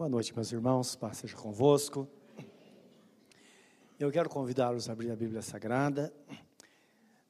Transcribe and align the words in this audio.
Boa 0.00 0.08
noite, 0.08 0.34
meus 0.34 0.50
irmãos, 0.50 0.96
paz 0.96 1.18
seja 1.18 1.36
convosco. 1.36 2.08
Eu 3.98 4.10
quero 4.10 4.30
convidá-los 4.30 4.88
a 4.88 4.92
abrir 4.94 5.10
a 5.10 5.14
Bíblia 5.14 5.42
Sagrada, 5.42 6.10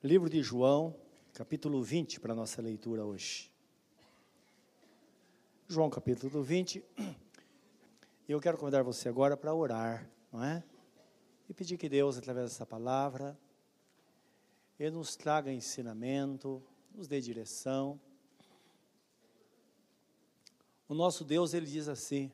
livro 0.05 0.31
de 0.31 0.41
João, 0.41 0.95
capítulo 1.35 1.83
20, 1.83 2.21
para 2.21 2.33
a 2.33 2.37
nossa 2.37 2.63
leitura 2.63 3.05
hoje. 3.05 3.51
João, 5.67 5.91
capítulo 5.91 6.45
20. 6.45 6.85
E 6.97 7.13
eu 8.29 8.39
quero 8.41 8.57
convidar 8.57 8.85
você 8.85 9.09
agora 9.09 9.37
para 9.37 9.53
orar, 9.53 10.09
não 10.33 10.45
é? 10.45 10.63
E 11.49 11.53
pedir 11.53 11.77
que 11.77 11.89
Deus, 11.89 12.17
através 12.19 12.51
dessa 12.51 12.65
palavra, 12.65 13.37
Ele 14.79 14.93
nos 14.93 15.17
traga 15.17 15.53
ensinamento, 15.53 16.63
nos 16.95 17.09
dê 17.09 17.21
direção. 17.21 18.01
O 20.89 20.95
nosso 20.95 21.25
Deus, 21.25 21.53
Ele 21.53 21.67
diz 21.67 21.89
assim: 21.89 22.31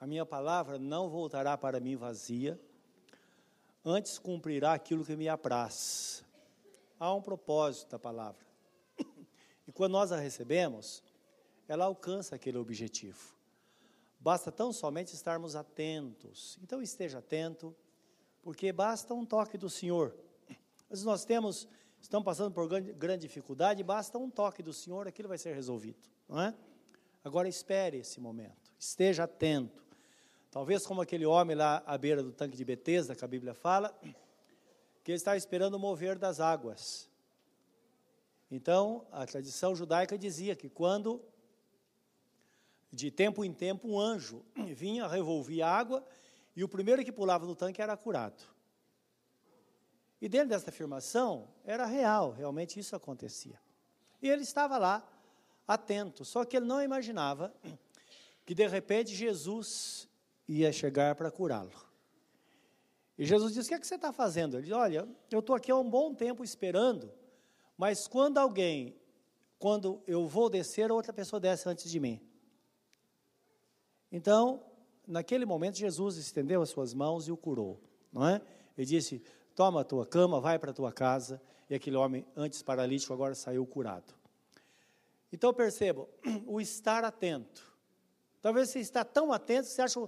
a 0.00 0.06
minha 0.06 0.24
palavra 0.24 0.78
não 0.78 1.08
voltará 1.08 1.56
para 1.58 1.80
mim 1.80 1.96
vazia, 1.96 2.60
antes 3.84 4.18
cumprirá 4.18 4.72
aquilo 4.72 5.04
que 5.04 5.16
me 5.16 5.28
apraz. 5.28 6.24
Há 7.00 7.12
um 7.14 7.22
propósito 7.22 7.90
da 7.90 7.98
palavra. 7.98 8.46
E 9.66 9.72
quando 9.72 9.92
nós 9.92 10.10
a 10.12 10.16
recebemos, 10.16 11.02
ela 11.68 11.84
alcança 11.84 12.34
aquele 12.34 12.56
objetivo. 12.56 13.36
Basta 14.18 14.50
tão 14.50 14.72
somente 14.72 15.14
estarmos 15.14 15.54
atentos. 15.54 16.58
Então 16.62 16.80
esteja 16.80 17.18
atento, 17.18 17.76
porque 18.40 18.72
basta 18.72 19.12
um 19.12 19.26
toque 19.26 19.58
do 19.58 19.68
Senhor. 19.68 20.16
Mas 20.88 21.04
nós 21.04 21.22
temos, 21.26 21.68
estamos 22.00 22.24
passando 22.24 22.50
por 22.50 22.66
grande, 22.66 23.26
dificuldade, 23.26 23.82
basta 23.82 24.16
um 24.16 24.30
toque 24.30 24.62
do 24.62 24.72
Senhor, 24.72 25.06
aquilo 25.06 25.28
vai 25.28 25.36
ser 25.36 25.54
resolvido, 25.54 26.08
não 26.26 26.40
é? 26.40 26.54
Agora 27.22 27.46
espere 27.46 27.98
esse 27.98 28.18
momento, 28.20 28.72
esteja 28.78 29.24
atento. 29.24 29.87
Talvez 30.50 30.86
como 30.86 31.02
aquele 31.02 31.26
homem 31.26 31.54
lá 31.54 31.82
à 31.86 31.98
beira 31.98 32.22
do 32.22 32.32
tanque 32.32 32.56
de 32.56 32.64
Betesda, 32.64 33.14
que 33.14 33.24
a 33.24 33.28
Bíblia 33.28 33.54
fala, 33.54 33.98
que 35.04 35.12
ele 35.12 35.16
está 35.16 35.36
esperando 35.36 35.74
o 35.74 35.78
mover 35.78 36.18
das 36.18 36.40
águas. 36.40 37.08
Então, 38.50 39.06
a 39.12 39.26
tradição 39.26 39.76
judaica 39.76 40.16
dizia 40.16 40.56
que 40.56 40.70
quando, 40.70 41.22
de 42.90 43.10
tempo 43.10 43.44
em 43.44 43.52
tempo, 43.52 43.88
um 43.88 44.00
anjo 44.00 44.42
vinha, 44.74 45.06
revolvia 45.06 45.66
a 45.66 45.76
água, 45.76 46.06
e 46.56 46.64
o 46.64 46.68
primeiro 46.68 47.04
que 47.04 47.12
pulava 47.12 47.44
no 47.44 47.54
tanque 47.54 47.82
era 47.82 47.96
curado. 47.96 48.42
E 50.20 50.28
dentro 50.28 50.48
dessa 50.48 50.70
afirmação, 50.70 51.48
era 51.62 51.84
real, 51.84 52.32
realmente 52.32 52.80
isso 52.80 52.96
acontecia. 52.96 53.60
E 54.20 54.28
ele 54.28 54.42
estava 54.42 54.78
lá, 54.78 55.06
atento, 55.66 56.24
só 56.24 56.44
que 56.44 56.56
ele 56.56 56.66
não 56.66 56.82
imaginava 56.82 57.54
que 58.44 58.54
de 58.54 58.66
repente 58.66 59.14
Jesus 59.14 60.07
ia 60.48 60.72
chegar 60.72 61.14
para 61.14 61.30
curá-lo. 61.30 61.72
E 63.18 63.26
Jesus 63.26 63.52
disse: 63.52 63.66
O 63.66 63.68
que, 63.70 63.74
é 63.74 63.78
que 63.78 63.86
você 63.86 63.96
está 63.96 64.12
fazendo? 64.12 64.56
Ele 64.56 64.62
disse: 64.62 64.74
Olha, 64.74 65.08
eu 65.30 65.40
estou 65.40 65.54
aqui 65.54 65.70
há 65.70 65.76
um 65.76 65.88
bom 65.88 66.14
tempo 66.14 66.42
esperando, 66.42 67.12
mas 67.76 68.08
quando 68.08 68.38
alguém, 68.38 68.96
quando 69.58 70.00
eu 70.06 70.26
vou 70.26 70.48
descer, 70.48 70.90
outra 70.90 71.12
pessoa 71.12 71.38
desce 71.38 71.68
antes 71.68 71.90
de 71.90 72.00
mim. 72.00 72.20
Então, 74.10 74.64
naquele 75.06 75.44
momento, 75.44 75.76
Jesus 75.76 76.16
estendeu 76.16 76.62
as 76.62 76.70
suas 76.70 76.94
mãos 76.94 77.28
e 77.28 77.32
o 77.32 77.36
curou, 77.36 77.80
não 78.12 78.26
é? 78.26 78.40
Ele 78.76 78.86
disse: 78.86 79.22
Toma 79.54 79.80
a 79.80 79.84
tua 79.84 80.06
cama, 80.06 80.40
vai 80.40 80.58
para 80.58 80.70
a 80.70 80.74
tua 80.74 80.92
casa. 80.92 81.42
E 81.68 81.74
aquele 81.74 81.96
homem, 81.96 82.24
antes 82.34 82.62
paralítico, 82.62 83.12
agora 83.12 83.34
saiu 83.34 83.66
curado. 83.66 84.14
Então 85.32 85.52
percebam, 85.52 86.08
o 86.46 86.60
estar 86.60 87.04
atento. 87.04 87.68
Talvez 88.40 88.70
você 88.70 88.78
está 88.78 89.04
tão 89.04 89.32
atento 89.32 89.68
que 89.68 89.74
você 89.74 89.82
acha, 89.82 90.00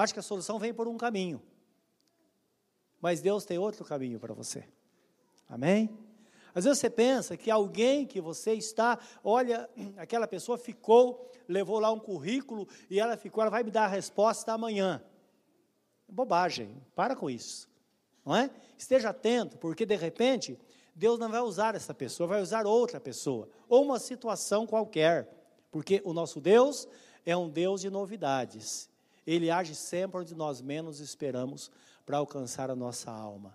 acha 0.00 0.12
que 0.12 0.20
a 0.20 0.22
solução 0.22 0.58
vem 0.58 0.72
por 0.72 0.86
um 0.86 0.96
caminho. 0.96 1.42
Mas 3.00 3.20
Deus 3.20 3.44
tem 3.44 3.58
outro 3.58 3.84
caminho 3.84 4.18
para 4.18 4.34
você. 4.34 4.64
Amém? 5.48 5.90
Às 6.54 6.64
vezes 6.64 6.78
você 6.78 6.90
pensa 6.90 7.36
que 7.36 7.50
alguém 7.50 8.06
que 8.06 8.20
você 8.20 8.52
está, 8.52 8.98
olha, 9.22 9.68
aquela 9.96 10.26
pessoa 10.26 10.58
ficou, 10.58 11.30
levou 11.48 11.78
lá 11.78 11.90
um 11.90 11.98
currículo 11.98 12.66
e 12.90 12.98
ela 12.98 13.16
ficou, 13.16 13.42
ela 13.42 13.50
vai 13.50 13.62
me 13.62 13.70
dar 13.70 13.84
a 13.84 13.88
resposta 13.88 14.52
amanhã. 14.52 15.02
Bobagem, 16.08 16.82
para 16.94 17.14
com 17.14 17.28
isso. 17.28 17.68
Não 18.24 18.34
é? 18.34 18.50
Esteja 18.76 19.10
atento, 19.10 19.56
porque 19.58 19.86
de 19.86 19.96
repente 19.96 20.58
Deus 20.94 21.18
não 21.18 21.30
vai 21.30 21.40
usar 21.40 21.74
essa 21.74 21.94
pessoa, 21.94 22.26
vai 22.26 22.42
usar 22.42 22.66
outra 22.66 23.00
pessoa, 23.00 23.48
ou 23.68 23.84
uma 23.84 23.98
situação 23.98 24.66
qualquer, 24.66 25.28
porque 25.70 26.02
o 26.04 26.12
nosso 26.12 26.40
Deus 26.40 26.88
é 27.24 27.36
um 27.36 27.48
Deus 27.48 27.80
de 27.80 27.90
novidades. 27.90 28.90
Ele 29.28 29.50
age 29.50 29.74
sempre 29.74 30.20
onde 30.20 30.34
nós 30.34 30.62
menos 30.62 31.00
esperamos 31.00 31.70
para 32.06 32.16
alcançar 32.16 32.70
a 32.70 32.74
nossa 32.74 33.10
alma. 33.10 33.54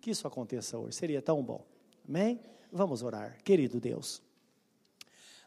Que 0.00 0.10
isso 0.10 0.26
aconteça 0.26 0.78
hoje, 0.78 0.96
seria 0.96 1.20
tão 1.20 1.42
bom. 1.42 1.62
Amém? 2.08 2.40
Vamos 2.72 3.02
orar. 3.02 3.36
Querido 3.44 3.78
Deus, 3.78 4.22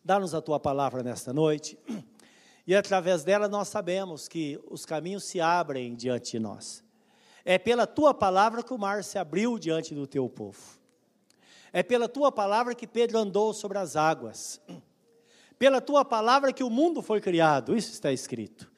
dá-nos 0.03 0.35
a 0.35 0.41
tua 0.41 0.59
palavra 0.59 1.01
nesta 1.01 1.33
noite, 1.33 1.79
e 2.67 2.75
através 2.75 3.23
dela 3.23 3.47
nós 3.47 3.67
sabemos 3.69 4.27
que 4.27 4.61
os 4.69 4.85
caminhos 4.85 5.23
se 5.23 5.41
abrem 5.41 5.95
diante 5.95 6.33
de 6.33 6.39
nós. 6.39 6.83
É 7.43 7.57
pela 7.57 7.87
tua 7.87 8.13
palavra 8.13 8.61
que 8.61 8.73
o 8.73 8.77
mar 8.77 9.03
se 9.03 9.17
abriu 9.17 9.57
diante 9.57 9.95
do 9.95 10.05
teu 10.05 10.29
povo. 10.29 10.79
É 11.73 11.81
pela 11.81 12.07
tua 12.07 12.31
palavra 12.31 12.75
que 12.75 12.85
Pedro 12.85 13.17
andou 13.17 13.53
sobre 13.53 13.79
as 13.79 13.95
águas 13.95 14.61
pela 15.63 15.79
tua 15.79 16.03
palavra 16.03 16.51
que 16.51 16.61
o 16.61 16.69
mundo 16.69 17.01
foi 17.01 17.21
criado, 17.21 17.73
isso 17.73 17.89
está 17.89 18.11
escrito. 18.11 18.69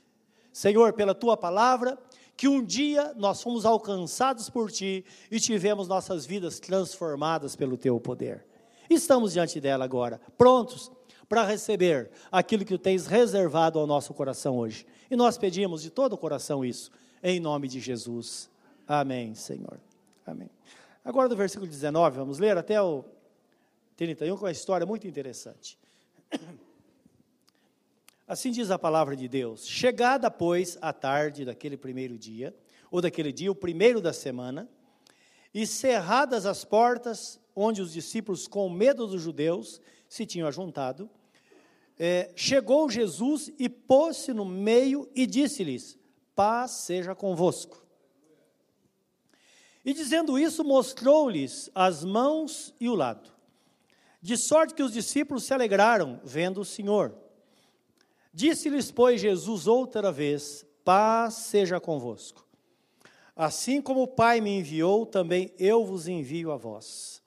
Senhor, 0.56 0.94
pela 0.94 1.14
tua 1.14 1.36
palavra, 1.36 1.98
que 2.38 2.48
um 2.48 2.64
dia 2.64 3.14
nós 3.18 3.42
fomos 3.42 3.66
alcançados 3.66 4.50
por 4.50 4.72
ti 4.72 5.04
e 5.30 5.38
tivemos 5.38 5.86
nossas 5.86 6.26
vidas 6.26 6.62
transformadas 6.62 7.58
pelo 7.58 7.76
teu 7.76 8.00
poder. 8.00 8.46
Estamos 8.90 9.34
diante 9.34 9.60
dela 9.60 9.84
agora, 9.84 10.18
prontos 10.38 10.90
para 11.28 11.44
receber 11.44 12.10
aquilo 12.32 12.64
que 12.64 12.78
tu 12.78 12.82
tens 12.82 13.06
reservado 13.06 13.78
ao 13.78 13.86
nosso 13.86 14.14
coração 14.14 14.58
hoje. 14.58 14.88
E 15.12 15.16
nós 15.18 15.38
pedimos 15.38 15.82
de 15.82 15.90
todo 15.90 16.14
o 16.14 16.18
coração 16.18 16.64
isso, 16.64 16.90
em 17.22 17.38
nome 17.38 17.68
de 17.68 17.82
Jesus. 17.82 18.50
Amém, 18.88 19.36
Senhor. 19.36 19.78
Amém. 20.26 20.50
Agora 21.04 21.28
do 21.28 21.36
versículo 21.36 21.70
19, 21.70 22.16
vamos 22.16 22.40
ler 22.40 22.58
até 22.58 22.82
o 22.82 23.04
31, 23.98 24.38
com 24.38 24.46
uma 24.46 24.52
história 24.52 24.86
muito 24.86 25.06
interessante. 25.06 25.78
Assim 28.28 28.50
diz 28.50 28.72
a 28.72 28.80
palavra 28.80 29.16
de 29.16 29.28
Deus: 29.28 29.68
Chegada, 29.68 30.32
pois, 30.32 30.78
a 30.82 30.92
tarde 30.92 31.46
daquele 31.46 31.78
primeiro 31.78 32.18
dia, 32.18 32.56
ou 32.90 33.00
daquele 33.00 33.32
dia, 33.32 33.52
o 33.52 33.56
primeiro 33.56 34.02
da 34.02 34.12
semana, 34.12 34.68
e 35.54 35.68
cerradas 35.68 36.46
as 36.46 36.66
portas 36.66 37.40
onde 37.56 37.82
os 37.82 37.94
discípulos, 37.94 38.48
com 38.48 38.68
medo 38.68 39.06
dos 39.06 39.22
judeus, 39.22 39.80
se 40.10 40.26
tinham 40.26 40.48
ajuntado, 40.48 41.10
é, 41.98 42.32
chegou 42.36 42.90
Jesus 42.90 43.52
e 43.60 43.70
pôs-se 43.70 44.34
no 44.34 44.44
meio 44.44 45.08
e 45.14 45.28
disse-lhes: 45.28 45.98
Paz 46.36 46.72
seja 46.72 47.14
convosco. 47.14 47.86
E 49.86 49.94
dizendo 49.94 50.40
isso, 50.40 50.64
mostrou-lhes 50.64 51.70
as 51.76 52.04
mãos 52.04 52.74
e 52.80 52.90
o 52.90 52.96
lado. 52.96 53.32
De 54.20 54.36
sorte 54.36 54.74
que 54.74 54.82
os 54.82 54.92
discípulos 54.92 55.44
se 55.44 55.54
alegraram, 55.54 56.20
vendo 56.24 56.60
o 56.60 56.66
Senhor. 56.66 57.25
Disse-lhes, 58.36 58.92
pois, 58.92 59.22
Jesus 59.22 59.66
outra 59.66 60.12
vez: 60.12 60.66
Paz 60.84 61.36
seja 61.36 61.80
convosco. 61.80 62.46
Assim 63.34 63.82
como 63.82 64.04
o 64.04 64.08
Pai 64.10 64.42
me 64.42 64.50
enviou, 64.58 65.06
também 65.06 65.54
eu 65.58 65.86
vos 65.86 66.06
envio 66.06 66.52
a 66.52 66.58
vós. 66.58 67.24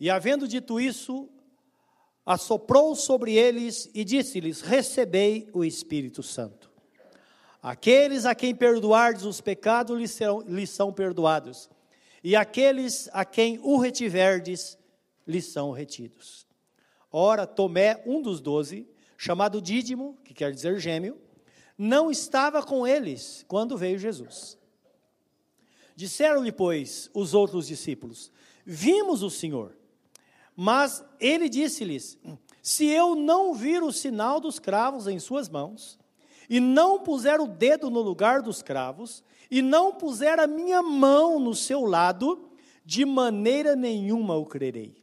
E 0.00 0.08
havendo 0.08 0.48
dito 0.48 0.80
isso, 0.80 1.28
assoprou 2.24 2.96
sobre 2.96 3.34
eles 3.34 3.90
e 3.92 4.02
disse-lhes: 4.04 4.62
Recebei 4.62 5.50
o 5.52 5.62
Espírito 5.62 6.22
Santo. 6.22 6.72
Aqueles 7.62 8.24
a 8.24 8.34
quem 8.34 8.54
perdoardes 8.54 9.24
os 9.24 9.38
pecados 9.38 9.98
lhes, 9.98 10.12
serão, 10.12 10.40
lhes 10.40 10.70
são 10.70 10.90
perdoados, 10.90 11.68
e 12.24 12.34
aqueles 12.34 13.06
a 13.12 13.22
quem 13.26 13.60
o 13.62 13.76
retiverdes 13.76 14.78
lhes 15.26 15.44
são 15.52 15.72
retidos. 15.72 16.46
Ora, 17.10 17.46
Tomé, 17.46 18.02
um 18.06 18.22
dos 18.22 18.40
doze, 18.40 18.88
chamado 19.22 19.62
Dídimo, 19.62 20.18
que 20.24 20.34
quer 20.34 20.50
dizer 20.50 20.80
gêmeo, 20.80 21.16
não 21.78 22.10
estava 22.10 22.60
com 22.60 22.84
eles 22.84 23.44
quando 23.46 23.76
veio 23.76 23.96
Jesus. 23.96 24.58
Disseram-lhe, 25.94 26.50
pois, 26.50 27.08
os 27.14 27.32
outros 27.32 27.68
discípulos: 27.68 28.32
Vimos 28.66 29.22
o 29.22 29.30
Senhor. 29.30 29.76
Mas 30.56 31.04
ele 31.20 31.48
disse-lhes: 31.48 32.18
Se 32.60 32.86
eu 32.86 33.14
não 33.14 33.54
vir 33.54 33.80
o 33.84 33.92
sinal 33.92 34.40
dos 34.40 34.58
cravos 34.58 35.06
em 35.06 35.20
suas 35.20 35.48
mãos, 35.48 36.00
e 36.50 36.58
não 36.58 36.98
puser 36.98 37.40
o 37.40 37.46
dedo 37.46 37.88
no 37.90 38.00
lugar 38.00 38.42
dos 38.42 38.60
cravos, 38.60 39.22
e 39.48 39.62
não 39.62 39.94
puser 39.94 40.40
a 40.40 40.48
minha 40.48 40.82
mão 40.82 41.38
no 41.38 41.54
seu 41.54 41.84
lado, 41.84 42.50
de 42.84 43.04
maneira 43.04 43.76
nenhuma 43.76 44.34
o 44.34 44.44
crerei. 44.44 45.00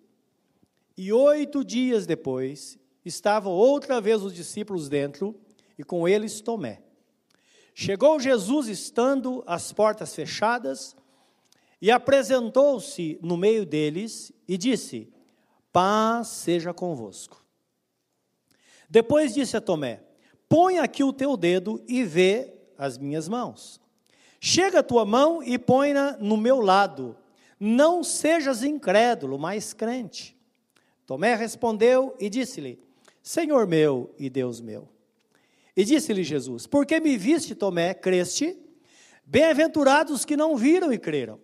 E 0.98 1.14
oito 1.14 1.64
dias 1.64 2.06
depois, 2.06 2.79
estavam 3.06 3.52
outra 3.52 4.00
vez 4.02 4.22
os 4.22 4.34
discípulos 4.34 4.90
dentro, 4.90 5.36
e 5.78 5.84
com 5.84 6.08
eles 6.08 6.42
Tomé. 6.42 6.82
Chegou 7.74 8.20
Jesus 8.20 8.68
estando 8.68 9.44
as 9.48 9.72
portas 9.72 10.14
fechadas 10.14 10.96
e 11.82 11.90
apresentou-se 11.90 13.18
no 13.22 13.38
meio 13.38 13.66
deles 13.66 14.34
e 14.48 14.58
disse: 14.58 15.12
Paz 15.72 16.28
seja 16.28 16.74
convosco. 16.74 17.42
Depois 18.90 19.34
disse 19.34 19.56
a 19.56 19.62
Tomé: 19.62 20.04
Põe 20.50 20.80
aqui 20.80 21.04
o 21.04 21.14
teu 21.14 21.38
dedo 21.38 21.82
e 21.88 22.04
vê 22.04 22.54
as 22.78 22.98
minhas 22.98 23.30
mãos. 23.30 23.80
Chega 24.42 24.80
a 24.80 24.84
tua 24.84 25.06
mão 25.06 25.42
e 25.44 25.58
põe-na 25.58 26.18
no 26.18 26.36
meu 26.36 26.60
lado. 26.60 27.16
Não 27.60 28.04
sejas 28.04 28.64
incrédulo, 28.64 29.38
mas 29.38 29.74
crente. 29.74 30.38
Tomé 31.06 31.36
respondeu 31.36 32.16
e 32.20 32.30
disse-lhe: 32.30 32.89
Senhor 33.22 33.68
meu 33.68 34.14
e 34.18 34.30
Deus 34.30 34.62
meu. 34.62 34.88
E 35.76 35.84
disse-lhe 35.86 36.24
Jesus: 36.24 36.68
Porque 36.68 37.00
me 37.00 37.18
viste, 37.18 37.56
Tomé, 37.56 37.94
creste? 37.94 38.58
Bem-aventurados 39.26 40.26
que 40.26 40.36
não 40.36 40.56
viram 40.58 40.92
e 40.92 40.98
creram. 40.98 41.40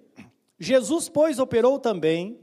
Jesus, 0.60 1.08
pois, 1.08 1.38
operou 1.40 1.78
também, 1.78 2.40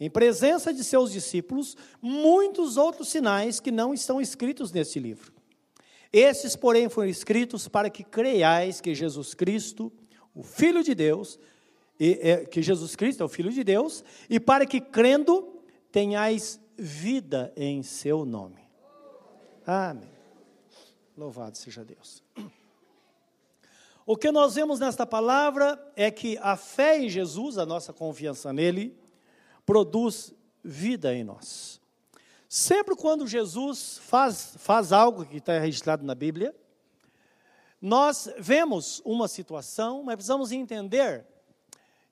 em 0.00 0.08
presença 0.08 0.72
de 0.72 0.82
seus 0.84 1.12
discípulos, 1.12 1.76
muitos 2.00 2.76
outros 2.76 3.08
sinais 3.08 3.60
que 3.60 3.70
não 3.70 3.92
estão 3.92 4.20
escritos 4.20 4.72
neste 4.72 4.98
livro. 4.98 5.32
Esses, 6.12 6.56
porém, 6.56 6.88
foram 6.88 7.08
escritos 7.08 7.68
para 7.68 7.90
que 7.90 8.02
creiais 8.02 8.80
que 8.80 8.94
Jesus 8.94 9.34
Cristo, 9.34 9.92
o 10.34 10.42
Filho 10.42 10.82
de 10.82 10.94
Deus, 10.94 11.38
e, 12.00 12.18
é, 12.22 12.44
que 12.44 12.62
Jesus 12.62 12.96
Cristo 12.96 13.22
é 13.22 13.26
o 13.26 13.28
Filho 13.28 13.52
de 13.52 13.62
Deus, 13.62 14.04
e 14.30 14.38
para 14.38 14.64
que 14.64 14.80
crendo 14.80 15.60
tenhais 15.90 16.60
vida 16.76 17.52
em 17.56 17.82
seu 17.82 18.24
nome. 18.24 18.67
Amém. 19.70 20.08
Louvado 21.14 21.58
seja 21.58 21.84
Deus. 21.84 22.22
O 24.06 24.16
que 24.16 24.32
nós 24.32 24.54
vemos 24.54 24.80
nesta 24.80 25.04
palavra 25.04 25.78
é 25.94 26.10
que 26.10 26.38
a 26.38 26.56
fé 26.56 26.98
em 26.98 27.10
Jesus, 27.10 27.58
a 27.58 27.66
nossa 27.66 27.92
confiança 27.92 28.50
nele, 28.50 28.98
produz 29.66 30.32
vida 30.64 31.14
em 31.14 31.22
nós. 31.22 31.82
Sempre 32.48 32.96
quando 32.96 33.26
Jesus 33.26 33.98
faz, 33.98 34.54
faz 34.56 34.90
algo 34.90 35.26
que 35.26 35.36
está 35.36 35.58
registrado 35.58 36.02
na 36.02 36.14
Bíblia, 36.14 36.56
nós 37.78 38.32
vemos 38.38 39.02
uma 39.04 39.28
situação, 39.28 40.02
mas 40.02 40.14
precisamos 40.14 40.50
entender 40.50 41.26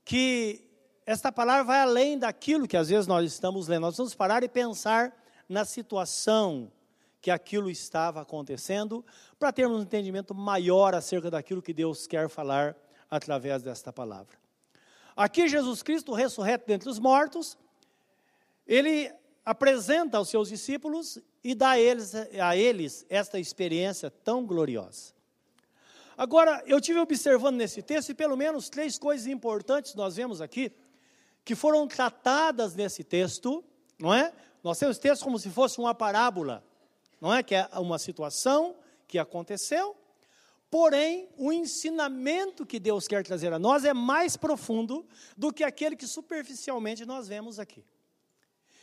que 0.04 0.68
esta 1.06 1.32
palavra 1.32 1.64
vai 1.64 1.80
além 1.80 2.18
daquilo 2.18 2.68
que 2.68 2.76
às 2.76 2.90
vezes 2.90 3.06
nós 3.06 3.24
estamos 3.24 3.66
lendo. 3.66 3.80
Nós 3.80 3.96
vamos 3.96 4.14
parar 4.14 4.42
e 4.42 4.48
pensar 4.48 5.16
na 5.48 5.64
situação 5.64 6.70
que 7.26 7.30
aquilo 7.32 7.68
estava 7.68 8.20
acontecendo, 8.20 9.04
para 9.36 9.50
termos 9.50 9.80
um 9.80 9.82
entendimento 9.82 10.32
maior 10.32 10.94
acerca 10.94 11.28
daquilo 11.28 11.60
que 11.60 11.72
Deus 11.74 12.06
quer 12.06 12.28
falar 12.28 12.76
através 13.10 13.64
desta 13.64 13.92
palavra. 13.92 14.38
Aqui 15.16 15.48
Jesus 15.48 15.82
Cristo, 15.82 16.12
ressurreto 16.12 16.68
dentre 16.68 16.88
os 16.88 17.00
mortos, 17.00 17.58
ele 18.64 19.12
apresenta 19.44 20.18
aos 20.18 20.28
seus 20.28 20.50
discípulos 20.50 21.18
e 21.42 21.52
dá 21.52 21.70
a 21.70 21.80
eles, 21.80 22.14
a 22.14 22.56
eles 22.56 23.04
esta 23.08 23.40
experiência 23.40 24.08
tão 24.08 24.46
gloriosa. 24.46 25.12
Agora, 26.16 26.62
eu 26.64 26.80
tive 26.80 27.00
observando 27.00 27.56
nesse 27.56 27.82
texto, 27.82 28.10
e 28.10 28.14
pelo 28.14 28.36
menos 28.36 28.68
três 28.68 29.00
coisas 29.00 29.26
importantes 29.26 29.96
nós 29.96 30.14
vemos 30.14 30.40
aqui, 30.40 30.70
que 31.44 31.56
foram 31.56 31.88
tratadas 31.88 32.76
nesse 32.76 33.02
texto, 33.02 33.64
não 33.98 34.14
é? 34.14 34.32
Nós 34.62 34.78
temos 34.78 34.96
texto 34.96 35.24
como 35.24 35.40
se 35.40 35.50
fosse 35.50 35.80
uma 35.80 35.92
parábola, 35.92 36.62
não 37.20 37.34
é? 37.34 37.42
Que 37.42 37.54
é 37.54 37.68
uma 37.74 37.98
situação 37.98 38.76
que 39.06 39.18
aconteceu, 39.18 39.96
porém, 40.70 41.28
o 41.36 41.52
ensinamento 41.52 42.66
que 42.66 42.78
Deus 42.78 43.06
quer 43.06 43.24
trazer 43.24 43.52
a 43.52 43.58
nós 43.58 43.84
é 43.84 43.94
mais 43.94 44.36
profundo 44.36 45.06
do 45.36 45.52
que 45.52 45.64
aquele 45.64 45.96
que 45.96 46.06
superficialmente 46.06 47.04
nós 47.04 47.28
vemos 47.28 47.58
aqui. 47.58 47.84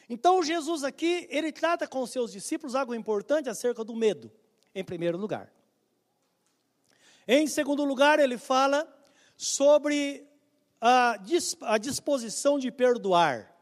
Então, 0.10 0.44
Jesus 0.44 0.84
aqui, 0.84 1.28
ele 1.30 1.52
trata 1.52 1.88
com 1.88 2.02
os 2.02 2.12
seus 2.12 2.32
discípulos 2.32 2.76
algo 2.76 2.94
importante 2.94 3.50
acerca 3.50 3.84
do 3.84 3.96
medo, 3.96 4.32
em 4.76 4.84
primeiro 4.84 5.18
lugar. 5.18 5.52
Em 7.28 7.48
segundo 7.48 7.86
lugar, 7.86 8.20
ele 8.20 8.38
fala 8.38 8.88
sobre 9.38 10.28
a, 10.82 11.18
a 11.62 11.78
disposição 11.78 12.60
de 12.60 12.70
perdoar, 12.70 13.56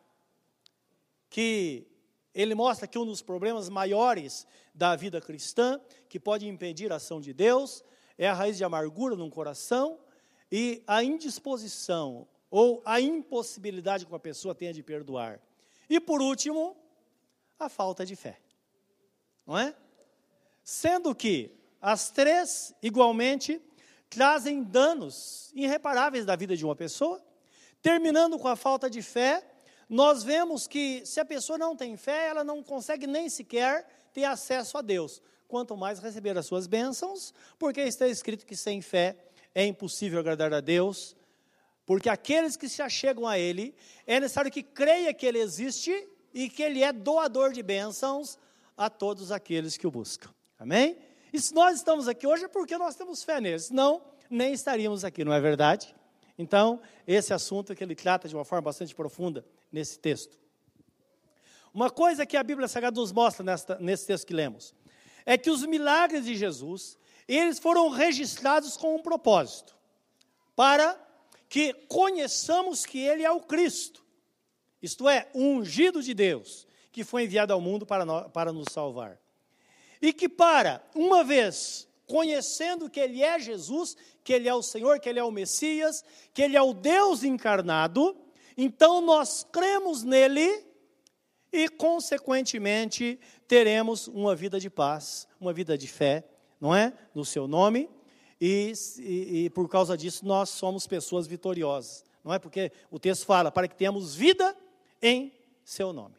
que 1.30 1.88
ele 2.34 2.56
mostra 2.56 2.88
que 2.88 2.98
um 2.98 3.06
dos 3.06 3.22
problemas 3.22 3.70
maiores 3.70 4.48
da 4.74 4.96
vida 4.96 5.20
cristã, 5.20 5.80
que 6.08 6.20
pode 6.20 6.48
impedir 6.48 6.92
a 6.92 6.96
ação 6.96 7.20
de 7.20 7.34
Deus, 7.34 7.84
é 8.18 8.28
a 8.28 8.34
raiz 8.34 8.58
de 8.58 8.64
amargura 8.64 9.16
no 9.16 9.30
coração 9.30 10.00
e 10.52 10.84
a 10.88 11.04
indisposição 11.04 12.28
ou 12.50 12.82
a 12.86 13.00
impossibilidade 13.00 14.06
que 14.06 14.12
uma 14.12 14.20
pessoa 14.20 14.54
tenha 14.54 14.74
de 14.74 14.84
perdoar. 14.84 15.40
E 15.90 16.00
por 16.00 16.22
último, 16.22 16.76
a 17.60 17.70
falta 17.70 18.06
de 18.06 18.16
fé. 18.16 18.40
Não 19.46 19.58
é? 19.58 19.76
Sendo 20.64 21.14
que 21.16 21.58
as 21.82 22.12
três, 22.12 22.74
igualmente, 22.82 23.62
trazem 24.10 24.62
danos 24.64 25.52
irreparáveis 25.56 26.26
da 26.26 26.36
vida 26.36 26.56
de 26.56 26.64
uma 26.66 26.76
pessoa. 26.76 27.24
Terminando 27.82 28.38
com 28.38 28.48
a 28.48 28.56
falta 28.56 28.90
de 28.90 29.02
fé, 29.02 29.44
nós 29.92 30.24
vemos 30.24 30.68
que 30.68 31.06
se 31.06 31.20
a 31.20 31.26
pessoa 31.26 31.58
não 31.58 31.76
tem 31.76 31.98
fé, 31.98 32.30
ela 32.30 32.46
não 32.46 32.64
consegue 32.64 33.06
nem 33.06 33.30
sequer 33.30 33.86
ter 34.14 34.24
acesso 34.24 34.78
a 34.78 34.82
Deus. 34.82 35.22
Quanto 35.50 35.76
mais 35.76 36.00
receber 36.00 36.38
as 36.38 36.46
suas 36.46 36.66
bênçãos, 36.66 37.34
porque 37.60 37.82
está 37.82 38.08
escrito 38.08 38.46
que 38.46 38.56
sem 38.56 38.82
fé 38.82 39.18
é 39.54 39.66
impossível 39.66 40.22
agradar 40.22 40.54
a 40.54 40.62
Deus, 40.62 41.14
porque 41.86 42.08
aqueles 42.08 42.56
que 42.56 42.70
se 42.70 42.82
achegam 42.82 43.28
a 43.28 43.38
Ele, 43.38 43.76
é 44.08 44.18
necessário 44.18 44.50
que 44.50 44.64
creia 44.64 45.14
que 45.14 45.26
Ele 45.26 45.40
existe 45.40 46.08
e 46.34 46.50
que 46.50 46.64
Ele 46.64 46.82
é 46.82 46.94
doador 46.94 47.52
de 47.52 47.62
bênçãos 47.62 48.40
a 48.78 48.90
todos 48.90 49.30
aqueles 49.30 49.76
que 49.76 49.86
o 49.86 49.92
buscam. 49.92 50.30
Amém? 50.58 50.98
E 51.34 51.42
se 51.42 51.54
nós 51.54 51.76
estamos 51.76 52.08
aqui 52.08 52.26
hoje 52.26 52.46
é 52.46 52.48
porque 52.48 52.78
nós 52.78 52.96
temos 52.96 53.24
fé 53.24 53.42
nele, 53.42 53.60
senão 53.60 54.02
nem 54.30 54.54
estaríamos 54.54 55.04
aqui, 55.04 55.26
não 55.26 55.34
é 55.34 55.42
verdade? 55.42 55.94
Então, 56.38 56.82
esse 57.08 57.34
assunto 57.34 57.76
que 57.76 57.84
ele 57.84 57.96
trata 57.96 58.28
de 58.28 58.36
uma 58.36 58.46
forma 58.46 58.62
bastante 58.62 58.96
profunda 58.96 59.46
nesse 59.72 60.00
texto. 60.00 60.40
Uma 61.74 61.90
coisa 61.90 62.26
que 62.26 62.36
a 62.36 62.44
Bíblia 62.44 62.68
Sagrada 62.68 63.00
nos 63.00 63.12
mostra 63.12 63.44
nesta, 63.44 63.78
nesse 63.80 64.06
texto 64.06 64.28
que 64.28 64.34
lemos, 64.34 64.74
é 65.26 65.38
que 65.38 65.50
os 65.50 65.66
milagres 65.66 66.26
de 66.26 66.36
Jesus, 66.36 66.98
eles 67.28 67.60
foram 67.60 67.90
registrados 67.90 68.76
com 68.76 68.96
um 68.96 69.02
propósito, 69.02 69.76
para 70.56 71.00
que 71.48 71.74
conheçamos 71.88 72.86
que 72.86 73.00
Ele 73.00 73.24
é 73.24 73.32
o 73.32 73.42
Cristo, 73.42 74.04
isto 74.82 75.08
é, 75.08 75.30
o 75.34 75.40
ungido 75.40 76.02
de 76.02 76.14
Deus, 76.14 76.68
que 76.92 77.04
foi 77.04 77.24
enviado 77.24 77.54
ao 77.54 77.62
mundo 77.62 77.86
para, 77.86 78.04
nós, 78.04 78.30
para 78.32 78.52
nos 78.52 78.68
salvar. 78.72 79.20
E 80.02 80.12
que 80.12 80.28
para, 80.28 80.84
uma 80.96 81.24
vez 81.24 81.88
conhecendo 82.12 82.90
que 82.90 83.00
Ele 83.00 83.24
é 83.24 83.40
Jesus, 83.40 83.96
que 84.22 84.34
Ele 84.34 84.50
é 84.50 84.54
o 84.54 84.62
Senhor, 84.62 85.00
que 85.00 85.08
Ele 85.08 85.18
é 85.18 85.24
o 85.24 85.32
Messias, 85.32 86.04
que 86.34 86.42
Ele 86.42 86.58
é 86.58 86.62
o 86.62 86.74
Deus 86.74 87.24
encarnado, 87.24 88.18
então 88.58 89.00
nós 89.00 89.48
cremos 89.50 90.04
nele 90.04 90.66
e, 91.54 91.70
consequentemente, 91.70 93.18
teremos 93.48 94.10
uma 94.10 94.36
vida 94.36 94.60
de 94.60 94.70
paz, 94.70 95.26
uma 95.40 95.54
vida 95.54 95.78
de 95.78 95.88
fé, 95.88 96.28
não 96.60 96.76
é? 96.76 96.92
No 97.16 97.24
seu 97.24 97.48
nome 97.48 97.90
e, 98.42 98.74
e, 99.00 99.46
e, 99.46 99.50
por 99.52 99.70
causa 99.70 99.96
disso 99.96 100.26
nós 100.26 100.50
somos 100.50 100.86
pessoas 100.86 101.28
vitoriosas. 101.28 102.04
Não 102.26 102.34
é 102.34 102.40
porque 102.40 102.74
o 102.90 103.00
texto 103.00 103.26
fala 103.26 103.50
para 103.50 103.70
que 103.70 103.76
tenhamos 103.76 104.16
vida 104.16 104.54
em 105.02 105.32
seu 105.64 105.94
nome. 105.94 106.16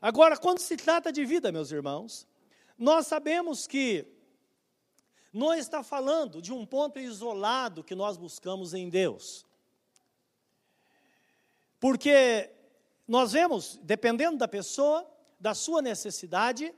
Agora, 0.00 0.36
quando 0.36 0.58
se 0.58 0.76
trata 0.76 1.12
de 1.12 1.24
vida, 1.24 1.52
meus 1.52 1.70
irmãos, 1.70 2.26
nós 2.76 3.06
sabemos 3.06 3.68
que 3.68 4.04
não 5.32 5.54
está 5.54 5.82
falando 5.82 6.42
de 6.42 6.52
um 6.52 6.66
ponto 6.66 6.98
isolado 6.98 7.82
que 7.82 7.94
nós 7.94 8.16
buscamos 8.16 8.74
em 8.74 8.88
Deus. 8.88 9.46
Porque 11.80 12.50
nós 13.08 13.32
vemos, 13.32 13.78
dependendo 13.82 14.36
da 14.36 14.46
pessoa, 14.46 15.08
da 15.40 15.54
sua 15.54 15.80
necessidade, 15.80 16.74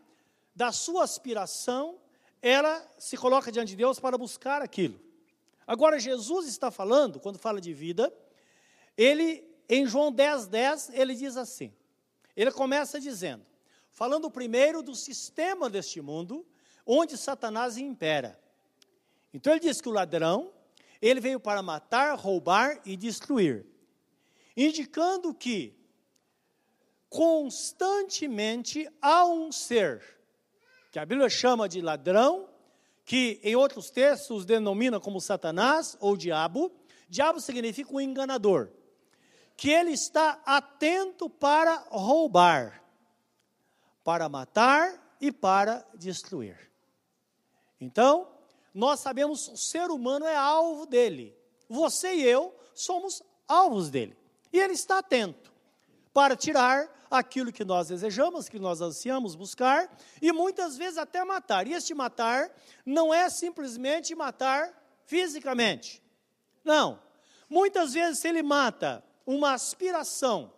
da 0.54 0.70
sua 0.70 1.02
aspiração, 1.02 1.99
ela 2.40 2.87
se 2.96 3.16
coloca 3.16 3.50
diante 3.50 3.70
de 3.70 3.76
Deus 3.76 3.99
para 3.99 4.16
buscar 4.16 4.62
aquilo. 4.62 5.00
Agora, 5.66 5.99
Jesus 5.99 6.46
está 6.46 6.70
falando, 6.70 7.18
quando 7.18 7.38
fala 7.38 7.61
de 7.61 7.73
vida, 7.73 8.12
ele, 8.96 9.44
em 9.68 9.87
João 9.87 10.12
10, 10.12 10.46
10, 10.46 10.90
ele 10.90 11.14
diz 11.14 11.37
assim: 11.37 11.75
ele 12.37 12.52
começa 12.52 13.00
dizendo, 13.00 13.44
falando 13.90 14.30
primeiro 14.30 14.82
do 14.82 14.94
sistema 14.94 15.68
deste 15.70 16.00
mundo, 16.00 16.46
onde 16.87 17.16
Satanás 17.16 17.76
impera. 17.76 18.38
Então 19.34 19.52
ele 19.52 19.60
diz 19.60 19.80
que 19.80 19.88
o 19.88 19.92
ladrão, 19.92 20.52
ele 21.02 21.20
veio 21.20 21.40
para 21.40 21.60
matar, 21.60 22.16
roubar 22.16 22.80
e 22.86 22.96
destruir, 22.96 23.66
indicando 24.56 25.34
que 25.34 25.76
constantemente 27.10 28.88
há 29.02 29.26
um 29.26 29.50
ser 29.50 30.14
que 30.94 30.98
a 31.00 31.04
Bíblia 31.04 31.28
chama 31.28 31.68
de 31.68 31.80
ladrão, 31.80 32.48
que 33.04 33.40
em 33.42 33.56
outros 33.56 33.90
textos 33.90 34.44
denomina 34.44 35.00
como 35.00 35.20
Satanás 35.20 35.96
ou 35.98 36.16
diabo. 36.16 36.70
Diabo 37.08 37.40
significa 37.40 37.92
um 37.92 38.00
enganador, 38.00 38.70
que 39.56 39.68
ele 39.68 39.90
está 39.90 40.40
atento 40.46 41.28
para 41.28 41.84
roubar, 41.90 42.80
para 44.04 44.28
matar 44.28 45.16
e 45.20 45.32
para 45.32 45.84
destruir. 45.94 46.70
Então, 47.80 48.33
nós 48.74 49.00
sabemos 49.00 49.46
o 49.48 49.56
ser 49.56 49.90
humano 49.90 50.26
é 50.26 50.34
alvo 50.34 50.84
dele. 50.84 51.34
Você 51.68 52.14
e 52.14 52.22
eu 52.24 52.54
somos 52.74 53.22
alvos 53.46 53.88
dele. 53.88 54.16
E 54.52 54.58
ele 54.58 54.72
está 54.72 54.98
atento 54.98 55.52
para 56.12 56.36
tirar 56.36 56.88
aquilo 57.10 57.52
que 57.52 57.64
nós 57.64 57.88
desejamos, 57.88 58.48
que 58.48 58.58
nós 58.58 58.80
ansiamos 58.80 59.36
buscar, 59.36 59.88
e 60.20 60.32
muitas 60.32 60.76
vezes 60.76 60.98
até 60.98 61.24
matar. 61.24 61.66
E 61.66 61.72
este 61.72 61.94
matar 61.94 62.50
não 62.84 63.14
é 63.14 63.30
simplesmente 63.30 64.14
matar 64.14 64.72
fisicamente. 65.06 66.02
Não. 66.64 66.98
Muitas 67.48 67.92
vezes, 67.92 68.18
se 68.18 68.28
ele 68.28 68.42
mata 68.42 69.04
uma 69.26 69.52
aspiração, 69.52 70.52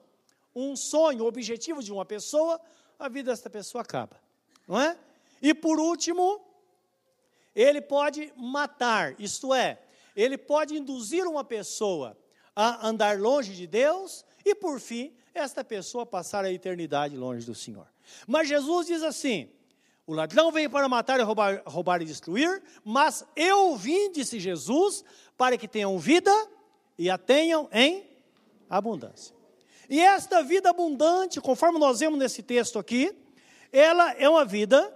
um 0.54 0.74
sonho, 0.74 1.24
um 1.24 1.26
objetivo 1.26 1.82
de 1.82 1.92
uma 1.92 2.04
pessoa, 2.04 2.60
a 2.98 3.08
vida 3.08 3.30
dessa 3.30 3.50
pessoa 3.50 3.82
acaba. 3.82 4.18
Não 4.66 4.80
é? 4.80 4.96
E 5.42 5.52
por 5.52 5.78
último, 5.78 6.40
ele 7.56 7.80
pode 7.80 8.30
matar, 8.36 9.18
isto 9.18 9.54
é, 9.54 9.80
ele 10.14 10.36
pode 10.36 10.76
induzir 10.76 11.26
uma 11.26 11.42
pessoa 11.42 12.16
a 12.54 12.86
andar 12.86 13.18
longe 13.18 13.54
de 13.54 13.66
Deus 13.66 14.24
e, 14.44 14.54
por 14.54 14.78
fim, 14.78 15.14
esta 15.32 15.64
pessoa 15.64 16.04
passar 16.04 16.44
a 16.44 16.52
eternidade 16.52 17.16
longe 17.16 17.46
do 17.46 17.54
Senhor. 17.54 17.86
Mas 18.26 18.48
Jesus 18.48 18.86
diz 18.86 19.02
assim: 19.02 19.50
o 20.06 20.14
ladrão 20.14 20.52
veio 20.52 20.70
para 20.70 20.88
matar, 20.88 21.20
roubar, 21.20 21.62
roubar 21.66 22.02
e 22.02 22.04
destruir, 22.04 22.62
mas 22.84 23.24
eu 23.34 23.74
vim, 23.74 24.12
disse 24.12 24.38
Jesus, 24.38 25.02
para 25.36 25.56
que 25.58 25.66
tenham 25.66 25.98
vida 25.98 26.32
e 26.98 27.10
a 27.10 27.18
tenham 27.18 27.68
em 27.72 28.06
abundância. 28.68 29.34
E 29.88 30.00
esta 30.00 30.42
vida 30.42 30.70
abundante, 30.70 31.40
conforme 31.40 31.78
nós 31.78 32.00
vemos 32.00 32.18
nesse 32.18 32.42
texto 32.42 32.78
aqui, 32.78 33.16
ela 33.72 34.12
é 34.12 34.28
uma 34.28 34.44
vida 34.44 34.92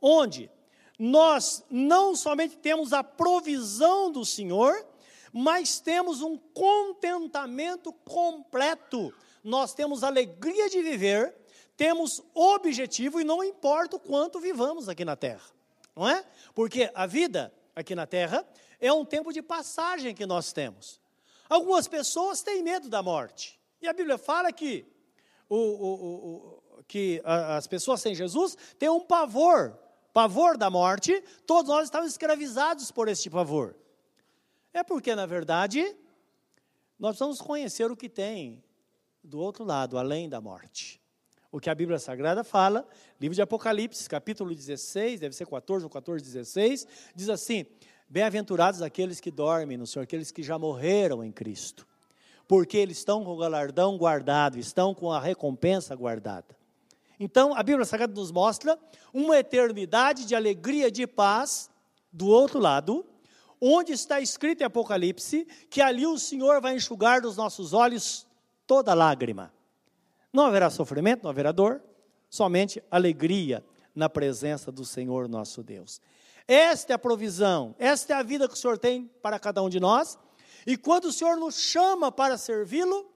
onde 0.00 0.50
nós 0.98 1.64
não 1.70 2.16
somente 2.16 2.56
temos 2.56 2.92
a 2.92 3.04
provisão 3.04 4.10
do 4.10 4.24
Senhor, 4.24 4.86
mas 5.32 5.78
temos 5.78 6.22
um 6.22 6.36
contentamento 6.36 7.92
completo. 7.92 9.12
Nós 9.44 9.74
temos 9.74 10.02
alegria 10.02 10.70
de 10.70 10.80
viver, 10.82 11.34
temos 11.76 12.22
objetivo 12.32 13.20
e 13.20 13.24
não 13.24 13.44
importa 13.44 13.96
o 13.96 14.00
quanto 14.00 14.40
vivamos 14.40 14.88
aqui 14.88 15.04
na 15.04 15.14
terra, 15.14 15.44
não 15.94 16.08
é? 16.08 16.24
Porque 16.54 16.90
a 16.94 17.06
vida 17.06 17.52
aqui 17.74 17.94
na 17.94 18.06
terra 18.06 18.46
é 18.80 18.90
um 18.92 19.04
tempo 19.04 19.32
de 19.32 19.42
passagem 19.42 20.14
que 20.14 20.24
nós 20.24 20.52
temos. 20.52 20.98
Algumas 21.48 21.86
pessoas 21.86 22.42
têm 22.42 22.62
medo 22.62 22.88
da 22.88 23.02
morte, 23.02 23.60
e 23.80 23.86
a 23.86 23.92
Bíblia 23.92 24.18
fala 24.18 24.50
que, 24.50 24.86
o, 25.48 25.56
o, 25.56 25.94
o, 26.78 26.84
que 26.88 27.20
as 27.24 27.66
pessoas 27.66 28.00
sem 28.00 28.14
Jesus 28.14 28.56
têm 28.78 28.88
um 28.88 29.00
pavor, 29.00 29.78
pavor 30.16 30.56
da 30.56 30.70
morte, 30.70 31.22
todos 31.46 31.68
nós 31.68 31.84
estamos 31.84 32.10
escravizados 32.10 32.90
por 32.90 33.06
este 33.06 33.28
pavor. 33.28 33.76
É 34.72 34.82
porque, 34.82 35.14
na 35.14 35.26
verdade, 35.26 35.94
nós 36.98 37.18
vamos 37.18 37.38
conhecer 37.38 37.90
o 37.90 37.96
que 37.96 38.08
tem 38.08 38.64
do 39.22 39.38
outro 39.38 39.62
lado, 39.62 39.98
além 39.98 40.26
da 40.26 40.40
morte. 40.40 41.02
O 41.52 41.60
que 41.60 41.68
a 41.68 41.74
Bíblia 41.74 41.98
Sagrada 41.98 42.42
fala, 42.42 42.88
livro 43.20 43.34
de 43.34 43.42
Apocalipse, 43.42 44.08
capítulo 44.08 44.54
16, 44.54 45.20
deve 45.20 45.36
ser 45.36 45.46
14 45.46 45.84
ou 45.84 45.90
14, 45.90 46.24
16, 46.24 46.86
diz 47.14 47.28
assim: 47.28 47.66
Bem-aventurados 48.08 48.80
aqueles 48.80 49.20
que 49.20 49.30
dormem 49.30 49.76
no 49.76 49.86
Senhor, 49.86 50.04
aqueles 50.04 50.30
que 50.30 50.42
já 50.42 50.58
morreram 50.58 51.22
em 51.22 51.30
Cristo, 51.30 51.86
porque 52.48 52.78
eles 52.78 52.96
estão 52.96 53.22
com 53.22 53.32
o 53.32 53.36
galardão 53.36 53.98
guardado, 53.98 54.58
estão 54.58 54.94
com 54.94 55.12
a 55.12 55.20
recompensa 55.20 55.94
guardada. 55.94 56.56
Então, 57.18 57.54
a 57.54 57.62
Bíblia 57.62 57.84
Sagrada 57.84 58.12
nos 58.12 58.30
mostra 58.30 58.78
uma 59.12 59.38
eternidade 59.38 60.24
de 60.26 60.34
alegria, 60.34 60.90
de 60.90 61.06
paz, 61.06 61.70
do 62.12 62.26
outro 62.26 62.58
lado, 62.58 63.04
onde 63.60 63.92
está 63.92 64.20
escrito 64.20 64.62
em 64.62 64.64
Apocalipse 64.64 65.46
que 65.70 65.80
ali 65.80 66.06
o 66.06 66.18
Senhor 66.18 66.60
vai 66.60 66.76
enxugar 66.76 67.20
dos 67.20 67.36
nossos 67.36 67.72
olhos 67.72 68.26
toda 68.66 68.94
lágrima. 68.94 69.52
Não 70.32 70.44
haverá 70.44 70.68
sofrimento, 70.68 71.22
não 71.22 71.30
haverá 71.30 71.52
dor, 71.52 71.82
somente 72.28 72.82
alegria 72.90 73.64
na 73.94 74.08
presença 74.08 74.70
do 74.70 74.84
Senhor 74.84 75.28
nosso 75.28 75.62
Deus. 75.62 76.00
Esta 76.46 76.92
é 76.92 76.94
a 76.94 76.98
provisão, 76.98 77.74
esta 77.78 78.12
é 78.12 78.16
a 78.16 78.22
vida 78.22 78.46
que 78.46 78.54
o 78.54 78.56
Senhor 78.56 78.78
tem 78.78 79.10
para 79.22 79.38
cada 79.38 79.62
um 79.62 79.68
de 79.68 79.80
nós. 79.80 80.18
E 80.66 80.76
quando 80.76 81.06
o 81.06 81.12
Senhor 81.12 81.36
nos 81.36 81.58
chama 81.58 82.12
para 82.12 82.36
servi-lo, 82.36 83.10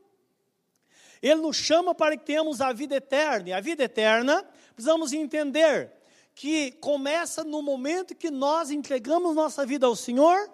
Ele 1.23 1.41
nos 1.41 1.57
chama 1.57 1.95
para 1.95 2.17
que 2.17 2.25
tenhamos 2.25 2.61
a 2.61 2.73
vida 2.73 2.97
eterna. 2.97 3.51
E 3.51 3.53
a 3.53 3.61
vida 3.61 3.85
eterna, 3.85 4.45
precisamos 4.75 5.13
entender 5.13 5.93
que 6.35 6.73
começa 6.73 7.45
no 7.45 7.61
momento 7.61 8.15
que 8.15 8.31
nós 8.31 8.71
entregamos 8.71 9.35
nossa 9.35 9.67
vida 9.67 9.87
ao 9.87 9.95
Senhor 9.95 10.51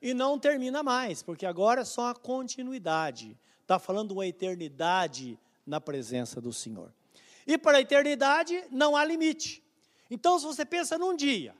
e 0.00 0.14
não 0.14 0.38
termina 0.38 0.82
mais, 0.82 1.22
porque 1.22 1.44
agora 1.44 1.82
é 1.82 1.84
só 1.84 2.08
a 2.08 2.14
continuidade. 2.14 3.36
Está 3.62 3.78
falando 3.78 4.12
uma 4.12 4.26
eternidade 4.26 5.38
na 5.66 5.80
presença 5.80 6.40
do 6.40 6.52
Senhor. 6.52 6.92
E 7.46 7.58
para 7.58 7.78
a 7.78 7.80
eternidade 7.80 8.64
não 8.70 8.96
há 8.96 9.04
limite. 9.04 9.62
Então, 10.10 10.38
se 10.38 10.44
você 10.44 10.64
pensa 10.64 10.96
num 10.98 11.16
dia, 11.16 11.54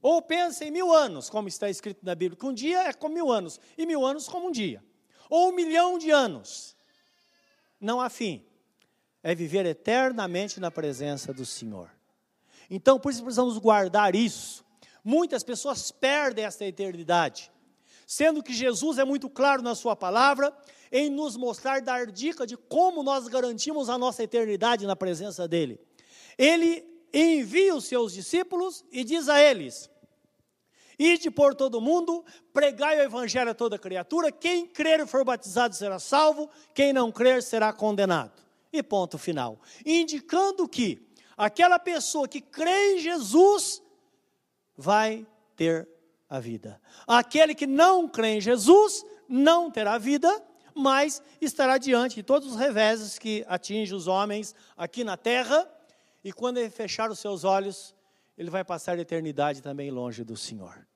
ou 0.00 0.20
pensa 0.20 0.64
em 0.64 0.70
mil 0.70 0.92
anos, 0.92 1.30
como 1.30 1.48
está 1.48 1.70
escrito 1.70 2.04
na 2.04 2.14
Bíblia, 2.14 2.38
que 2.38 2.46
um 2.46 2.52
dia 2.52 2.82
é 2.88 2.92
como 2.92 3.14
mil 3.14 3.30
anos, 3.30 3.60
e 3.78 3.86
mil 3.86 4.04
anos 4.04 4.28
como 4.28 4.48
um 4.48 4.50
dia, 4.50 4.82
ou 5.30 5.50
um 5.50 5.52
milhão 5.52 5.96
de 5.96 6.10
anos, 6.10 6.76
não 7.82 8.00
há 8.00 8.08
fim 8.08 8.44
é 9.22 9.34
viver 9.34 9.66
eternamente 9.66 10.58
na 10.58 10.70
presença 10.70 11.32
do 11.32 11.46
Senhor. 11.46 11.90
Então, 12.70 12.98
por 12.98 13.12
isso 13.12 13.22
precisamos 13.22 13.58
guardar 13.58 14.14
isso. 14.14 14.64
Muitas 15.04 15.42
pessoas 15.42 15.90
perdem 15.90 16.44
essa 16.44 16.64
eternidade, 16.64 17.50
sendo 18.06 18.42
que 18.42 18.52
Jesus 18.52 18.98
é 18.98 19.04
muito 19.04 19.28
claro 19.28 19.62
na 19.62 19.74
Sua 19.74 19.94
palavra 19.94 20.56
em 20.90 21.08
nos 21.08 21.36
mostrar, 21.36 21.80
dar 21.80 22.06
dica 22.06 22.46
de 22.46 22.56
como 22.56 23.02
nós 23.02 23.26
garantimos 23.28 23.88
a 23.88 23.96
nossa 23.96 24.22
eternidade 24.22 24.86
na 24.86 24.94
presença 24.94 25.48
dEle. 25.48 25.80
Ele 26.36 26.84
envia 27.12 27.74
os 27.74 27.84
seus 27.84 28.12
discípulos 28.12 28.84
e 28.92 29.02
diz 29.04 29.28
a 29.28 29.40
eles: 29.40 29.90
Ide 31.02 31.32
por 31.32 31.52
todo 31.52 31.80
mundo, 31.80 32.24
pregai 32.52 32.98
o 32.98 33.02
evangelho 33.02 33.50
a 33.50 33.54
toda 33.54 33.76
criatura, 33.76 34.30
quem 34.30 34.68
crer 34.68 35.00
e 35.00 35.06
for 35.06 35.24
batizado 35.24 35.74
será 35.74 35.98
salvo, 35.98 36.48
quem 36.72 36.92
não 36.92 37.10
crer 37.10 37.42
será 37.42 37.72
condenado 37.72 38.40
e 38.72 38.84
ponto 38.84 39.18
final. 39.18 39.60
Indicando 39.84 40.68
que 40.68 41.04
aquela 41.36 41.80
pessoa 41.80 42.28
que 42.28 42.40
crê 42.40 42.94
em 42.94 42.98
Jesus 43.00 43.82
vai 44.76 45.26
ter 45.56 45.88
a 46.30 46.38
vida. 46.38 46.80
Aquele 47.04 47.52
que 47.52 47.66
não 47.66 48.08
crê 48.08 48.36
em 48.36 48.40
Jesus 48.40 49.04
não 49.28 49.72
terá 49.72 49.98
vida, 49.98 50.30
mas 50.72 51.20
estará 51.40 51.78
diante 51.78 52.14
de 52.14 52.22
todos 52.22 52.52
os 52.52 52.56
reveses 52.56 53.18
que 53.18 53.44
atingem 53.48 53.96
os 53.96 54.06
homens 54.06 54.54
aqui 54.76 55.02
na 55.02 55.16
terra, 55.16 55.68
e 56.22 56.32
quando 56.32 56.58
ele 56.58 56.70
fechar 56.70 57.10
os 57.10 57.18
seus 57.18 57.42
olhos, 57.42 57.92
ele 58.38 58.50
vai 58.50 58.62
passar 58.62 58.96
a 58.96 59.00
eternidade 59.00 59.60
também 59.60 59.90
longe 59.90 60.22
do 60.22 60.36
Senhor. 60.36 60.86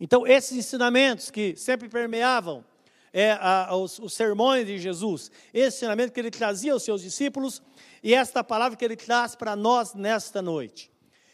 Então, 0.00 0.26
esses 0.26 0.56
ensinamentos 0.56 1.30
que 1.30 1.56
sempre 1.56 1.88
permeavam 1.88 2.64
é, 3.12 3.32
a, 3.40 3.74
os, 3.76 3.98
os, 4.00 4.12
sermões 4.12 4.66
de 4.66 4.76
Jesus, 4.78 5.30
esse 5.52 5.76
ensinamento 5.76 6.12
que 6.12 6.18
ele 6.18 6.32
trazia 6.32 6.72
aos 6.72 6.82
seus 6.82 7.00
discípulos 7.00 7.62
e 8.02 8.12
esta 8.12 8.42
palavra 8.42 8.76
que 8.76 8.84
ele 8.84 8.96
traz 8.96 9.36
para 9.36 9.54
nós 9.54 9.94
nesta 9.94 10.42
noite. 10.42 10.90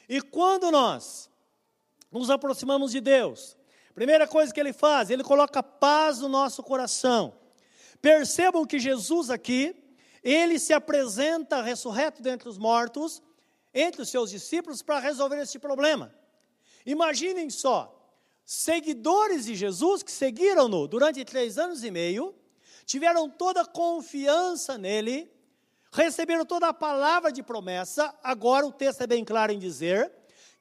E 0.06 0.20
quando 0.20 0.70
nós 0.70 1.30
nos 2.12 2.28
aproximamos 2.28 2.92
de 2.92 3.00
Deus, 3.00 3.56
primeira 3.94 4.26
coisa 4.26 4.52
que 4.52 4.60
ele 4.60 4.74
faz, 4.74 5.08
ele 5.08 5.24
coloca 5.24 5.62
paz 5.62 6.18
no 6.18 6.28
nosso 6.28 6.62
coração. 6.62 7.32
Percebam 8.02 8.66
que 8.66 8.78
Jesus 8.78 9.30
aqui, 9.30 9.74
ele 10.22 10.58
se 10.58 10.74
apresenta 10.74 11.62
ressurreto 11.62 12.20
dentre 12.20 12.48
os 12.48 12.58
mortos, 12.58 13.22
entre 13.72 14.02
os 14.02 14.10
seus 14.10 14.30
discípulos, 14.30 14.82
para 14.82 14.98
resolver 14.98 15.40
este 15.40 15.58
problema. 15.58 16.14
Imaginem 16.84 17.48
só, 17.48 17.99
seguidores 18.52 19.44
de 19.44 19.54
Jesus 19.54 20.02
que 20.02 20.10
seguiram-no 20.10 20.88
durante 20.88 21.24
três 21.24 21.56
anos 21.56 21.84
e 21.84 21.90
meio, 21.90 22.34
tiveram 22.84 23.30
toda 23.30 23.60
a 23.60 23.64
confiança 23.64 24.76
nele, 24.76 25.30
receberam 25.92 26.44
toda 26.44 26.66
a 26.66 26.74
palavra 26.74 27.30
de 27.30 27.44
promessa. 27.44 28.12
Agora 28.24 28.66
o 28.66 28.72
texto 28.72 29.02
é 29.02 29.06
bem 29.06 29.24
claro 29.24 29.52
em 29.52 29.58
dizer 29.60 30.12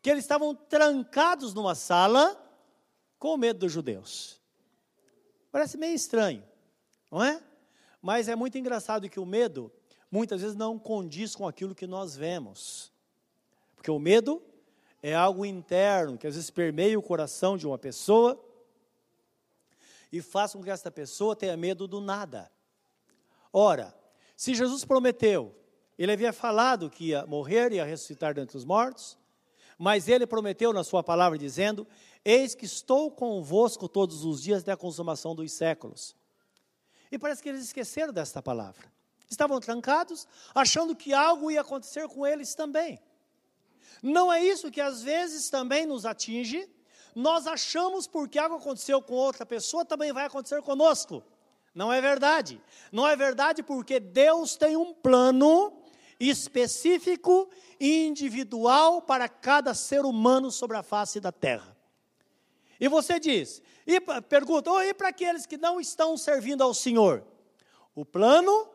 que 0.03 0.09
eles 0.11 0.23
estavam 0.23 0.53
trancados 0.53 1.55
numa 1.55 1.73
sala 1.73 2.39
com 3.17 3.35
medo 3.35 3.61
dos 3.61 3.71
judeus. 3.71 4.39
Parece 5.51 5.75
meio 5.75 5.95
estranho, 5.95 6.43
não 7.11 7.23
é? 7.23 7.41
Mas 7.99 8.27
é 8.27 8.35
muito 8.35 8.55
engraçado 8.55 9.09
que 9.09 9.19
o 9.19 9.25
medo 9.25 9.71
muitas 10.11 10.41
vezes 10.41 10.55
não 10.55 10.77
condiz 10.77 11.35
com 11.35 11.47
aquilo 11.47 11.73
que 11.73 11.87
nós 11.87 12.15
vemos. 12.15 12.93
Porque 13.75 13.89
o 13.89 13.97
medo 13.97 14.43
é 15.01 15.15
algo 15.15 15.45
interno 15.45 16.17
que 16.17 16.27
às 16.27 16.35
vezes 16.35 16.49
permeia 16.49 16.97
o 16.97 17.03
coração 17.03 17.57
de 17.57 17.65
uma 17.65 17.77
pessoa 17.77 18.43
e 20.11 20.21
faz 20.21 20.53
com 20.53 20.63
que 20.63 20.69
esta 20.69 20.91
pessoa 20.91 21.35
tenha 21.35 21.55
medo 21.55 21.87
do 21.87 22.01
nada. 22.01 22.51
Ora, 23.53 23.95
se 24.35 24.53
Jesus 24.53 24.83
prometeu, 24.83 25.55
ele 25.97 26.11
havia 26.11 26.33
falado 26.33 26.89
que 26.89 27.09
ia 27.09 27.25
morrer 27.25 27.71
e 27.71 27.75
ia 27.75 27.85
ressuscitar 27.85 28.33
dentre 28.33 28.57
os 28.57 28.65
mortos, 28.65 29.17
mas 29.77 30.07
ele 30.07 30.27
prometeu 30.27 30.73
na 30.73 30.83
sua 30.83 31.03
palavra 31.03 31.37
dizendo: 31.37 31.87
Eis 32.23 32.53
que 32.55 32.65
estou 32.65 33.11
convosco 33.11 33.87
todos 33.87 34.23
os 34.23 34.41
dias 34.41 34.61
até 34.61 34.71
a 34.71 34.77
consumação 34.77 35.33
dos 35.33 35.51
séculos. 35.51 36.15
E 37.11 37.17
parece 37.17 37.41
que 37.41 37.49
eles 37.49 37.63
esqueceram 37.63 38.13
desta 38.13 38.41
palavra. 38.41 38.91
Estavam 39.29 39.59
trancados, 39.59 40.27
achando 40.53 40.95
que 40.95 41.13
algo 41.13 41.51
ia 41.51 41.61
acontecer 41.61 42.07
com 42.07 42.25
eles 42.25 42.55
também. 42.55 42.99
Não 44.01 44.31
é 44.31 44.43
isso 44.43 44.71
que 44.71 44.81
às 44.81 45.01
vezes 45.01 45.49
também 45.49 45.85
nos 45.85 46.05
atinge? 46.05 46.69
Nós 47.15 47.47
achamos 47.47 48.07
porque 48.07 48.39
algo 48.39 48.55
aconteceu 48.55 49.01
com 49.01 49.13
outra 49.13 49.45
pessoa, 49.45 49.83
também 49.83 50.13
vai 50.13 50.25
acontecer 50.25 50.61
conosco. 50.61 51.23
Não 51.73 51.91
é 51.91 52.01
verdade. 52.01 52.61
Não 52.91 53.07
é 53.07 53.15
verdade 53.15 53.63
porque 53.63 53.99
Deus 53.99 54.55
tem 54.55 54.77
um 54.77 54.93
plano 54.93 55.81
específico 56.19 57.49
e 57.79 58.05
individual 58.05 59.01
para 59.01 59.29
cada 59.29 59.73
ser 59.73 60.05
humano 60.05 60.51
sobre 60.51 60.77
a 60.77 60.83
face 60.83 61.19
da 61.19 61.31
terra. 61.31 61.75
E 62.79 62.87
você 62.87 63.19
diz, 63.19 63.61
e 63.85 63.99
pergunta, 64.21 64.71
oh, 64.71 64.81
e 64.81 64.93
para 64.93 65.09
aqueles 65.09 65.45
que 65.45 65.57
não 65.57 65.79
estão 65.79 66.15
servindo 66.17 66.61
ao 66.61 66.73
Senhor? 66.73 67.25
O 67.93 68.05
plano 68.05 68.69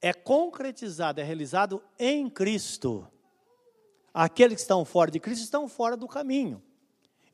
é 0.00 0.12
concretizado, 0.12 1.20
é 1.20 1.24
realizado 1.24 1.82
em 1.98 2.28
Cristo. 2.28 3.08
Aqueles 4.14 4.54
que 4.54 4.60
estão 4.60 4.84
fora 4.84 5.10
de 5.10 5.18
Cristo 5.18 5.42
estão 5.42 5.68
fora 5.68 5.96
do 5.96 6.06
caminho. 6.06 6.62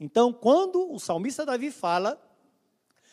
Então, 0.00 0.32
quando 0.32 0.90
o 0.90 0.98
salmista 0.98 1.44
Davi 1.44 1.70
fala, 1.70 2.18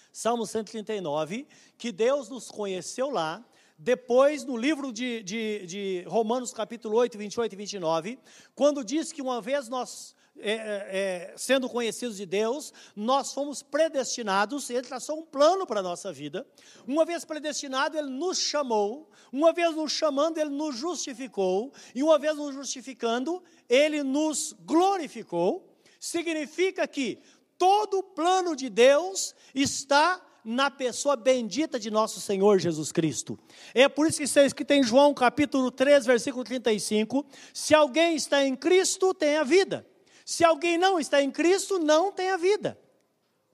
Salmo 0.10 0.48
139, 0.48 1.46
que 1.78 1.92
Deus 1.92 2.30
nos 2.30 2.50
conheceu 2.50 3.10
lá, 3.10 3.46
depois, 3.78 4.44
no 4.44 4.58
livro 4.58 4.92
de, 4.92 5.22
de, 5.22 5.66
de, 5.68 6.06
Romanos, 6.08 6.52
capítulo 6.52 6.98
8, 6.98 7.16
28 7.18 7.54
e 7.54 7.56
29, 7.56 8.20
quando 8.56 8.84
diz 8.84 9.12
que 9.12 9.22
uma 9.22 9.40
vez 9.40 9.70
nós, 9.70 10.16
é, 10.40 10.52
é, 10.52 11.32
é, 11.32 11.34
sendo 11.38 11.70
conhecidos 11.70 12.18
de 12.18 12.26
Deus, 12.26 12.74
nós 12.96 13.34
fomos 13.34 13.62
predestinados, 13.64 14.70
Ele 14.70 14.82
traçou 14.82 15.20
um 15.20 15.26
plano 15.26 15.66
para 15.66 15.80
a 15.80 15.84
nossa 15.84 16.12
vida. 16.12 16.46
Uma 16.86 17.06
vez 17.06 17.26
predestinado, 17.26 17.98
Ele 17.98 18.10
nos 18.10 18.40
chamou, 18.40 19.10
uma 19.32 19.54
vez 19.54 19.76
nos 19.76 19.92
chamando, 19.92 20.38
Ele 20.38 20.50
nos 20.50 20.76
justificou, 20.76 21.72
e 21.94 22.04
uma 22.04 22.20
vez 22.20 22.36
nos 22.36 22.54
justificando, 22.54 23.44
Ele 23.70 24.04
nos 24.04 24.54
glorificou 24.62 25.68
significa 26.00 26.88
que 26.88 27.20
todo 27.58 28.00
o 28.00 28.04
plano 28.04 28.56
de 28.56 28.70
Deus 28.70 29.34
está 29.54 30.22
na 30.44 30.72
pessoa 30.72 31.16
bendita 31.16 31.78
de 31.78 31.92
nosso 31.92 32.22
Senhor 32.22 32.58
Jesus 32.60 32.92
Cristo. 32.92 33.38
É 33.74 33.90
por 33.90 34.08
isso 34.08 34.20
que 34.20 34.24
está 34.24 34.44
escrito 34.44 34.72
em 34.72 34.84
João 34.84 35.14
capítulo 35.14 35.70
3, 35.70 36.06
versículo 36.06 36.44
35: 36.44 37.26
se 37.54 37.76
alguém 37.76 38.16
está 38.16 38.46
em 38.46 38.56
Cristo, 38.56 39.14
tem 39.14 39.36
a 39.38 39.44
vida. 39.44 39.86
Se 40.28 40.44
alguém 40.44 40.78
não 40.78 41.00
está 41.00 41.22
em 41.22 41.32
Cristo, 41.32 41.80
não 41.80 42.12
tem 42.12 42.32
a 42.32 42.36
vida. 42.36 42.78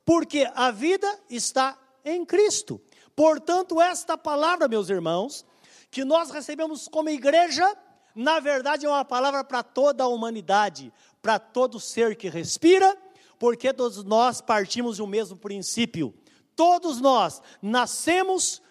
Porque 0.04 0.50
a 0.56 0.72
vida 0.72 1.08
está 1.30 1.78
em 2.04 2.26
Cristo. 2.26 2.82
Portanto, 3.16 3.80
esta 3.80 4.18
palavra, 4.18 4.68
meus 4.68 4.90
irmãos, 4.90 5.46
que 5.92 6.04
nós 6.04 6.32
recebemos 6.32 6.88
como 6.88 7.10
igreja, 7.10 7.78
na 8.16 8.40
verdade 8.40 8.88
é 8.88 8.90
uma 8.90 9.06
palavra 9.06 9.44
para 9.44 9.62
toda 9.62 10.04
a 10.04 10.08
humanidade, 10.08 10.92
para 11.22 11.38
todo 11.38 11.80
ser 11.80 12.16
que 12.16 12.28
respira, 12.28 12.98
porque 13.38 13.72
todos 13.72 14.04
nós 14.04 14.42
partimos 14.42 14.96
de 14.96 15.04
um 15.04 15.08
mesmo 15.08 15.38
princípio. 15.38 16.12
Todos 16.56 17.00
nós 17.00 17.40
nascemos 17.62 18.64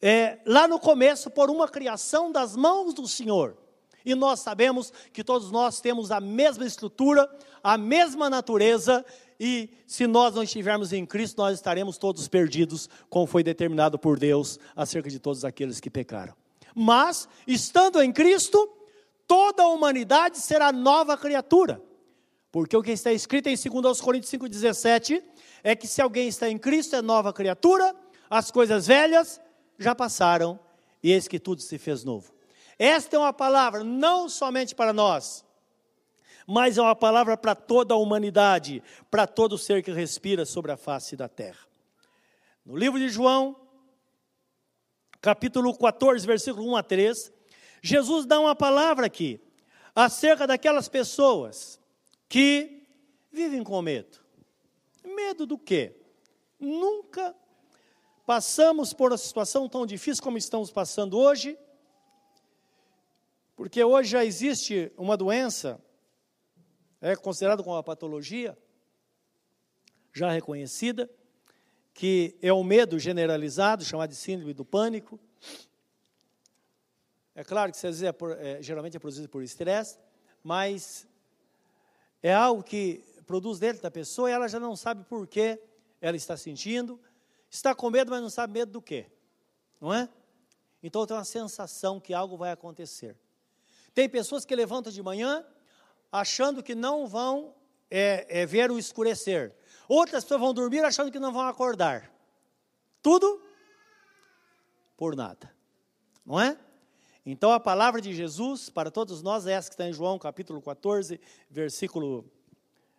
é, 0.00 0.38
lá 0.46 0.68
no 0.68 0.78
começo 0.78 1.28
por 1.28 1.50
uma 1.50 1.66
criação 1.66 2.30
das 2.30 2.54
mãos 2.54 2.94
do 2.94 3.08
Senhor. 3.08 3.65
E 4.06 4.14
nós 4.14 4.38
sabemos 4.38 4.92
que 5.12 5.24
todos 5.24 5.50
nós 5.50 5.80
temos 5.80 6.12
a 6.12 6.20
mesma 6.20 6.64
estrutura, 6.64 7.28
a 7.60 7.76
mesma 7.76 8.30
natureza, 8.30 9.04
e 9.38 9.68
se 9.84 10.06
nós 10.06 10.32
não 10.32 10.44
estivermos 10.44 10.92
em 10.92 11.04
Cristo, 11.04 11.38
nós 11.38 11.54
estaremos 11.54 11.98
todos 11.98 12.28
perdidos, 12.28 12.88
como 13.10 13.26
foi 13.26 13.42
determinado 13.42 13.98
por 13.98 14.16
Deus 14.16 14.60
acerca 14.76 15.10
de 15.10 15.18
todos 15.18 15.44
aqueles 15.44 15.80
que 15.80 15.90
pecaram. 15.90 16.34
Mas, 16.72 17.28
estando 17.48 18.00
em 18.00 18.12
Cristo, 18.12 18.70
toda 19.26 19.64
a 19.64 19.68
humanidade 19.68 20.38
será 20.38 20.70
nova 20.70 21.18
criatura. 21.18 21.82
Porque 22.52 22.76
o 22.76 22.82
que 22.82 22.92
está 22.92 23.12
escrito 23.12 23.48
em 23.48 23.56
2 23.56 24.00
Coríntios 24.00 24.30
5,17 24.30 25.20
é 25.64 25.74
que 25.74 25.88
se 25.88 26.00
alguém 26.00 26.28
está 26.28 26.48
em 26.48 26.56
Cristo 26.56 26.94
é 26.94 27.02
nova 27.02 27.32
criatura, 27.32 27.92
as 28.30 28.52
coisas 28.52 28.86
velhas 28.86 29.40
já 29.76 29.96
passaram 29.96 30.60
e 31.02 31.10
eis 31.10 31.26
que 31.26 31.40
tudo 31.40 31.60
se 31.60 31.76
fez 31.76 32.04
novo. 32.04 32.35
Esta 32.78 33.16
é 33.16 33.18
uma 33.18 33.32
palavra 33.32 33.82
não 33.82 34.28
somente 34.28 34.74
para 34.74 34.92
nós, 34.92 35.44
mas 36.46 36.78
é 36.78 36.82
uma 36.82 36.94
palavra 36.94 37.36
para 37.36 37.54
toda 37.54 37.94
a 37.94 37.96
humanidade, 37.96 38.82
para 39.10 39.26
todo 39.26 39.58
ser 39.58 39.82
que 39.82 39.90
respira 39.90 40.44
sobre 40.44 40.70
a 40.70 40.76
face 40.76 41.16
da 41.16 41.28
terra. 41.28 41.66
No 42.64 42.76
livro 42.76 42.98
de 42.98 43.08
João, 43.08 43.56
capítulo 45.20 45.76
14, 45.76 46.26
versículo 46.26 46.68
1 46.70 46.76
a 46.76 46.82
3, 46.82 47.32
Jesus 47.82 48.26
dá 48.26 48.38
uma 48.38 48.54
palavra 48.54 49.06
aqui 49.06 49.40
acerca 49.94 50.46
daquelas 50.46 50.88
pessoas 50.88 51.80
que 52.28 52.86
vivem 53.32 53.64
com 53.64 53.80
medo. 53.80 54.18
Medo 55.04 55.46
do 55.46 55.56
quê? 55.56 55.96
Nunca 56.58 57.34
passamos 58.26 58.92
por 58.92 59.12
uma 59.12 59.18
situação 59.18 59.68
tão 59.68 59.86
difícil 59.86 60.22
como 60.22 60.36
estamos 60.36 60.70
passando 60.70 61.18
hoje, 61.18 61.56
porque 63.56 63.82
hoje 63.82 64.10
já 64.10 64.24
existe 64.24 64.92
uma 64.96 65.16
doença, 65.16 65.82
é 67.00 67.16
considerada 67.16 67.62
como 67.62 67.74
uma 67.74 67.82
patologia, 67.82 68.56
já 70.12 70.30
reconhecida, 70.30 71.10
que 71.92 72.36
é 72.42 72.52
o 72.52 72.62
medo 72.62 72.98
generalizado, 72.98 73.82
chamado 73.84 74.10
de 74.10 74.16
síndrome 74.16 74.52
do 74.52 74.64
pânico, 74.64 75.18
é 77.34 77.44
claro 77.44 77.70
que 77.70 77.76
às 77.76 77.82
vezes 77.82 78.02
é, 78.02 78.14
é 78.38 78.62
geralmente 78.62 78.96
é 78.96 79.00
produzido 79.00 79.28
por 79.28 79.42
estresse, 79.42 79.98
mas 80.42 81.06
é 82.22 82.32
algo 82.32 82.62
que 82.62 83.04
produz 83.26 83.58
dentro 83.58 83.82
da 83.82 83.90
pessoa 83.90 84.30
e 84.30 84.32
ela 84.32 84.48
já 84.48 84.58
não 84.58 84.74
sabe 84.74 85.04
por 85.04 85.26
que 85.26 85.60
ela 86.00 86.16
está 86.16 86.34
sentindo, 86.34 86.98
está 87.50 87.74
com 87.74 87.90
medo, 87.90 88.10
mas 88.10 88.22
não 88.22 88.30
sabe 88.30 88.54
medo 88.54 88.72
do 88.72 88.80
quê, 88.80 89.10
não 89.78 89.92
é? 89.92 90.08
Então 90.82 91.06
tem 91.06 91.14
uma 91.14 91.24
sensação 91.24 92.00
que 92.00 92.14
algo 92.14 92.38
vai 92.38 92.52
acontecer. 92.52 93.14
Tem 93.96 94.10
pessoas 94.10 94.44
que 94.44 94.54
levantam 94.54 94.92
de 94.92 95.02
manhã 95.02 95.42
achando 96.12 96.62
que 96.62 96.74
não 96.74 97.06
vão 97.06 97.54
é, 97.90 98.42
é, 98.42 98.44
ver 98.44 98.70
o 98.70 98.78
escurecer. 98.78 99.56
Outras 99.88 100.22
pessoas 100.22 100.42
vão 100.42 100.52
dormir 100.52 100.84
achando 100.84 101.10
que 101.10 101.18
não 101.18 101.32
vão 101.32 101.48
acordar. 101.48 102.12
Tudo 103.00 103.40
por 104.98 105.16
nada, 105.16 105.50
não 106.26 106.38
é? 106.38 106.58
Então 107.24 107.50
a 107.52 107.58
palavra 107.58 107.98
de 107.98 108.12
Jesus 108.12 108.68
para 108.68 108.90
todos 108.90 109.22
nós 109.22 109.46
é 109.46 109.52
essa 109.52 109.70
que 109.70 109.72
está 109.72 109.88
em 109.88 109.94
João 109.94 110.18
capítulo 110.18 110.60
14, 110.60 111.18
versículo 111.50 112.30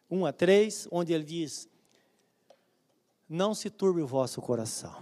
1 0.09 0.25
a 0.25 0.33
3, 0.33 0.87
onde 0.91 1.13
ele 1.13 1.23
diz: 1.23 1.69
Não 3.29 3.53
se 3.53 3.69
turbe 3.69 4.01
o 4.01 4.07
vosso 4.07 4.41
coração, 4.41 4.99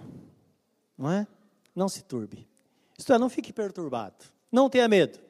não 0.97 1.09
é? 1.09 1.25
Não 1.73 1.87
se 1.87 2.03
turbe. 2.03 2.45
Isto 2.97 3.13
é, 3.13 3.17
não 3.17 3.29
fique 3.29 3.53
perturbado, 3.53 4.25
não 4.51 4.69
tenha 4.69 4.89
medo. 4.89 5.24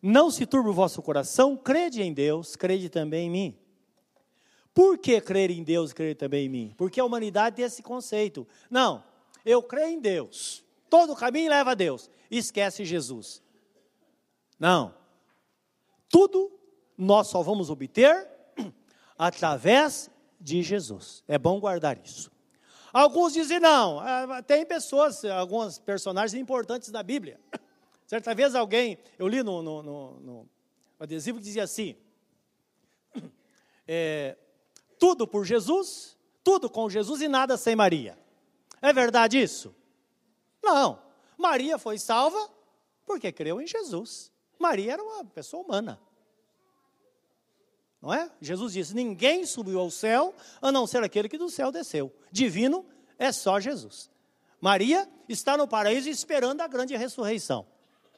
Não 0.00 0.30
se 0.30 0.46
turbe 0.46 0.68
o 0.68 0.74
vosso 0.74 1.02
coração, 1.02 1.56
crede 1.56 2.02
em 2.02 2.12
Deus, 2.12 2.54
crede 2.54 2.88
também 2.88 3.26
em 3.26 3.30
mim. 3.30 3.58
Por 4.72 4.96
que 4.98 5.20
crer 5.20 5.50
em 5.50 5.64
Deus 5.64 5.90
e 5.90 5.94
crer 5.94 6.16
também 6.16 6.46
em 6.46 6.48
mim? 6.48 6.74
Porque 6.76 7.00
a 7.00 7.04
humanidade 7.04 7.56
tem 7.56 7.64
esse 7.64 7.82
conceito. 7.82 8.46
Não, 8.70 9.02
eu 9.44 9.62
creio 9.62 9.94
em 9.94 10.00
Deus. 10.00 10.64
Todo 10.88 11.16
caminho 11.16 11.50
leva 11.50 11.72
a 11.72 11.74
Deus 11.74 12.08
esquece 12.30 12.84
Jesus. 12.84 13.42
Não. 14.58 14.94
Tudo 16.08 16.52
nós 16.96 17.28
só 17.28 17.42
vamos 17.42 17.70
obter 17.70 18.28
através 19.16 20.10
de 20.40 20.62
Jesus. 20.62 21.22
É 21.28 21.38
bom 21.38 21.60
guardar 21.60 21.98
isso. 22.04 22.30
Alguns 22.92 23.34
dizem 23.34 23.60
não, 23.60 24.06
é, 24.06 24.42
tem 24.42 24.64
pessoas, 24.64 25.24
alguns 25.24 25.78
personagens 25.78 26.40
importantes 26.40 26.90
da 26.90 27.02
Bíblia. 27.02 27.38
Certa 28.08 28.34
vez 28.34 28.54
alguém, 28.54 28.96
eu 29.18 29.28
li 29.28 29.42
no, 29.42 29.60
no, 29.60 29.82
no, 29.82 30.20
no 30.20 30.50
adesivo 30.98 31.36
que 31.36 31.44
dizia 31.44 31.64
assim: 31.64 31.94
é, 33.86 34.34
tudo 34.98 35.26
por 35.26 35.44
Jesus, 35.44 36.16
tudo 36.42 36.70
com 36.70 36.88
Jesus 36.88 37.20
e 37.20 37.28
nada 37.28 37.58
sem 37.58 37.76
Maria. 37.76 38.18
É 38.80 38.94
verdade 38.94 39.38
isso? 39.38 39.76
Não. 40.62 41.02
Maria 41.36 41.76
foi 41.76 41.98
salva 41.98 42.50
porque 43.04 43.30
creu 43.30 43.60
em 43.60 43.66
Jesus. 43.66 44.32
Maria 44.58 44.94
era 44.94 45.02
uma 45.02 45.22
pessoa 45.26 45.62
humana. 45.62 46.00
Não 48.00 48.14
é? 48.14 48.32
Jesus 48.40 48.72
disse: 48.72 48.94
Ninguém 48.94 49.44
subiu 49.44 49.80
ao 49.80 49.90
céu 49.90 50.34
a 50.62 50.72
não 50.72 50.86
ser 50.86 51.02
aquele 51.02 51.28
que 51.28 51.36
do 51.36 51.50
céu 51.50 51.70
desceu. 51.70 52.10
Divino 52.32 52.86
é 53.18 53.30
só 53.32 53.60
Jesus. 53.60 54.10
Maria 54.62 55.06
está 55.28 55.58
no 55.58 55.68
paraíso 55.68 56.08
esperando 56.08 56.62
a 56.62 56.66
grande 56.66 56.96
ressurreição. 56.96 57.66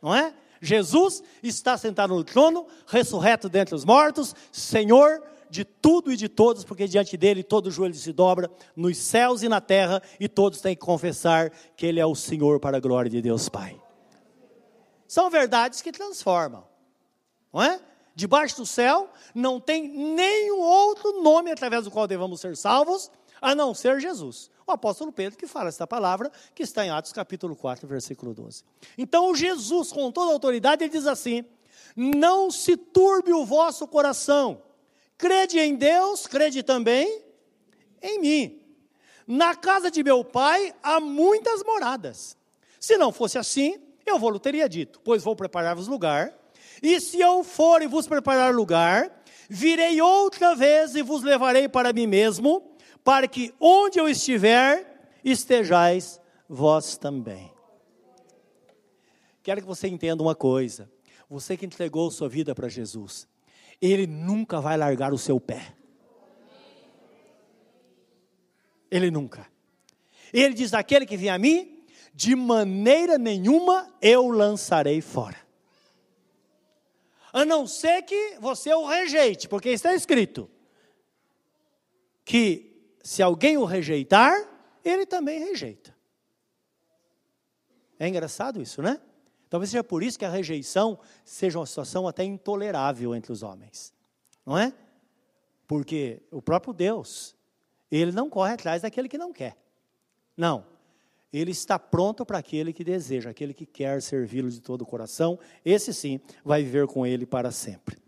Não 0.01 0.15
é? 0.15 0.35
Jesus 0.61 1.23
está 1.43 1.77
sentado 1.79 2.15
no 2.15 2.23
trono, 2.23 2.67
ressurreto 2.87 3.49
dentre 3.49 3.75
os 3.75 3.85
mortos, 3.85 4.35
Senhor 4.53 5.23
de 5.51 5.65
tudo 5.65 6.13
e 6.13 6.17
de 6.17 6.29
todos, 6.29 6.65
porque 6.65 6.87
diante 6.87 7.17
dele 7.17 7.43
todo 7.43 7.71
joelho 7.71 7.95
se 7.95 8.13
dobra, 8.13 8.49
nos 8.77 8.97
céus 8.97 9.43
e 9.43 9.49
na 9.49 9.61
terra, 9.61 10.01
e 10.19 10.29
todos 10.29 10.61
têm 10.61 10.77
que 10.77 10.81
confessar 10.81 11.51
que 11.77 11.85
ele 11.85 11.99
é 11.99 12.07
o 12.07 12.15
Senhor 12.15 12.61
para 12.61 12.77
a 12.77 12.81
glória 12.81 13.11
de 13.11 13.21
Deus 13.21 13.49
Pai. 13.49 13.81
São 15.09 15.29
verdades 15.29 15.83
que 15.83 15.91
transformam, 15.91 16.65
não 17.53 17.61
é? 17.61 17.81
Debaixo 18.15 18.59
do 18.59 18.67
céu 18.67 19.11
não 19.35 19.59
tem 19.59 19.89
nenhum 19.89 20.61
outro 20.61 21.21
nome 21.21 21.51
através 21.51 21.85
do 21.85 21.91
qual 21.91 22.07
devamos 22.07 22.41
ser 22.41 22.57
salvos, 22.57 23.11
a 23.41 23.55
não 23.55 23.75
ser 23.75 24.01
Jesus. 24.01 24.51
O 24.71 24.73
apóstolo 24.73 25.11
Pedro 25.11 25.37
que 25.37 25.49
fala 25.49 25.69
esta 25.69 25.85
palavra, 25.85 26.31
que 26.55 26.63
está 26.63 26.87
em 26.87 26.91
Atos 26.91 27.13
capítulo 27.13 27.57
4, 27.57 27.89
versículo 27.89 28.33
12. 28.33 28.63
Então 28.97 29.35
Jesus, 29.35 29.91
com 29.91 30.13
toda 30.13 30.31
a 30.31 30.35
autoridade, 30.35 30.85
ele 30.85 30.93
diz 30.93 31.09
assim: 31.09 31.45
Não 31.97 32.53
se 32.53 32.77
turbe 32.77 33.33
o 33.33 33.45
vosso 33.45 33.85
coração, 33.89 34.63
crede 35.19 35.59
em 35.59 35.75
Deus, 35.75 36.25
crede 36.25 36.63
também 36.63 37.21
em 38.01 38.21
mim. 38.21 38.63
Na 39.27 39.57
casa 39.57 39.91
de 39.91 40.05
meu 40.05 40.25
pai 40.25 40.73
há 40.81 41.01
muitas 41.01 41.65
moradas. 41.65 42.37
Se 42.79 42.97
não 42.97 43.11
fosse 43.11 43.39
assim, 43.39 43.77
eu 44.07 44.21
vou 44.21 44.31
lhe 44.31 44.39
teria 44.39 44.69
dito, 44.69 45.01
pois 45.03 45.25
vou 45.25 45.35
preparar-vos 45.35 45.89
lugar. 45.89 46.33
E 46.81 47.01
se 47.01 47.21
eu 47.21 47.43
for 47.43 47.83
e 47.83 47.89
vos 47.89 48.07
preparar 48.07 48.55
lugar, 48.55 49.11
virei 49.49 50.01
outra 50.01 50.55
vez 50.55 50.95
e 50.95 51.03
vos 51.03 51.25
levarei 51.25 51.69
para 51.69 51.93
mim 51.93 52.07
mesmo, 52.07 52.70
para 53.05 53.27
que 53.27 53.55
onde 53.59 53.99
eu 53.99 54.09
estiver, 54.09 55.19
estejais 55.25 56.21
vós 56.49 56.97
também. 56.97 57.53
Quero 59.43 59.61
que 59.61 59.67
você 59.67 59.89
entenda 59.89 60.23
uma 60.23 60.35
coisa. 60.35 60.91
Você 61.29 61.57
que 61.57 61.65
entregou 61.65 62.11
sua 62.11 62.29
vida 62.29 62.55
para 62.55 62.69
Jesus, 62.69 63.27
Ele 63.81 64.07
nunca 64.07 64.61
vai 64.61 64.77
largar 64.77 65.13
o 65.13 65.19
seu 65.19 65.41
pé. 65.41 65.75
Ele 68.91 69.11
nunca. 69.11 69.47
Ele 70.33 70.55
diz: 70.55 70.75
aquele 70.75 71.07
que 71.07 71.17
vem 71.17 71.31
a 71.31 71.39
mim, 71.39 71.85
de 72.13 72.35
maneira 72.35 73.17
nenhuma 73.17 73.93
eu 74.03 74.29
lançarei 74.29 75.01
fora. 75.01 75.39
A 77.33 77.45
não 77.45 77.67
ser 77.67 78.03
que 78.03 78.37
você 78.41 78.75
o 78.75 78.87
rejeite, 78.87 79.49
porque 79.49 79.69
está 79.69 79.95
escrito 79.95 80.51
que 82.25 82.70
se 83.03 83.23
alguém 83.23 83.57
o 83.57 83.65
rejeitar, 83.65 84.35
ele 84.85 85.07
também 85.07 85.39
rejeita. 85.39 85.95
É 87.99 88.09
engraçado 88.09 88.61
isso, 88.61 88.81
né? 88.83 89.01
Talvez 89.49 89.71
seja 89.71 89.83
por 89.83 90.03
isso 90.03 90.19
que 90.19 90.25
a 90.25 90.31
rejeição 90.31 90.99
seja 91.25 91.59
uma 91.59 91.67
situação 91.67 92.07
até 92.07 92.25
intolerável 92.25 93.15
entre 93.15 93.33
os 93.33 93.43
homens, 93.43 93.93
não 94.47 94.57
é? 94.57 94.73
Porque 95.67 96.23
o 96.31 96.41
próprio 96.41 96.73
Deus, 96.73 97.37
ele 97.91 98.13
não 98.13 98.31
corre 98.31 98.55
atrás 98.55 98.83
daquele 98.83 99.09
que 99.09 99.19
não 99.19 99.33
quer. 99.33 99.57
Não. 100.37 100.65
Ele 101.33 101.51
está 101.51 101.79
pronto 101.79 102.25
para 102.25 102.39
aquele 102.39 102.73
que 102.73 102.83
deseja, 102.83 103.31
aquele 103.31 103.55
que 103.55 103.67
quer 103.67 104.03
servi-lo 104.03 104.51
de 104.51 104.61
todo 104.61 104.83
o 104.83 104.87
coração. 104.87 105.39
Esse 105.65 105.93
sim 105.93 106.21
vai 106.45 106.63
viver 106.63 106.87
com 106.87 107.07
ele 107.07 107.25
para 107.25 107.53
sempre. 107.53 107.99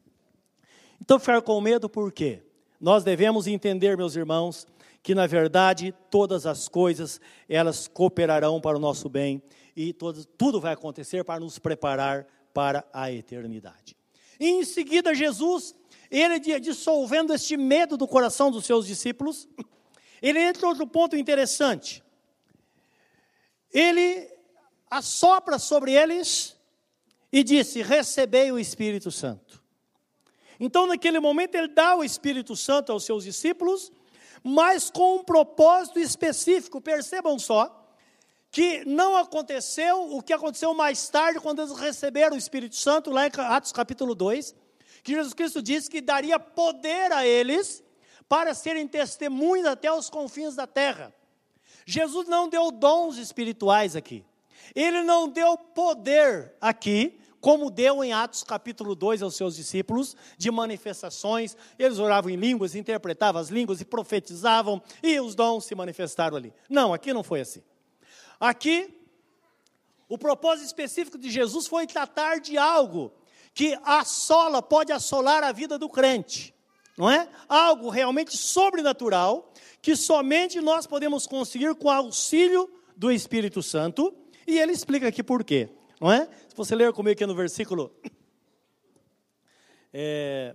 Então, 1.01 1.19
ficar 1.19 1.43
com 1.43 1.61
medo 1.61 1.89
por 1.89 2.13
quê? 2.13 2.43
Nós 2.81 3.05
devemos 3.05 3.47
entender, 3.47 3.97
meus 3.97 4.17
irmãos, 4.17 4.67
que 5.03 5.15
na 5.15 5.27
verdade 5.27 5.93
todas 6.11 6.47
as 6.47 6.69
coisas 6.69 7.21
elas 7.49 7.89
cooperarão 7.89 8.61
para 8.61 8.77
o 8.77 8.81
nosso 8.81 9.09
bem 9.09 9.43
e 9.75 9.93
todo, 9.93 10.25
tudo 10.25 10.61
vai 10.61 10.75
acontecer 10.75 11.25
para 11.25 11.41
nos 11.41 11.59
preparar 11.59 12.27
para 12.53 12.85
a 12.93 13.11
eternidade. 13.11 13.97
E 14.39 14.49
em 14.49 14.65
seguida, 14.65 15.15
Jesus, 15.15 15.75
ele 16.11 16.39
dissolvendo 16.61 17.33
este 17.33 17.57
medo 17.57 17.97
do 17.97 18.07
coração 18.07 18.51
dos 18.51 18.67
seus 18.67 18.87
discípulos, 18.87 19.49
ele 20.21 20.39
entra 20.39 20.69
outro 20.69 20.87
ponto 20.87 21.17
interessante. 21.17 22.03
Ele 23.73 24.31
assopra 24.91 25.59
sobre 25.59 25.93
eles 25.93 26.57
e 27.33 27.43
disse: 27.43 27.83
Recebei 27.83 28.53
o 28.53 28.59
Espírito 28.59 29.11
Santo. 29.11 29.63
Então, 30.61 30.87
naquele 30.87 31.19
momento, 31.19 31.55
ele 31.55 31.69
dá 31.69 31.97
o 31.97 32.05
Espírito 32.05 32.55
Santo 32.55 32.93
aos 32.93 33.05
seus 33.05 33.25
discípulos 33.25 33.91
mas 34.43 34.91
com 34.91 35.17
um 35.17 35.25
propósito 35.25 35.99
específico. 35.99 36.81
Percebam 36.81 37.39
só 37.39 37.79
que 38.51 38.85
não 38.85 39.17
aconteceu 39.17 40.15
o 40.15 40.23
que 40.23 40.33
aconteceu 40.33 40.75
mais 40.75 41.09
tarde, 41.09 41.41
quando 41.41 41.63
eles 41.63 41.79
receberam 41.79 42.37
o 42.37 42.39
Espírito 42.39 42.77
Santo, 42.77 43.11
lá 43.11 43.27
em 43.27 43.31
Atos 43.35 43.73
capítulo 43.73 44.15
2, 44.15 44.55
que 45.03 45.15
Jesus 45.15 45.33
Cristo 45.33 45.63
disse 45.63 45.89
que 45.89 46.01
daria 46.01 46.39
poder 46.39 47.11
a 47.13 47.27
eles 47.27 47.83
para 48.29 48.55
serem 48.55 48.87
testemunhas 48.87 49.67
até 49.67 49.91
os 49.93 50.11
confins 50.11 50.55
da 50.55 50.67
terra. 50.67 51.15
Jesus 51.87 52.29
não 52.29 52.49
deu 52.49 52.71
dons 52.71 53.17
espirituais 53.17 53.97
aqui. 53.97 54.25
Ele 54.75 55.03
não 55.03 55.29
deu 55.29 55.57
poder 55.57 56.55
aqui, 56.61 57.19
como 57.43 57.73
deu 57.73 58.05
em 58.05 58.13
Atos 58.13 58.45
capítulo 58.45 58.95
2 58.95 59.21
aos 59.21 59.35
seus 59.35 59.57
discípulos, 59.57 60.17
de 60.39 60.49
manifestações, 60.49 61.57
eles 61.77 61.99
oravam 61.99 62.31
em 62.31 62.37
línguas, 62.37 62.77
interpretavam 62.77 63.41
as 63.41 63.49
línguas 63.49 63.81
e 63.81 63.85
profetizavam, 63.85 64.81
e 65.03 65.19
os 65.19 65.35
dons 65.35 65.65
se 65.65 65.75
manifestaram 65.75 66.37
ali. 66.37 66.55
Não, 66.71 66.95
aqui 66.95 67.13
não 67.13 67.25
foi 67.25 67.41
assim. 67.41 67.61
Aqui, 68.39 68.97
o 70.09 70.17
propósito 70.17 70.67
específico 70.67 71.19
de 71.19 71.33
Jesus 71.33 71.67
foi 71.67 71.85
tratar 71.85 72.39
de 72.39 72.57
algo 72.57 73.13
que 73.53 73.77
assola, 73.83 74.63
pode 74.63 74.93
assolar 74.93 75.43
a 75.43 75.51
vida 75.51 75.77
do 75.77 75.89
crente, 75.89 76.55
não 76.97 77.11
é? 77.11 77.29
Algo 77.49 77.91
realmente 77.91 78.37
sobrenatural, 78.37 79.53
que 79.83 79.97
somente 79.97 80.61
nós 80.61 80.87
podemos 80.87 81.27
conseguir 81.27 81.75
com 81.75 81.89
o 81.89 81.91
auxílio 81.91 82.71
do 82.97 83.11
Espírito 83.11 83.65
Santo, 83.65 84.15
e 84.47 84.61
ele 84.61 84.71
explica 84.71 85.09
aqui 85.09 85.25
por 85.25 85.43
quê 85.43 85.69
não 86.03 86.11
é? 86.11 86.29
Se 86.53 86.57
você 86.57 86.75
ler 86.75 86.93
comigo 86.93 87.13
aqui 87.13 87.25
no 87.25 87.35
versículo 87.35 87.91
é, 89.91 90.55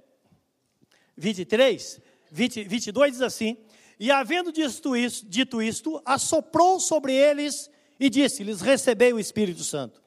23, 1.18 2.00
20, 2.32 2.64
22 2.66 3.14
diz 3.14 3.22
assim: 3.24 3.58
E 4.00 4.12
havendo 4.12 4.52
dito 4.52 4.96
isto, 4.96 5.28
dito 5.28 5.60
isto, 5.60 6.00
assoprou 6.06 6.80
sobre 6.80 7.16
eles 7.16 7.68
e 8.00 8.12
disse: 8.12 8.44
Lhes 8.44 8.62
recebei 8.62 9.12
o 9.12 9.20
Espírito 9.20 9.64
Santo. 9.64 10.00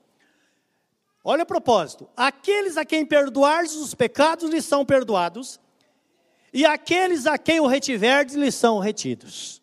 Olha 1.25 1.43
o 1.43 1.47
propósito: 1.47 2.09
aqueles 2.17 2.77
a 2.77 2.85
quem 2.85 3.05
perdoardes 3.05 3.75
os 3.75 3.93
pecados 3.93 4.49
lhes 4.49 4.65
são 4.65 4.87
perdoados, 4.87 5.59
e 6.53 6.65
aqueles 6.65 7.27
a 7.27 7.37
quem 7.37 7.59
o 7.59 7.67
retiverdes 7.67 8.37
lhes 8.37 8.55
são 8.55 8.79
retidos. 8.79 9.61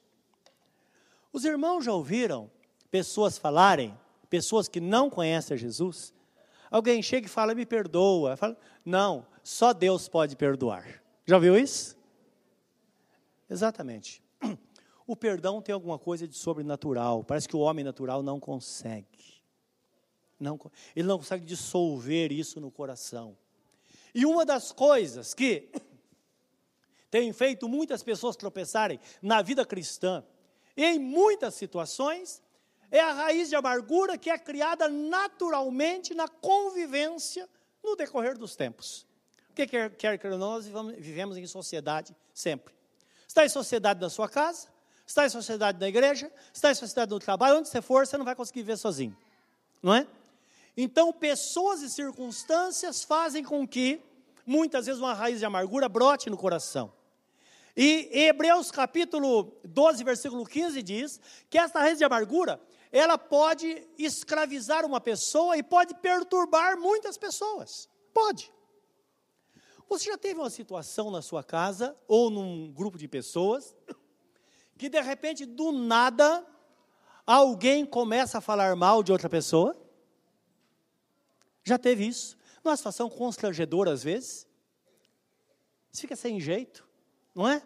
Os 1.32 1.46
irmãos 1.46 1.86
já 1.86 1.94
ouviram 1.94 2.52
pessoas 2.92 3.38
falarem 3.38 3.98
pessoas 4.30 4.68
que 4.68 4.82
não 4.82 5.10
conhecem 5.10 5.56
Jesus, 5.56 6.14
alguém 6.70 7.02
chega 7.02 7.28
e 7.28 7.30
fala, 7.30 7.56
me 7.56 7.66
perdoa. 7.66 8.38
Fala, 8.38 8.58
não, 8.84 9.26
só 9.44 9.74
Deus 9.74 10.08
pode 10.08 10.36
perdoar. 10.36 11.02
Já 11.26 11.38
viu 11.38 11.58
isso? 11.58 11.98
Exatamente. 13.50 14.22
O 15.10 15.16
perdão 15.16 15.62
tem 15.62 15.72
alguma 15.72 15.98
coisa 15.98 16.28
de 16.28 16.36
sobrenatural. 16.36 17.24
Parece 17.24 17.48
que 17.48 17.56
o 17.56 17.60
homem 17.60 17.82
natural 17.82 18.22
não 18.22 18.42
consegue. 18.42 19.42
Não, 20.38 20.60
ele 20.94 21.08
não 21.08 21.18
consegue 21.18 21.46
dissolver 21.46 22.34
isso 22.34 22.60
no 22.60 22.70
coração. 22.70 23.38
E 24.14 24.26
uma 24.26 24.46
das 24.46 24.74
coisas 24.74 25.34
que 25.34 25.72
tem 27.10 27.32
feito 27.32 27.70
muitas 27.70 28.04
pessoas 28.04 28.36
tropeçarem 28.36 29.00
na 29.22 29.42
vida 29.42 29.66
cristã, 29.66 30.26
em 30.76 31.00
muitas 31.00 31.56
situações, 31.56 32.44
é 32.92 33.00
a 33.00 33.14
raiz 33.14 33.50
de 33.50 33.56
amargura 33.56 34.18
que 34.18 34.30
é 34.30 34.38
criada 34.38 34.88
naturalmente 34.88 36.14
na 36.14 36.28
convivência 36.28 37.48
no 37.84 37.96
decorrer 37.96 38.38
dos 38.38 38.56
tempos. 38.56 39.06
O 39.50 39.54
que 39.54 39.68
quer, 39.68 40.18
que 40.18 40.28
nós 40.30 40.66
vivemos 40.98 41.38
em 41.38 41.48
sociedade 41.48 42.16
sempre. 42.34 42.74
Está 43.28 43.46
em 43.46 43.50
sociedade 43.50 44.00
na 44.00 44.10
sua 44.10 44.30
casa, 44.30 44.68
está 45.06 45.26
em 45.26 45.30
sociedade 45.30 45.80
na 45.80 45.88
igreja, 45.88 46.32
está 46.54 46.72
em 46.72 46.76
sociedade 46.76 47.12
no 47.12 47.20
trabalho, 47.20 47.58
onde 47.58 47.68
você 47.70 47.82
for, 47.82 48.06
você 48.06 48.18
não 48.18 48.26
vai 48.26 48.36
conseguir 48.36 48.62
viver 48.62 48.78
sozinho. 48.78 49.18
Não 49.82 49.94
é? 49.94 50.08
Então, 50.76 51.12
pessoas 51.12 51.82
e 51.82 51.90
circunstâncias 51.90 53.04
fazem 53.04 53.44
com 53.44 53.68
que, 53.68 54.00
muitas 54.46 54.86
vezes, 54.86 55.02
uma 55.02 55.14
raiz 55.14 55.40
de 55.40 55.46
amargura 55.46 55.90
brote 55.90 56.30
no 56.30 56.38
coração. 56.38 56.94
E 57.76 58.10
Hebreus 58.12 58.72
capítulo 58.72 59.56
12, 59.64 60.04
versículo 60.04 60.46
15 60.46 60.82
diz 60.82 61.20
que 61.50 61.58
essa 61.58 61.80
raiz 61.80 61.98
de 61.98 62.04
amargura, 62.04 62.60
ela 62.92 63.18
pode 63.18 63.88
escravizar 63.98 64.86
uma 64.86 65.02
pessoa 65.02 65.58
e 65.58 65.64
pode 65.64 65.94
perturbar 65.96 66.80
muitas 66.80 67.18
pessoas. 67.18 67.90
Pode. 68.14 68.52
você 69.88 70.06
já 70.06 70.18
teve 70.18 70.40
uma 70.40 70.50
situação 70.50 71.12
na 71.12 71.22
sua 71.22 71.44
casa 71.44 71.96
ou 72.08 72.30
num 72.30 72.72
grupo 72.72 72.98
de 72.98 73.08
pessoas 73.08 73.76
que 74.78 74.90
de 74.90 75.02
repente 75.02 75.46
do 75.46 75.72
nada 75.72 76.46
alguém 77.26 77.86
começa 77.86 78.38
a 78.38 78.42
falar 78.42 78.76
mal 78.76 79.04
de 79.04 79.12
outra 79.12 79.30
pessoa? 79.30 79.76
Já 81.64 81.78
teve 81.78 82.08
isso? 82.08 82.38
Numa 82.64 82.78
situação 82.78 83.10
constrangedora 83.10 83.92
às 83.92 84.04
vezes? 84.04 84.48
Você 85.92 86.02
fica 86.02 86.16
sem 86.16 86.40
jeito, 86.40 86.88
não 87.36 87.48
é? 87.48 87.62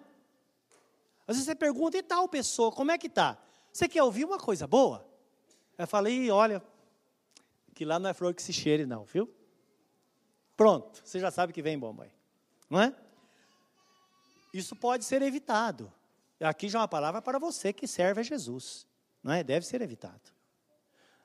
Às 1.28 1.36
vezes 1.36 1.46
você 1.46 1.56
pergunta, 1.56 1.98
e 1.98 2.04
tal 2.04 2.28
pessoa, 2.28 2.72
como 2.72 2.92
é 2.92 2.98
que 2.98 3.08
está? 3.08 3.42
Você 3.72 3.88
quer 3.88 4.04
ouvir 4.04 4.26
uma 4.26 4.38
coisa 4.38 4.68
boa? 4.68 5.11
Eu 5.82 5.88
falei, 5.88 6.30
olha, 6.30 6.62
que 7.74 7.84
lá 7.84 7.98
não 7.98 8.08
é 8.08 8.14
flor 8.14 8.36
que 8.36 8.44
se 8.44 8.54
cheire 8.54 8.86
não, 8.86 9.04
viu? 9.04 9.28
Pronto, 10.56 11.02
você 11.04 11.20
já 11.20 11.32
sabe 11.32 11.52
que 11.52 11.60
vem 11.60 11.80
bomba 11.80 12.04
aí, 12.04 12.12
não 12.70 12.80
é? 12.80 12.96
Isso 14.54 14.76
pode 14.76 15.04
ser 15.04 15.24
evitado. 15.24 15.92
Aqui 16.40 16.70
já 16.70 16.78
é 16.78 16.82
uma 16.82 16.88
palavra 16.88 17.20
para 17.20 17.40
você 17.40 17.74
que 17.74 17.88
serve 17.88 18.22
a 18.22 18.24
Jesus, 18.24 18.86
não 19.24 19.34
é? 19.34 19.44
Deve 19.44 19.66
ser 19.66 19.82
evitado. 19.82 20.22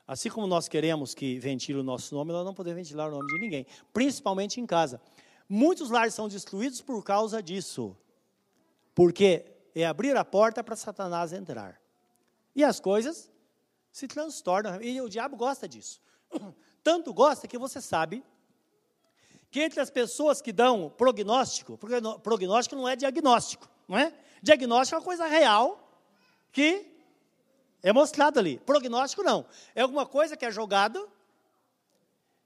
Assim 0.09 0.31
como 0.31 0.47
nós 0.47 0.69
queremos 0.69 1.13
que 1.13 1.39
ventile 1.39 1.81
o 1.81 1.83
nosso 1.83 2.15
nome, 2.15 2.33
nós 2.33 2.47
não 2.47 2.55
podemos 2.55 2.79
ventilar 2.79 3.09
o 3.09 3.11
nome 3.11 3.27
de 3.35 3.39
ninguém, 3.39 3.67
principalmente 3.93 4.59
em 4.59 4.65
casa. 4.65 5.03
Muitos 5.47 5.91
lares 5.91 6.15
são 6.15 6.29
destruídos 6.29 6.81
por 6.81 7.05
causa 7.05 7.43
disso, 7.43 7.95
porque 8.95 9.45
é 9.75 9.85
abrir 9.85 10.17
a 10.17 10.25
porta 10.25 10.65
para 10.65 10.77
Satanás 10.77 11.35
entrar. 11.35 11.79
E 12.55 12.65
as 12.65 12.81
coisas 12.81 13.31
se 13.97 14.07
transtornam, 14.07 14.83
e 14.83 15.01
o 15.01 15.09
diabo 15.09 15.39
gosta 15.39 15.67
disso. 15.67 16.03
Tanto 16.85 17.15
gosta 17.15 17.49
que 17.49 17.57
você 17.57 17.81
sabe 17.81 18.23
que 19.51 19.63
entre 19.63 19.81
as 19.81 19.89
pessoas 19.89 20.43
que 20.43 20.53
dão 20.53 20.91
prognóstico, 20.91 21.79
prognóstico 22.23 22.77
não 22.77 22.87
é 22.87 22.95
diagnóstico, 22.95 23.67
não 23.89 23.97
é? 23.97 24.13
Diagnóstico 24.43 24.97
é 24.97 24.99
uma 24.99 25.05
coisa 25.05 25.27
real 25.27 25.99
que 26.53 26.95
é 27.83 27.91
mostrado 27.91 28.39
ali. 28.39 28.59
Prognóstico 28.59 29.23
não. 29.23 29.47
É 29.75 29.81
alguma 29.81 30.05
coisa 30.05 30.37
que 30.37 30.45
é 30.45 30.51
jogada 30.51 31.03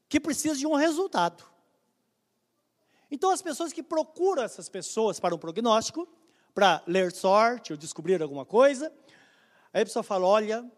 que 0.09 0.21
precisa 0.21 0.55
de 0.55 0.69
um 0.69 0.77
resultado. 0.77 1.43
Então 3.11 3.33
as 3.33 3.43
pessoas 3.43 3.73
que 3.73 3.83
procuram 3.83 4.45
essas 4.45 4.69
pessoas 4.69 5.19
para 5.19 5.35
um 5.35 5.39
prognóstico, 5.39 6.09
para 6.55 6.81
ler 6.87 7.11
sorte 7.11 7.73
ou 7.73 7.77
descobrir 7.77 8.23
alguma 8.23 8.47
coisa. 8.47 8.93
Aí 9.73 9.83
a 9.83 9.85
pessoa 9.85 10.05
fala: 10.05 10.29
Olha, 10.29 10.71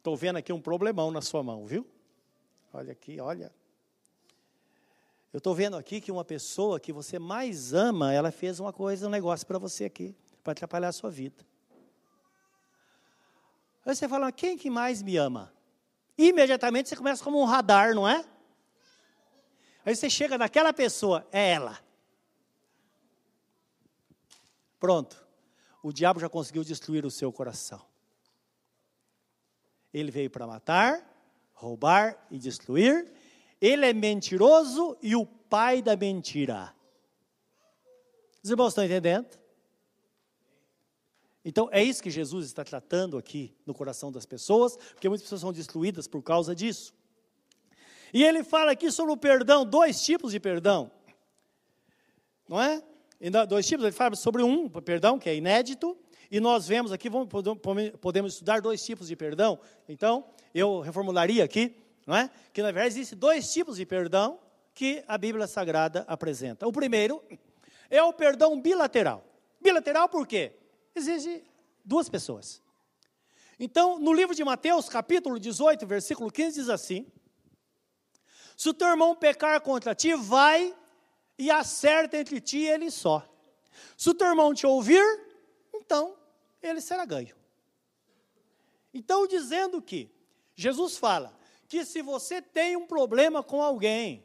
estou 0.00 0.16
vendo 0.16 0.36
aqui 0.36 0.52
um 0.52 0.60
problemão 0.60 1.10
na 1.10 1.20
sua 1.20 1.42
mão, 1.42 1.66
viu? 1.66 1.86
Olha 2.72 2.92
aqui, 2.92 3.20
olha. 3.20 3.52
Eu 5.32 5.38
estou 5.38 5.54
vendo 5.54 5.76
aqui 5.76 6.00
que 6.00 6.10
uma 6.10 6.24
pessoa 6.24 6.80
que 6.80 6.92
você 6.92 7.18
mais 7.18 7.72
ama, 7.72 8.12
ela 8.12 8.32
fez 8.32 8.58
uma 8.58 8.72
coisa, 8.72 9.06
um 9.06 9.10
negócio 9.10 9.46
para 9.46 9.58
você 9.58 9.84
aqui, 9.84 10.16
para 10.42 10.52
atrapalhar 10.52 10.88
a 10.88 10.92
sua 10.92 11.10
vida. 11.10 11.46
Aí 13.84 13.94
você 13.94 14.08
fala: 14.08 14.32
Quem 14.32 14.56
que 14.56 14.70
mais 14.70 15.02
me 15.02 15.16
ama? 15.16 15.52
Imediatamente 16.16 16.88
você 16.88 16.96
começa 16.96 17.22
como 17.22 17.40
um 17.40 17.44
radar, 17.44 17.94
não 17.94 18.08
é? 18.08 18.24
Aí 19.84 19.94
você 19.94 20.08
chega 20.08 20.36
naquela 20.36 20.72
pessoa, 20.72 21.26
é 21.30 21.52
ela. 21.52 21.78
Pronto. 24.78 25.22
O 25.82 25.92
diabo 25.92 26.20
já 26.20 26.28
conseguiu 26.28 26.64
destruir 26.64 27.04
o 27.06 27.10
seu 27.10 27.32
coração. 27.32 27.89
Ele 29.92 30.10
veio 30.10 30.30
para 30.30 30.46
matar, 30.46 31.06
roubar 31.52 32.26
e 32.30 32.38
destruir. 32.38 33.12
Ele 33.60 33.86
é 33.86 33.92
mentiroso 33.92 34.96
e 35.02 35.14
o 35.14 35.26
pai 35.26 35.82
da 35.82 35.96
mentira. 35.96 36.74
Os 38.42 38.50
irmãos 38.50 38.68
estão 38.68 38.84
entendendo? 38.84 39.38
Então, 41.44 41.68
é 41.72 41.82
isso 41.82 42.02
que 42.02 42.10
Jesus 42.10 42.46
está 42.46 42.62
tratando 42.62 43.16
aqui 43.16 43.54
no 43.66 43.74
coração 43.74 44.12
das 44.12 44.26
pessoas, 44.26 44.76
porque 44.76 45.08
muitas 45.08 45.24
pessoas 45.24 45.40
são 45.40 45.52
destruídas 45.52 46.06
por 46.06 46.22
causa 46.22 46.54
disso. 46.54 46.94
E 48.12 48.24
ele 48.24 48.42
fala 48.44 48.72
aqui 48.72 48.90
sobre 48.90 49.12
o 49.12 49.16
perdão, 49.16 49.64
dois 49.64 50.02
tipos 50.02 50.32
de 50.32 50.40
perdão. 50.40 50.90
Não 52.48 52.60
é? 52.60 52.82
dois 53.48 53.66
tipos, 53.66 53.84
ele 53.84 53.92
fala 53.92 54.16
sobre 54.16 54.42
um, 54.42 54.68
perdão, 54.68 55.18
que 55.18 55.28
é 55.28 55.34
inédito, 55.34 55.96
e 56.30 56.38
nós 56.38 56.68
vemos 56.68 56.92
aqui, 56.92 57.08
vamos, 57.08 57.28
podemos 58.00 58.34
estudar 58.34 58.60
dois 58.60 58.84
tipos 58.84 59.08
de 59.08 59.16
perdão. 59.16 59.58
Então, 59.88 60.24
eu 60.54 60.80
reformularia 60.80 61.42
aqui, 61.42 61.74
não 62.06 62.14
é? 62.14 62.30
Que 62.52 62.62
na 62.62 62.70
verdade 62.70 62.94
existem 62.94 63.18
dois 63.18 63.52
tipos 63.52 63.76
de 63.76 63.84
perdão 63.84 64.38
que 64.72 65.02
a 65.08 65.18
Bíblia 65.18 65.48
Sagrada 65.48 66.04
apresenta. 66.06 66.68
O 66.68 66.72
primeiro 66.72 67.20
é 67.90 68.00
o 68.00 68.12
perdão 68.12 68.60
bilateral. 68.60 69.24
Bilateral 69.60 70.08
por 70.08 70.24
quê? 70.24 70.52
Exige 70.94 71.42
duas 71.84 72.08
pessoas. 72.08 72.62
Então, 73.58 73.98
no 73.98 74.12
livro 74.12 74.34
de 74.34 74.44
Mateus, 74.44 74.88
capítulo 74.88 75.38
18, 75.38 75.84
versículo 75.84 76.30
15, 76.30 76.60
diz 76.60 76.68
assim: 76.68 77.06
Se 78.56 78.68
o 78.68 78.74
teu 78.74 78.86
irmão 78.86 79.16
pecar 79.16 79.60
contra 79.60 79.96
ti, 79.96 80.14
vai 80.14 80.74
e 81.36 81.50
acerta 81.50 82.16
entre 82.16 82.40
ti 82.40 82.58
e 82.58 82.68
ele 82.68 82.90
só. 82.90 83.26
Se 83.96 84.10
o 84.10 84.14
teu 84.14 84.28
irmão 84.28 84.54
te 84.54 84.66
ouvir, 84.66 85.04
então 85.74 86.19
ele 86.62 86.80
será 86.80 87.04
ganho. 87.04 87.34
Então, 88.92 89.26
dizendo 89.26 89.80
que 89.80 90.10
Jesus 90.54 90.96
fala 90.96 91.38
que 91.68 91.84
se 91.84 92.02
você 92.02 92.42
tem 92.42 92.76
um 92.76 92.86
problema 92.86 93.42
com 93.42 93.62
alguém, 93.62 94.24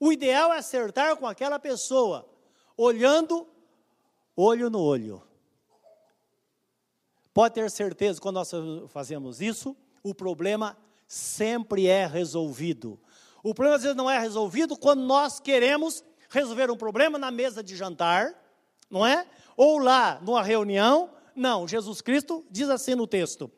o 0.00 0.12
ideal 0.12 0.52
é 0.52 0.58
acertar 0.58 1.16
com 1.16 1.26
aquela 1.26 1.58
pessoa, 1.58 2.28
olhando 2.76 3.46
olho 4.34 4.70
no 4.70 4.80
olho. 4.80 5.22
Pode 7.32 7.54
ter 7.54 7.70
certeza, 7.70 8.20
quando 8.20 8.36
nós 8.36 8.50
fazemos 8.88 9.42
isso, 9.42 9.76
o 10.02 10.14
problema 10.14 10.76
sempre 11.06 11.86
é 11.86 12.06
resolvido. 12.06 12.98
O 13.42 13.54
problema 13.54 13.76
às 13.76 13.82
vezes 13.82 13.96
não 13.96 14.10
é 14.10 14.18
resolvido 14.18 14.76
quando 14.76 15.02
nós 15.02 15.38
queremos 15.38 16.02
resolver 16.28 16.70
um 16.70 16.76
problema 16.76 17.18
na 17.18 17.30
mesa 17.30 17.62
de 17.62 17.76
jantar, 17.76 18.34
não 18.90 19.06
é? 19.06 19.26
Ou 19.56 19.78
lá 19.78 20.20
numa 20.22 20.42
reunião. 20.42 21.10
Não, 21.36 21.68
Jesus 21.68 22.00
Cristo 22.00 22.44
diz 22.50 22.68
assim 22.70 22.94
no 22.94 23.06
texto: 23.06 23.50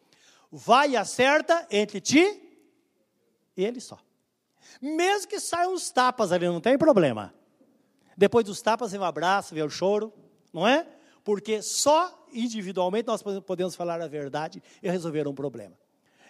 vai 0.50 0.90
e 0.90 0.96
acerta 0.96 1.66
entre 1.70 2.00
ti 2.00 2.42
e 3.56 3.64
ele 3.64 3.80
só. 3.80 3.98
Mesmo 4.80 5.28
que 5.28 5.40
saiam 5.40 5.72
os 5.72 5.90
tapas 5.90 6.32
ali, 6.32 6.46
não 6.46 6.60
tem 6.60 6.76
problema. 6.76 7.34
Depois 8.16 8.44
dos 8.44 8.60
tapas 8.60 8.92
vem 8.92 9.00
o 9.00 9.04
abraço, 9.04 9.54
vem 9.54 9.62
o 9.62 9.70
choro, 9.70 10.12
não 10.52 10.66
é? 10.66 10.86
Porque 11.22 11.62
só 11.62 12.26
individualmente 12.32 13.06
nós 13.06 13.22
podemos 13.22 13.74
falar 13.74 14.00
a 14.00 14.08
verdade 14.08 14.62
e 14.82 14.90
resolver 14.90 15.26
um 15.28 15.34
problema. 15.34 15.78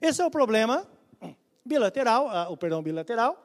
Esse 0.00 0.20
é 0.20 0.24
o 0.24 0.30
problema 0.30 0.87
bilateral, 1.64 2.28
ah, 2.28 2.48
o 2.48 2.56
perdão 2.56 2.82
bilateral, 2.82 3.37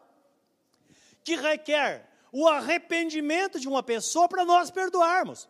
que 1.24 1.36
requer 1.36 2.10
o 2.32 2.48
arrependimento 2.48 3.60
de 3.60 3.68
uma 3.68 3.84
pessoa 3.84 4.28
para 4.28 4.44
nós 4.46 4.72
perdoarmos. 4.72 5.48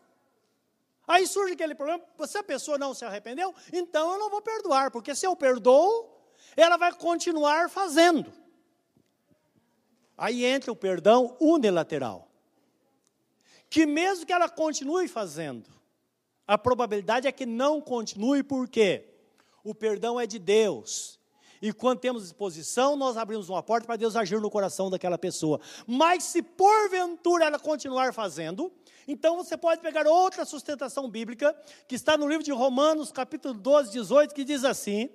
Aí 1.08 1.28
surge 1.28 1.54
aquele 1.54 1.76
problema: 1.76 2.04
se 2.26 2.38
a 2.38 2.44
pessoa 2.44 2.78
não 2.78 2.94
se 2.94 3.04
arrependeu, 3.06 3.54
então 3.72 4.14
eu 4.14 4.20
não 4.20 4.30
vou 4.30 4.42
perdoar, 4.42 4.92
porque 4.92 5.14
se 5.16 5.26
eu 5.26 5.36
perdoo, 5.36 6.10
ela 6.56 6.78
vai 6.78 6.94
continuar 6.94 7.70
fazendo. 7.70 8.32
Aí 10.18 10.46
entra 10.46 10.72
o 10.72 10.76
perdão 10.76 11.36
unilateral. 11.40 12.30
Que 13.70 13.86
mesmo 13.86 14.26
que 14.26 14.32
ela 14.32 14.48
continue 14.48 15.08
fazendo, 15.08 15.68
a 16.46 16.58
probabilidade 16.58 17.28
é 17.28 17.32
que 17.32 17.46
não 17.46 17.82
continue, 17.82 18.44
porque 18.44 19.06
o 19.64 19.74
perdão 19.74 20.20
é 20.20 20.28
de 20.28 20.38
Deus. 20.38 21.20
E 21.64 21.72
quando 21.72 22.00
temos 22.00 22.24
disposição, 22.24 22.98
nós 22.98 23.16
abrimos 23.16 23.48
uma 23.48 23.64
porta 23.64 23.88
para 23.88 23.96
Deus 23.96 24.18
agir 24.18 24.38
no 24.42 24.52
coração 24.52 24.90
daquela 24.90 25.18
pessoa. 25.18 25.62
Mas 25.88 26.26
se 26.26 26.42
porventura 26.42 27.46
ela 27.46 27.58
continuar 27.58 28.14
fazendo, 28.14 28.70
então 29.08 29.38
você 29.38 29.56
pode 29.56 29.80
pegar 29.80 30.06
outra 30.06 30.44
sustentação 30.44 31.10
bíblica, 31.10 31.56
que 31.88 31.96
está 31.96 32.18
no 32.18 32.28
livro 32.28 32.44
de 32.44 32.52
Romanos, 32.52 33.14
capítulo 33.14 33.54
12, 33.54 33.94
18, 33.94 34.36
que 34.36 34.44
diz 34.44 34.66
assim: 34.66 35.10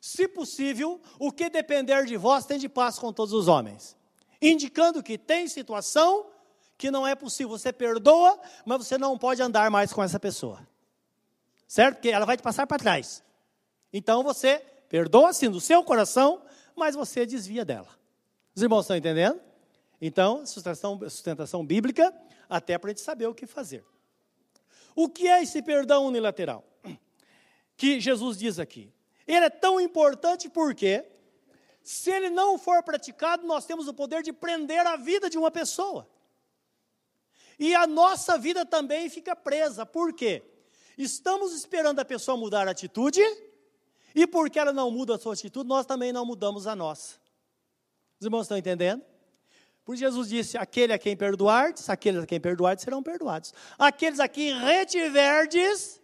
Se 0.00 0.26
possível, 0.26 0.98
o 1.18 1.30
que 1.30 1.50
depender 1.50 2.06
de 2.06 2.16
vós 2.16 2.46
tem 2.46 2.58
de 2.58 2.66
paz 2.66 2.98
com 2.98 3.12
todos 3.12 3.34
os 3.34 3.46
homens. 3.46 3.94
Indicando 4.40 5.02
que 5.02 5.18
tem 5.18 5.46
situação 5.48 6.30
que 6.78 6.90
não 6.90 7.06
é 7.06 7.14
possível. 7.14 7.50
Você 7.50 7.74
perdoa, 7.74 8.40
mas 8.64 8.86
você 8.86 8.96
não 8.96 9.18
pode 9.18 9.42
andar 9.42 9.70
mais 9.70 9.92
com 9.92 10.02
essa 10.02 10.18
pessoa. 10.18 10.66
Certo? 11.68 11.96
Porque 11.96 12.08
ela 12.08 12.24
vai 12.24 12.38
te 12.38 12.42
passar 12.42 12.66
para 12.66 12.78
trás. 12.78 13.22
Então 13.92 14.22
você 14.22 14.71
Perdoa 14.92 15.32
sim 15.32 15.48
do 15.48 15.58
seu 15.58 15.82
coração, 15.82 16.42
mas 16.76 16.94
você 16.94 17.24
desvia 17.24 17.64
dela. 17.64 17.88
Os 18.54 18.60
irmãos 18.60 18.82
estão 18.82 18.94
entendendo? 18.94 19.40
Então, 19.98 20.44
sustentação, 20.44 21.00
sustentação 21.08 21.64
bíblica, 21.64 22.14
até 22.46 22.76
para 22.76 22.90
a 22.90 22.92
gente 22.92 23.00
saber 23.00 23.26
o 23.26 23.34
que 23.34 23.46
fazer. 23.46 23.82
O 24.94 25.08
que 25.08 25.26
é 25.26 25.42
esse 25.42 25.62
perdão 25.62 26.04
unilateral? 26.04 26.62
Que 27.74 28.00
Jesus 28.00 28.36
diz 28.36 28.58
aqui. 28.58 28.92
Ele 29.26 29.46
é 29.46 29.48
tão 29.48 29.80
importante 29.80 30.50
porque, 30.50 31.06
se 31.82 32.10
ele 32.10 32.28
não 32.28 32.58
for 32.58 32.82
praticado, 32.82 33.46
nós 33.46 33.64
temos 33.64 33.88
o 33.88 33.94
poder 33.94 34.22
de 34.22 34.30
prender 34.30 34.86
a 34.86 34.96
vida 34.96 35.30
de 35.30 35.38
uma 35.38 35.50
pessoa. 35.50 36.06
E 37.58 37.74
a 37.74 37.86
nossa 37.86 38.36
vida 38.36 38.66
também 38.66 39.08
fica 39.08 39.34
presa. 39.34 39.86
Por 39.86 40.12
quê? 40.12 40.42
Estamos 40.98 41.54
esperando 41.54 41.98
a 41.98 42.04
pessoa 42.04 42.36
mudar 42.36 42.68
a 42.68 42.72
atitude, 42.72 43.22
e 44.14 44.26
porque 44.26 44.58
ela 44.58 44.72
não 44.72 44.90
muda 44.90 45.14
a 45.14 45.18
sua 45.18 45.34
atitude, 45.34 45.68
nós 45.68 45.86
também 45.86 46.12
não 46.12 46.24
mudamos 46.24 46.66
a 46.66 46.76
nossa. 46.76 47.16
Os 48.18 48.26
irmãos 48.26 48.42
estão 48.42 48.56
entendendo? 48.56 49.02
Por 49.84 49.96
Jesus 49.96 50.28
disse: 50.28 50.56
aquele 50.56 50.92
a 50.92 50.98
quem 50.98 51.16
perdoardes, 51.16 51.88
aqueles 51.90 52.22
a 52.22 52.26
quem 52.26 52.40
perdoardes 52.40 52.84
serão 52.84 53.02
perdoados. 53.02 53.52
Aqueles 53.78 54.20
a 54.20 54.28
quem 54.28 54.56
retiverdes 54.58 56.00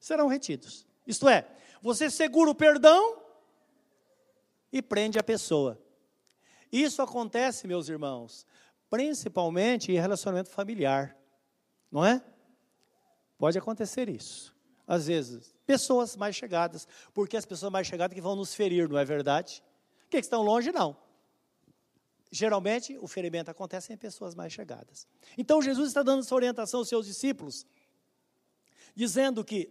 serão 0.00 0.28
retidos. 0.28 0.86
Isto 1.06 1.28
é, 1.28 1.46
você 1.82 2.08
segura 2.08 2.50
o 2.50 2.54
perdão 2.54 3.20
e 4.72 4.80
prende 4.80 5.18
a 5.18 5.22
pessoa. 5.22 5.78
Isso 6.72 7.02
acontece, 7.02 7.66
meus 7.66 7.88
irmãos, 7.88 8.46
principalmente 8.88 9.92
em 9.92 9.98
relacionamento 9.98 10.48
familiar, 10.48 11.16
não 11.90 12.04
é? 12.04 12.22
Pode 13.36 13.58
acontecer 13.58 14.08
isso. 14.08 14.56
Às 14.86 15.06
vezes, 15.06 15.54
pessoas 15.72 16.16
mais 16.16 16.36
chegadas, 16.36 16.86
porque 17.14 17.34
as 17.34 17.46
pessoas 17.46 17.72
mais 17.72 17.86
chegadas 17.86 18.14
que 18.14 18.20
vão 18.20 18.36
nos 18.36 18.54
ferir, 18.54 18.88
não 18.90 18.98
é 18.98 19.04
verdade? 19.06 19.62
Que 20.10 20.18
estão 20.18 20.42
longe, 20.42 20.70
não. 20.70 20.94
Geralmente, 22.30 22.98
o 23.00 23.08
ferimento 23.08 23.50
acontece 23.50 23.90
em 23.90 23.96
pessoas 23.96 24.34
mais 24.34 24.52
chegadas. 24.52 25.06
Então, 25.38 25.62
Jesus 25.62 25.88
está 25.88 26.02
dando 26.02 26.20
essa 26.20 26.34
orientação 26.34 26.80
aos 26.80 26.88
seus 26.90 27.06
discípulos, 27.06 27.66
dizendo 28.94 29.42
que, 29.42 29.70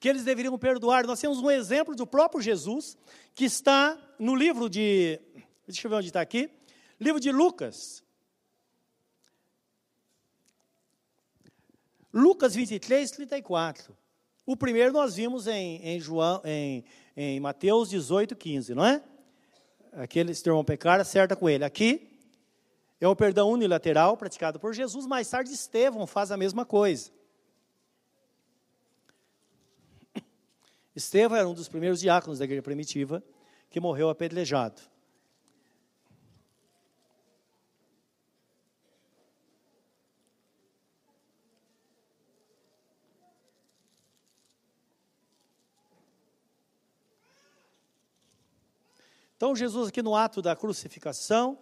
que 0.00 0.08
eles 0.08 0.24
deveriam 0.24 0.58
perdoar. 0.58 1.06
Nós 1.06 1.20
temos 1.20 1.38
um 1.38 1.50
exemplo 1.50 1.94
do 1.94 2.06
próprio 2.06 2.40
Jesus, 2.40 2.96
que 3.34 3.44
está 3.44 3.98
no 4.18 4.34
livro 4.34 4.70
de. 4.70 5.20
Deixa 5.66 5.86
eu 5.86 5.90
ver 5.90 5.96
onde 5.96 6.06
está 6.08 6.22
aqui. 6.22 6.50
Livro 6.98 7.20
de 7.20 7.30
Lucas. 7.30 8.02
Lucas 12.10 12.54
23, 12.54 13.10
34. 13.10 14.05
O 14.46 14.56
primeiro 14.56 14.92
nós 14.92 15.16
vimos 15.16 15.48
em, 15.48 15.78
em, 15.82 16.00
João, 16.00 16.40
em, 16.44 16.84
em 17.16 17.40
Mateus 17.40 17.90
18, 17.90 18.36
15, 18.36 18.74
não 18.74 18.86
é? 18.86 19.02
aqueles 19.96 20.42
que 20.42 20.48
irmão 20.48 20.64
pecar, 20.64 21.00
acerta 21.00 21.34
com 21.34 21.48
ele. 21.48 21.64
Aqui 21.64 22.08
é 23.00 23.08
o 23.08 23.16
perdão 23.16 23.50
unilateral 23.50 24.16
praticado 24.16 24.60
por 24.60 24.74
Jesus, 24.74 25.06
mais 25.06 25.28
tarde 25.28 25.52
Estevão 25.52 26.06
faz 26.06 26.30
a 26.30 26.36
mesma 26.36 26.64
coisa. 26.64 27.10
Estevão 30.94 31.36
era 31.36 31.48
um 31.48 31.54
dos 31.54 31.68
primeiros 31.68 32.00
diáconos 32.00 32.38
da 32.38 32.44
igreja 32.44 32.62
primitiva 32.62 33.22
que 33.68 33.80
morreu 33.80 34.08
apedrejado. 34.08 34.80
Então, 49.36 49.54
Jesus, 49.54 49.88
aqui 49.88 50.00
no 50.00 50.16
ato 50.16 50.40
da 50.40 50.56
crucificação, 50.56 51.58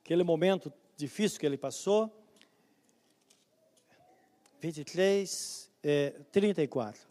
aquele 0.00 0.22
momento 0.22 0.72
difícil 0.96 1.40
que 1.40 1.44
ele 1.44 1.58
passou, 1.58 2.12
23, 4.60 5.70
é, 5.82 6.10
34. 6.30 7.06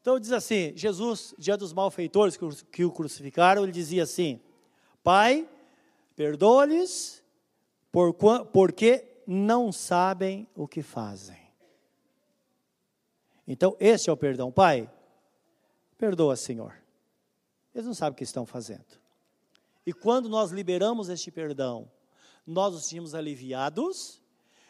Então 0.00 0.18
diz 0.18 0.32
assim: 0.32 0.72
Jesus, 0.74 1.34
dia 1.38 1.56
dos 1.56 1.74
malfeitores 1.74 2.38
que 2.72 2.84
o 2.84 2.90
crucificaram, 2.90 3.62
ele 3.62 3.72
dizia 3.72 4.04
assim: 4.04 4.40
Pai, 5.04 5.46
perdoa-lhes, 6.16 7.22
porque 8.52 9.22
não 9.26 9.70
sabem 9.70 10.48
o 10.54 10.66
que 10.66 10.82
fazem. 10.82 11.49
Então, 13.46 13.76
esse 13.80 14.08
é 14.08 14.12
o 14.12 14.16
perdão. 14.16 14.50
Pai, 14.52 14.90
perdoa, 15.98 16.36
Senhor. 16.36 16.74
Eles 17.74 17.86
não 17.86 17.94
sabem 17.94 18.12
o 18.12 18.16
que 18.16 18.24
estão 18.24 18.44
fazendo. 18.44 19.00
E 19.86 19.92
quando 19.92 20.28
nós 20.28 20.50
liberamos 20.50 21.08
este 21.08 21.30
perdão, 21.30 21.90
nós 22.46 22.74
os 22.74 22.88
tínhamos 22.88 23.14
aliviados 23.14 24.20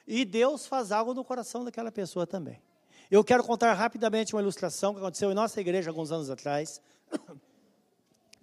e 0.07 0.25
Deus 0.25 0.67
faz 0.67 0.93
algo 0.93 1.13
no 1.13 1.25
coração 1.25 1.65
daquela 1.65 1.91
pessoa 1.91 2.27
também. 2.27 2.63
Eu 3.11 3.25
quero 3.25 3.43
contar 3.43 3.75
rapidamente 3.75 4.35
uma 4.35 4.41
ilustração 4.41 4.95
que 4.95 5.01
aconteceu 5.01 5.31
em 5.33 5.35
nossa 5.35 5.61
igreja 5.61 5.91
alguns 5.91 6.13
anos 6.13 6.31
atrás. 6.31 6.81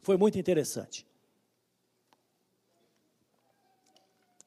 Foi 0.03 0.17
muito 0.17 0.37
interessante. 0.37 1.06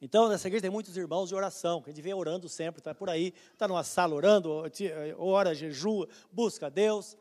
Então, 0.00 0.28
nessa 0.28 0.48
igreja 0.48 0.62
tem 0.62 0.70
muitos 0.70 0.96
irmãos 0.96 1.28
de 1.28 1.34
oração, 1.34 1.82
que 1.82 1.90
a 1.90 1.92
gente 1.92 2.02
vem 2.02 2.14
orando 2.14 2.48
sempre, 2.48 2.80
está 2.80 2.94
por 2.94 3.10
aí, 3.10 3.34
está 3.52 3.68
numa 3.68 3.84
sala 3.84 4.14
orando, 4.14 4.50
ora, 5.18 5.54
jejua, 5.54 6.08
busca 6.32 6.66
a 6.66 6.70
Deus. 6.70 7.18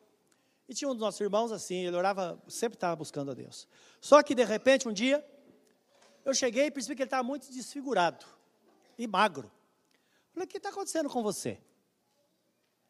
E 0.68 0.74
tinha 0.74 0.88
um 0.88 0.94
dos 0.94 1.02
nossos 1.02 1.20
irmãos 1.20 1.52
assim, 1.52 1.86
ele 1.86 1.98
orava, 1.98 2.42
sempre 2.48 2.78
estava 2.78 2.96
buscando 2.96 3.32
a 3.32 3.34
Deus. 3.34 3.68
Só 4.00 4.24
que, 4.24 4.34
de 4.34 4.46
repente, 4.46 4.88
um 4.88 4.94
dia, 4.94 5.26
eu 6.24 6.34
cheguei 6.34 6.68
e 6.68 6.72
percebi 6.72 6.96
que 6.96 7.02
ele 7.02 7.08
estava 7.08 7.24
muito 7.24 7.52
desfigurado 7.52 8.26
e 8.98 9.08
magro. 9.08 9.52
Falei, 10.32 10.46
o 10.46 10.48
que 10.48 10.58
está 10.58 10.70
acontecendo 10.70 11.10
com 11.10 11.22
você? 11.22 11.60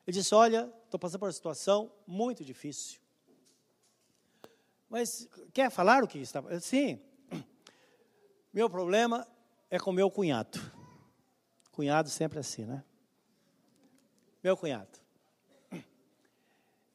Ele 0.06 0.18
disse, 0.18 0.36
olha, 0.36 0.72
estou 0.86 1.00
passando 1.00 1.20
por 1.20 1.26
uma 1.26 1.32
situação 1.32 1.92
muito 2.06 2.44
difícil. 2.44 3.00
Mas 4.88 5.28
quer 5.52 5.72
falar 5.72 6.04
o 6.04 6.08
que 6.08 6.20
está? 6.20 6.44
Sim. 6.60 7.00
Meu 8.52 8.70
problema 8.70 9.28
é 9.70 9.80
com 9.80 9.92
meu 9.92 10.10
cunhado. 10.10 10.60
Cunhado 11.72 12.10
sempre 12.10 12.40
assim, 12.40 12.66
né? 12.66 12.84
Meu 14.44 14.58
cunhado. 14.58 15.00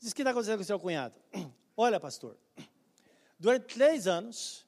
Diz 0.01 0.13
o 0.13 0.15
que 0.15 0.23
está 0.23 0.31
acontecendo 0.31 0.59
com 0.59 0.65
seu 0.65 0.79
cunhado. 0.79 1.15
Olha, 1.77 1.99
pastor, 1.99 2.37
durante 3.39 3.75
três 3.75 4.07
anos, 4.07 4.67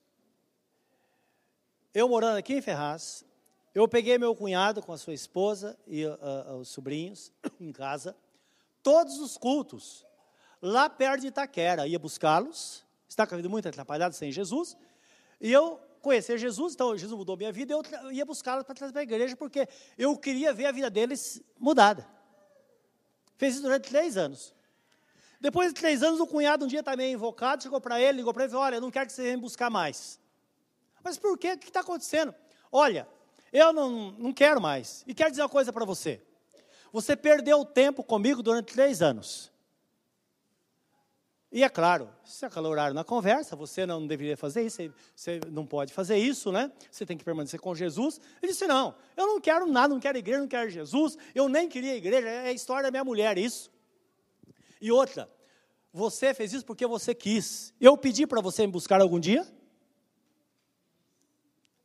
eu 1.92 2.08
morando 2.08 2.36
aqui 2.38 2.54
em 2.54 2.62
Ferraz, 2.62 3.24
eu 3.74 3.86
peguei 3.86 4.16
meu 4.16 4.34
cunhado 4.34 4.82
com 4.82 4.92
a 4.92 4.98
sua 4.98 5.12
esposa 5.12 5.78
e 5.86 6.06
uh, 6.06 6.56
os 6.58 6.68
sobrinhos 6.68 7.30
em 7.60 7.72
casa, 7.72 8.16
todos 8.82 9.18
os 9.18 9.36
cultos, 9.36 10.06
lá 10.62 10.88
perto 10.88 11.20
de 11.20 11.26
Itaquera, 11.26 11.86
ia 11.86 11.98
buscá-los, 11.98 12.84
está 13.08 13.26
com 13.26 13.34
a 13.34 13.36
vida 13.36 13.48
muito 13.48 13.68
atrapalhada 13.68 14.14
sem 14.14 14.32
Jesus, 14.32 14.76
e 15.40 15.52
eu 15.52 15.78
conhecer 16.06 16.38
Jesus, 16.38 16.74
então 16.74 16.96
Jesus 16.96 17.18
mudou 17.18 17.36
minha 17.36 17.50
vida, 17.50 17.74
eu 17.74 18.12
ia 18.12 18.24
buscá-los 18.24 18.62
para 18.62 18.76
trazer 18.76 18.92
para 18.92 19.00
a 19.00 19.02
igreja, 19.02 19.34
porque 19.34 19.68
eu 19.98 20.16
queria 20.16 20.54
ver 20.54 20.66
a 20.66 20.70
vida 20.70 20.88
deles 20.88 21.42
mudada. 21.58 22.06
Fez 23.36 23.54
isso 23.54 23.62
durante 23.62 23.88
três 23.88 24.16
anos. 24.16 24.54
Depois 25.40 25.74
de 25.74 25.80
três 25.80 26.04
anos, 26.04 26.20
o 26.20 26.26
cunhado 26.26 26.64
um 26.64 26.68
dia 26.68 26.80
também 26.80 27.12
invocado, 27.12 27.64
chegou 27.64 27.80
para 27.80 28.00
ele, 28.00 28.18
ligou 28.18 28.32
para 28.32 28.44
ele 28.44 28.50
e 28.50 28.52
falou, 28.52 28.64
olha, 28.64 28.80
não 28.80 28.88
quero 28.88 29.06
que 29.06 29.12
você 29.14 29.22
venha 29.22 29.36
me 29.36 29.42
buscar 29.42 29.68
mais. 29.68 30.20
Mas 31.02 31.18
por 31.18 31.36
quê? 31.36 31.54
O 31.54 31.58
que 31.58 31.66
está 31.66 31.80
acontecendo? 31.80 32.32
Olha, 32.70 33.08
eu 33.52 33.72
não, 33.72 34.12
não 34.12 34.32
quero 34.32 34.60
mais. 34.60 35.02
E 35.08 35.12
quero 35.12 35.30
dizer 35.30 35.42
uma 35.42 35.48
coisa 35.48 35.72
para 35.72 35.84
você. 35.84 36.22
Você 36.92 37.16
perdeu 37.16 37.64
tempo 37.64 38.04
comigo 38.04 38.44
durante 38.44 38.72
três 38.72 39.02
anos. 39.02 39.50
E 41.50 41.62
é 41.62 41.68
claro, 41.68 42.10
se 42.24 42.44
acaloraram 42.44 42.92
na 42.92 43.04
conversa, 43.04 43.54
você 43.54 43.86
não 43.86 44.04
deveria 44.06 44.36
fazer 44.36 44.62
isso, 44.62 44.82
você 45.14 45.40
não 45.50 45.64
pode 45.64 45.92
fazer 45.92 46.16
isso, 46.16 46.50
né? 46.50 46.72
Você 46.90 47.06
tem 47.06 47.16
que 47.16 47.24
permanecer 47.24 47.60
com 47.60 47.74
Jesus. 47.74 48.20
Ele 48.42 48.52
disse: 48.52 48.66
Não, 48.66 48.94
eu 49.16 49.26
não 49.26 49.40
quero 49.40 49.66
nada, 49.66 49.88
não 49.88 50.00
quero 50.00 50.18
igreja, 50.18 50.40
não 50.40 50.48
quero 50.48 50.68
Jesus, 50.68 51.16
eu 51.34 51.48
nem 51.48 51.68
queria 51.68 51.94
igreja, 51.94 52.28
é 52.28 52.48
a 52.48 52.52
história 52.52 52.84
da 52.84 52.90
minha 52.90 53.04
mulher, 53.04 53.38
isso. 53.38 53.70
E 54.80 54.90
outra, 54.90 55.30
você 55.92 56.34
fez 56.34 56.52
isso 56.52 56.66
porque 56.66 56.86
você 56.86 57.14
quis. 57.14 57.72
Eu 57.80 57.96
pedi 57.96 58.26
para 58.26 58.40
você 58.40 58.66
me 58.66 58.72
buscar 58.72 59.00
algum 59.00 59.18
dia? 59.18 59.46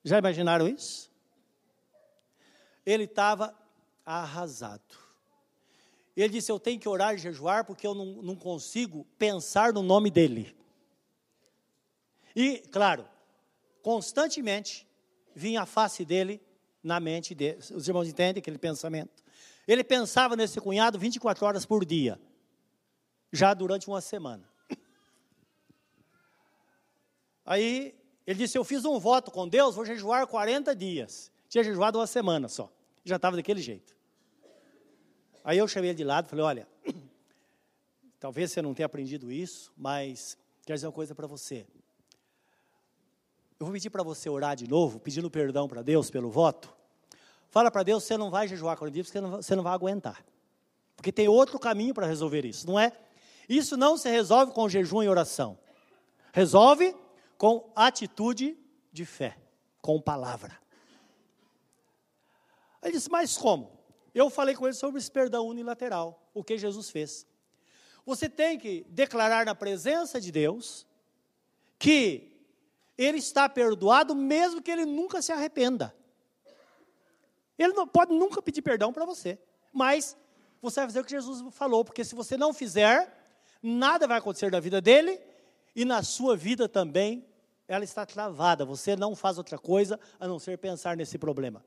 Já 0.03 0.17
imaginaram 0.17 0.67
isso? 0.67 1.09
Ele 2.85 3.03
estava 3.03 3.55
arrasado. 4.03 5.00
Ele 6.15 6.29
disse: 6.29 6.51
Eu 6.51 6.59
tenho 6.59 6.79
que 6.79 6.89
orar 6.89 7.15
e 7.15 7.17
jejuar 7.17 7.65
porque 7.65 7.85
eu 7.85 7.93
não, 7.93 8.05
não 8.21 8.35
consigo 8.35 9.05
pensar 9.17 9.73
no 9.73 9.81
nome 9.81 10.09
dele. 10.11 10.55
E, 12.35 12.59
claro, 12.71 13.07
constantemente 13.81 14.87
vinha 15.35 15.61
a 15.61 15.65
face 15.65 16.05
dele 16.05 16.41
na 16.83 16.99
mente 16.99 17.33
dele. 17.33 17.59
Os 17.73 17.87
irmãos 17.87 18.07
entendem 18.07 18.39
aquele 18.39 18.57
pensamento? 18.57 19.23
Ele 19.67 19.83
pensava 19.83 20.35
nesse 20.35 20.59
cunhado 20.59 20.97
24 20.99 21.45
horas 21.45 21.65
por 21.65 21.85
dia, 21.85 22.19
já 23.31 23.53
durante 23.53 23.87
uma 23.87 24.01
semana. 24.01 24.49
Aí 27.45 27.95
ele 28.25 28.39
disse: 28.39 28.57
Eu 28.57 28.63
fiz 28.63 28.85
um 28.85 28.99
voto 28.99 29.31
com 29.31 29.47
Deus, 29.47 29.75
vou 29.75 29.85
jejuar 29.85 30.27
40 30.27 30.75
dias. 30.75 31.31
Tinha 31.47 31.63
jejuado 31.63 31.99
uma 31.99 32.07
semana 32.07 32.47
só, 32.47 32.71
já 33.03 33.17
estava 33.17 33.35
daquele 33.35 33.61
jeito. 33.61 33.95
Aí 35.43 35.57
eu 35.57 35.67
chamei 35.67 35.89
ele 35.89 35.97
de 35.97 36.03
lado 36.03 36.27
falei: 36.27 36.45
Olha, 36.45 36.67
talvez 38.19 38.51
você 38.51 38.61
não 38.61 38.73
tenha 38.73 38.85
aprendido 38.85 39.31
isso, 39.31 39.71
mas 39.75 40.37
quero 40.65 40.77
dizer 40.77 40.87
uma 40.87 40.93
coisa 40.93 41.15
para 41.15 41.27
você. 41.27 41.65
eu 43.59 43.65
vou 43.65 43.73
pedir 43.73 43.89
para 43.89 44.03
você 44.03 44.29
orar 44.29 44.55
de 44.55 44.67
novo, 44.67 44.99
pedindo 44.99 45.29
perdão 45.29 45.67
para 45.67 45.81
Deus 45.81 46.09
pelo 46.09 46.29
voto. 46.29 46.73
Fala 47.49 47.69
para 47.69 47.83
Deus, 47.83 48.03
você 48.03 48.15
não 48.15 48.29
vai 48.31 48.47
jejuar 48.47 48.77
com 48.77 48.89
dia, 48.89 49.03
porque 49.03 49.11
você 49.17 49.21
não, 49.21 49.31
você 49.31 49.55
não 49.55 49.63
vai 49.63 49.73
aguentar. 49.73 50.23
Porque 50.95 51.11
tem 51.11 51.27
outro 51.27 51.59
caminho 51.59 51.93
para 51.93 52.07
resolver 52.07 52.45
isso, 52.45 52.65
não 52.67 52.79
é? 52.79 52.93
Isso 53.49 53.75
não 53.75 53.97
se 53.97 54.09
resolve 54.09 54.53
com 54.53 54.69
jejum 54.69 55.03
e 55.03 55.09
oração. 55.09 55.57
Resolve 56.31 56.95
com 57.37 57.69
atitude 57.75 58.57
de 58.93 59.03
fé, 59.03 59.37
com 59.81 59.99
palavra. 59.99 60.57
Ele 62.81 62.93
disse, 62.93 63.09
mas 63.09 63.37
como? 63.37 63.80
Eu 64.13 64.29
falei 64.29 64.55
com 64.55 64.65
ele 64.67 64.75
sobre 64.75 64.99
esse 64.99 65.09
perdão 65.09 65.47
unilateral, 65.47 66.29
o 66.33 66.43
que 66.43 66.57
Jesus 66.57 66.89
fez. 66.89 67.25
Você 68.05 68.27
tem 68.27 68.57
que 68.57 68.85
declarar 68.89 69.45
na 69.45 69.55
presença 69.55 70.19
de 70.19 70.31
Deus 70.31 70.85
que 71.77 72.31
ele 72.97 73.17
está 73.17 73.47
perdoado, 73.47 74.13
mesmo 74.13 74.61
que 74.61 74.69
ele 74.69 74.85
nunca 74.85 75.21
se 75.21 75.31
arrependa. 75.31 75.95
Ele 77.57 77.73
não 77.73 77.87
pode 77.87 78.13
nunca 78.13 78.41
pedir 78.41 78.61
perdão 78.61 78.91
para 78.91 79.05
você, 79.05 79.39
mas 79.71 80.17
você 80.61 80.81
vai 80.81 80.87
fazer 80.87 80.99
o 80.99 81.03
que 81.03 81.11
Jesus 81.11 81.43
falou, 81.53 81.85
porque 81.85 82.03
se 82.03 82.15
você 82.15 82.37
não 82.37 82.53
fizer, 82.53 83.11
nada 83.61 84.07
vai 84.07 84.17
acontecer 84.17 84.51
na 84.51 84.59
vida 84.59 84.81
dele 84.81 85.19
e 85.75 85.85
na 85.85 86.03
sua 86.03 86.35
vida 86.35 86.67
também 86.67 87.25
ela 87.67 87.83
está 87.83 88.05
travada. 88.05 88.65
Você 88.65 88.95
não 88.95 89.15
faz 89.15 89.37
outra 89.37 89.57
coisa 89.57 89.99
a 90.19 90.27
não 90.27 90.37
ser 90.39 90.57
pensar 90.57 90.97
nesse 90.97 91.17
problema. 91.17 91.63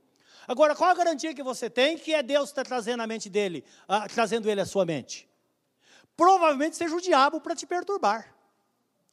Agora, 0.46 0.74
qual 0.74 0.90
a 0.90 0.94
garantia 0.94 1.34
que 1.34 1.42
você 1.42 1.70
tem 1.70 1.96
que 1.96 2.14
é 2.14 2.22
Deus 2.22 2.50
que 2.50 2.52
está 2.52 2.64
trazendo 2.64 3.02
a 3.02 3.06
mente 3.06 3.28
dele, 3.28 3.64
ah, 3.88 4.08
trazendo 4.08 4.50
ele 4.50 4.60
à 4.60 4.66
sua 4.66 4.84
mente? 4.84 5.28
Provavelmente 6.16 6.76
seja 6.76 6.94
o 6.94 7.00
diabo 7.00 7.40
para 7.40 7.54
te 7.54 7.66
perturbar. 7.66 8.34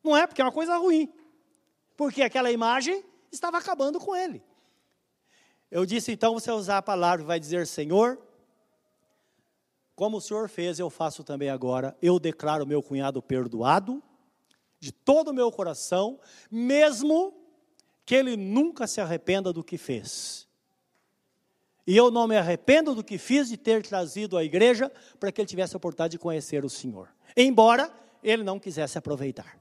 Não 0.04 0.16
é? 0.16 0.28
Porque 0.28 0.42
é 0.42 0.46
uma 0.46 0.52
coisa 0.52 0.78
ruim. 0.78 1.12
Porque 1.96 2.22
aquela 2.22 2.52
imagem 2.52 3.04
estava 3.32 3.58
acabando 3.58 4.00
com 4.00 4.16
ele. 4.16 4.44
Eu 5.70 5.86
disse, 5.86 6.12
então 6.12 6.34
você 6.34 6.52
usar 6.52 6.80
a 6.80 6.82
palavra, 6.82 7.26
vai 7.26 7.40
dizer, 7.40 7.66
Senhor, 7.66 8.22
como 9.96 10.18
o 10.18 10.22
Senhor 10.22 10.50
fez, 10.50 10.80
eu 10.80 10.90
faço 10.90 11.24
também 11.24 11.50
agora. 11.50 11.96
Eu 12.02 12.20
declaro 12.20 12.68
meu 12.68 12.84
cunhado 12.84 13.22
perdoado, 13.22 14.04
de 14.80 14.92
todo 14.92 15.30
o 15.30 15.34
meu 15.34 15.52
coração, 15.52 16.20
mesmo 16.50 17.34
que 18.04 18.16
ele 18.16 18.36
nunca 18.36 18.88
se 18.88 19.00
arrependa 19.00 19.54
do 19.54 19.64
que 19.64 19.78
fez. 19.78 20.48
E 21.86 21.98
eu 21.98 22.12
não 22.12 22.28
me 22.28 22.38
arrependo 22.38 22.94
do 22.94 23.04
que 23.04 23.18
fiz 23.18 23.50
de 23.50 23.58
ter 23.58 23.86
trazido 23.86 24.38
à 24.38 24.44
igreja 24.44 24.92
para 25.20 25.32
que 25.32 25.42
ele 25.42 25.48
tivesse 25.48 25.76
a 25.76 25.78
oportunidade 25.78 26.12
de 26.12 26.20
conhecer 26.20 26.64
o 26.64 26.70
Senhor. 26.70 27.10
Embora 27.36 27.92
ele 28.24 28.44
não 28.44 28.60
quisesse 28.60 28.98
aproveitar. 28.98 29.60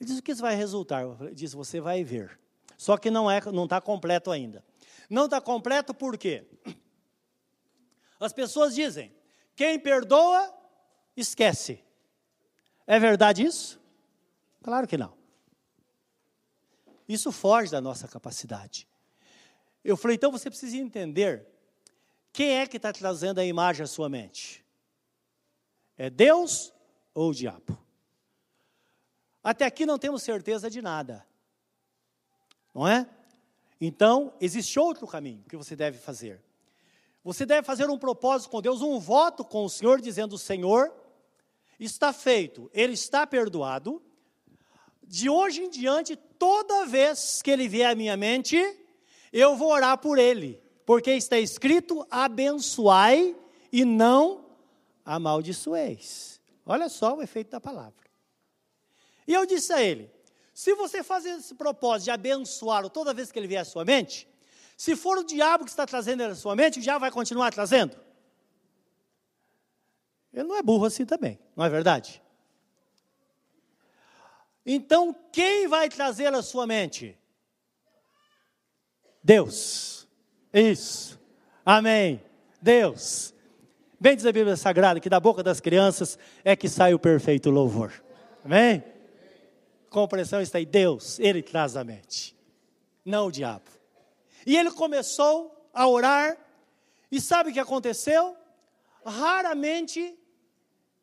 Ele 0.00 0.08
diz: 0.08 0.18
o 0.18 0.22
que 0.22 0.32
isso 0.32 0.42
vai 0.42 0.54
resultar? 0.54 1.04
Ele 1.20 1.34
diz: 1.34 1.52
você 1.52 1.80
vai 1.80 2.02
ver. 2.02 2.38
Só 2.76 2.96
que 2.96 3.10
não 3.10 3.30
é, 3.30 3.40
não 3.52 3.64
está 3.64 3.80
completo 3.80 4.30
ainda. 4.30 4.64
Não 5.08 5.26
está 5.26 5.40
completo 5.40 5.92
por 5.92 6.16
quê? 6.16 6.46
As 8.18 8.32
pessoas 8.32 8.74
dizem: 8.74 9.14
quem 9.54 9.78
perdoa, 9.78 10.52
esquece. 11.16 11.84
É 12.86 12.98
verdade 12.98 13.44
isso? 13.44 13.80
Claro 14.62 14.86
que 14.86 14.96
não. 14.96 15.16
Isso 17.08 17.30
foge 17.30 17.70
da 17.70 17.80
nossa 17.80 18.08
capacidade. 18.08 18.88
Eu 19.84 19.96
falei, 19.96 20.16
então 20.16 20.30
você 20.30 20.50
precisa 20.50 20.76
entender 20.76 21.46
quem 22.32 22.58
é 22.58 22.66
que 22.66 22.76
está 22.76 22.92
trazendo 22.92 23.38
a 23.40 23.44
imagem 23.44 23.82
à 23.82 23.86
sua 23.86 24.08
mente. 24.08 24.64
É 25.96 26.08
Deus 26.08 26.72
ou 27.14 27.30
o 27.30 27.34
diabo? 27.34 27.78
Até 29.42 29.64
aqui 29.64 29.86
não 29.86 29.98
temos 29.98 30.22
certeza 30.22 30.70
de 30.70 30.80
nada. 30.82 31.26
Não 32.74 32.86
é? 32.86 33.08
Então, 33.80 34.32
existe 34.40 34.78
outro 34.78 35.06
caminho 35.06 35.42
que 35.48 35.56
você 35.56 35.74
deve 35.74 35.98
fazer. 35.98 36.40
Você 37.24 37.44
deve 37.44 37.66
fazer 37.66 37.88
um 37.88 37.98
propósito 37.98 38.50
com 38.50 38.62
Deus, 38.62 38.82
um 38.82 38.98
voto 38.98 39.44
com 39.44 39.64
o 39.64 39.70
Senhor, 39.70 40.00
dizendo: 40.00 40.38
Senhor, 40.38 40.92
está 41.78 42.12
feito, 42.12 42.70
ele 42.72 42.92
está 42.92 43.26
perdoado. 43.26 44.02
De 45.02 45.28
hoje 45.28 45.62
em 45.62 45.70
diante, 45.70 46.14
toda 46.14 46.86
vez 46.86 47.42
que 47.42 47.50
ele 47.50 47.66
vier 47.66 47.90
à 47.90 47.94
minha 47.94 48.16
mente, 48.16 48.56
eu 49.32 49.56
vou 49.56 49.70
orar 49.70 49.98
por 49.98 50.18
ele, 50.18 50.62
porque 50.84 51.10
está 51.12 51.38
escrito: 51.38 52.06
abençoai 52.10 53.36
e 53.72 53.84
não 53.84 54.46
amaldiçoeis. 55.04 56.40
Olha 56.66 56.88
só 56.88 57.16
o 57.16 57.22
efeito 57.22 57.50
da 57.50 57.60
palavra. 57.60 57.94
E 59.26 59.32
eu 59.32 59.46
disse 59.46 59.72
a 59.72 59.82
ele: 59.82 60.10
se 60.52 60.74
você 60.74 61.02
fazer 61.02 61.30
esse 61.30 61.54
propósito 61.54 62.04
de 62.04 62.10
abençoá-lo 62.10 62.90
toda 62.90 63.14
vez 63.14 63.30
que 63.30 63.38
ele 63.38 63.46
vier 63.46 63.62
à 63.62 63.64
sua 63.64 63.84
mente, 63.84 64.28
se 64.76 64.96
for 64.96 65.18
o 65.18 65.24
diabo 65.24 65.64
que 65.64 65.70
está 65.70 65.86
trazendo 65.86 66.22
ele 66.22 66.32
à 66.32 66.36
sua 66.36 66.56
mente, 66.56 66.80
diabo 66.80 67.00
vai 67.00 67.10
continuar 67.10 67.52
trazendo? 67.52 67.96
Ele 70.32 70.48
não 70.48 70.56
é 70.56 70.62
burro 70.62 70.86
assim 70.86 71.04
também, 71.04 71.38
não 71.56 71.64
é 71.64 71.68
verdade? 71.68 72.22
Então, 74.64 75.14
quem 75.32 75.66
vai 75.66 75.88
trazer 75.88 76.32
à 76.32 76.42
sua 76.42 76.66
mente? 76.66 77.18
Deus. 79.22 80.08
Isso. 80.52 81.18
Amém. 81.64 82.22
Deus. 82.60 83.34
Bem 83.98 84.16
diz 84.16 84.24
a 84.24 84.32
Bíblia 84.32 84.56
Sagrada 84.56 84.98
que 84.98 85.10
da 85.10 85.20
boca 85.20 85.42
das 85.42 85.60
crianças 85.60 86.18
é 86.42 86.56
que 86.56 86.68
sai 86.68 86.94
o 86.94 86.98
perfeito 86.98 87.50
louvor. 87.50 87.92
Amém? 88.44 88.82
Compreensão 89.90 90.40
está 90.40 90.58
aí. 90.58 90.64
Deus, 90.64 91.18
Ele 91.18 91.42
traz 91.42 91.76
a 91.76 91.84
mente, 91.84 92.36
não 93.04 93.26
o 93.26 93.32
diabo. 93.32 93.64
E 94.46 94.56
ele 94.56 94.70
começou 94.70 95.68
a 95.72 95.86
orar, 95.86 96.36
e 97.10 97.20
sabe 97.20 97.50
o 97.50 97.52
que 97.52 97.60
aconteceu? 97.60 98.36
Raramente 99.04 100.16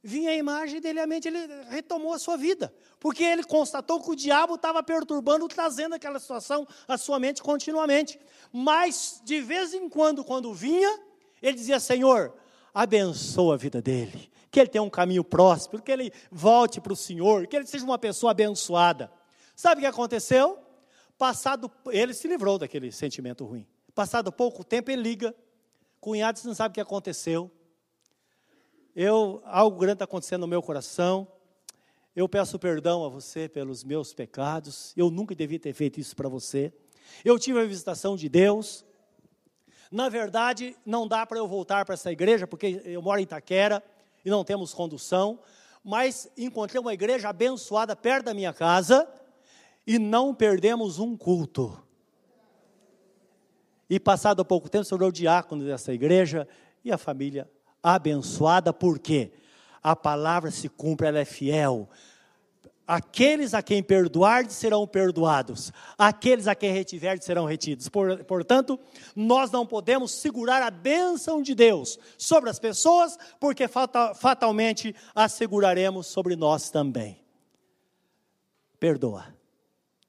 vinha 0.08 0.32
a 0.32 0.36
imagem 0.36 0.80
dele 0.80 1.02
à 1.02 1.06
mente, 1.06 1.28
ele 1.28 1.38
retomou 1.68 2.14
a 2.14 2.20
sua 2.20 2.38
vida, 2.38 2.74
porque 2.98 3.22
ele 3.26 3.44
constatou 3.44 4.02
que 4.02 4.10
o 4.10 4.16
diabo 4.16 4.56
estava 4.56 4.82
perturbando, 4.82 5.46
trazendo 5.50 5.96
aquela 5.96 6.18
situação 6.18 6.66
à 6.88 6.98
sua 6.98 7.20
mente 7.20 7.44
continuamente. 7.44 8.18
Mas, 8.50 9.22
de 9.26 9.42
vez 9.42 9.74
em 9.74 9.90
quando, 9.90 10.24
quando 10.24 10.54
vinha, 10.54 10.98
ele 11.42 11.58
dizia: 11.58 11.78
Senhor, 11.78 12.34
abençoa 12.74 13.56
a 13.56 13.58
vida 13.58 13.82
dele, 13.82 14.32
que 14.50 14.62
ele 14.62 14.70
tenha 14.70 14.82
um 14.82 14.90
caminho 14.90 15.26
próspero, 15.26 15.84
que 15.84 15.92
ele 15.92 16.10
volte 16.32 16.80
para 16.80 16.94
o 16.94 16.96
Senhor, 16.96 17.46
que 17.46 17.58
ele 17.58 17.68
seja 17.68 17.84
uma 17.84 18.00
pessoa 18.00 18.32
abençoada. 18.32 19.12
Sabe 19.58 19.80
o 19.80 19.82
que 19.82 19.88
aconteceu? 19.88 20.58
Passado, 21.18 21.70
ele 21.88 22.14
se 22.14 22.30
livrou 22.30 22.58
daquele 22.58 22.94
sentimento 22.94 23.44
ruim. 23.44 23.68
Passado 23.94 24.32
pouco 24.32 24.64
tempo, 24.64 24.90
ele 24.90 25.02
liga. 25.02 25.36
Cunhado, 26.00 26.40
você 26.40 26.48
não 26.48 26.56
sabe 26.56 26.72
o 26.72 26.76
que 26.76 26.80
aconteceu 26.80 27.52
eu 29.00 29.44
algo 29.46 29.78
grande 29.78 29.94
está 29.94 30.06
acontecendo 30.06 30.42
no 30.42 30.48
meu 30.48 30.60
coração. 30.60 31.28
Eu 32.16 32.28
peço 32.28 32.58
perdão 32.58 33.06
a 33.06 33.10
você 33.10 33.48
pelos 33.48 33.84
meus 33.84 34.12
pecados. 34.12 34.92
Eu 34.98 35.12
nunca 35.12 35.36
devia 35.36 35.60
ter 35.60 35.72
feito 35.72 36.00
isso 36.00 36.16
para 36.16 36.28
você. 36.28 36.74
Eu 37.24 37.38
tive 37.38 37.60
a 37.60 37.64
visitação 37.64 38.16
de 38.16 38.28
Deus. 38.28 38.84
Na 39.92 40.10
verdade, 40.10 40.76
não 40.84 41.08
dá 41.08 41.28
para 41.28 41.38
eu 41.38 41.48
voltar 41.48 41.86
para 41.86 41.94
essa 41.94 42.12
igreja, 42.12 42.48
porque 42.48 42.82
eu 42.86 43.00
moro 43.00 43.20
em 43.20 43.24
Itaquera 43.24 43.84
e 44.26 44.32
não 44.32 44.44
temos 44.44 44.74
condução. 44.74 45.38
Mas 45.84 46.28
encontrei 46.36 46.82
uma 46.82 46.92
igreja 46.92 47.30
abençoada 47.30 47.96
perto 47.96 48.26
da 48.26 48.34
minha 48.34 48.52
casa 48.52 49.08
e 49.86 50.00
não 50.00 50.34
perdemos 50.34 50.98
um 50.98 51.16
culto. 51.16 51.80
E 53.88 54.00
passado 54.00 54.44
pouco 54.44 54.68
tempo, 54.68 54.86
sou 54.86 55.00
o 55.00 55.12
diácono 55.12 55.64
dessa 55.64 55.94
igreja 55.94 56.48
e 56.84 56.92
a 56.92 56.98
família 56.98 57.48
abençoada, 57.82 58.74
porque 58.74 59.32
a 59.82 59.96
palavra 59.96 60.52
se 60.52 60.68
cumpre, 60.68 61.08
ela 61.08 61.20
é 61.20 61.26
fiel. 61.26 61.90
Aqueles 62.86 63.54
a 63.54 63.62
quem 63.62 63.84
perdoar 63.84 64.50
serão 64.50 64.88
perdoados, 64.88 65.74
aqueles 65.98 66.48
a 66.48 66.56
quem 66.56 66.72
retiver 66.72 67.22
serão 67.22 67.46
retidos. 67.46 67.90
Por, 67.90 68.24
portanto, 68.24 68.80
nós 69.14 69.52
não 69.52 69.66
podemos 69.66 70.12
segurar 70.12 70.64
a 70.64 70.72
bênção 70.72 71.42
de 71.42 71.54
Deus 71.54 72.00
sobre 72.18 72.50
as 72.50 72.60
pessoas, 72.60 73.18
porque 73.42 73.68
fatalmente 73.68 74.96
a 75.14 75.28
seguraremos 75.28 76.08
sobre 76.08 76.38
nós 76.38 76.70
também. 76.70 77.22
Perdoa. 78.80 79.26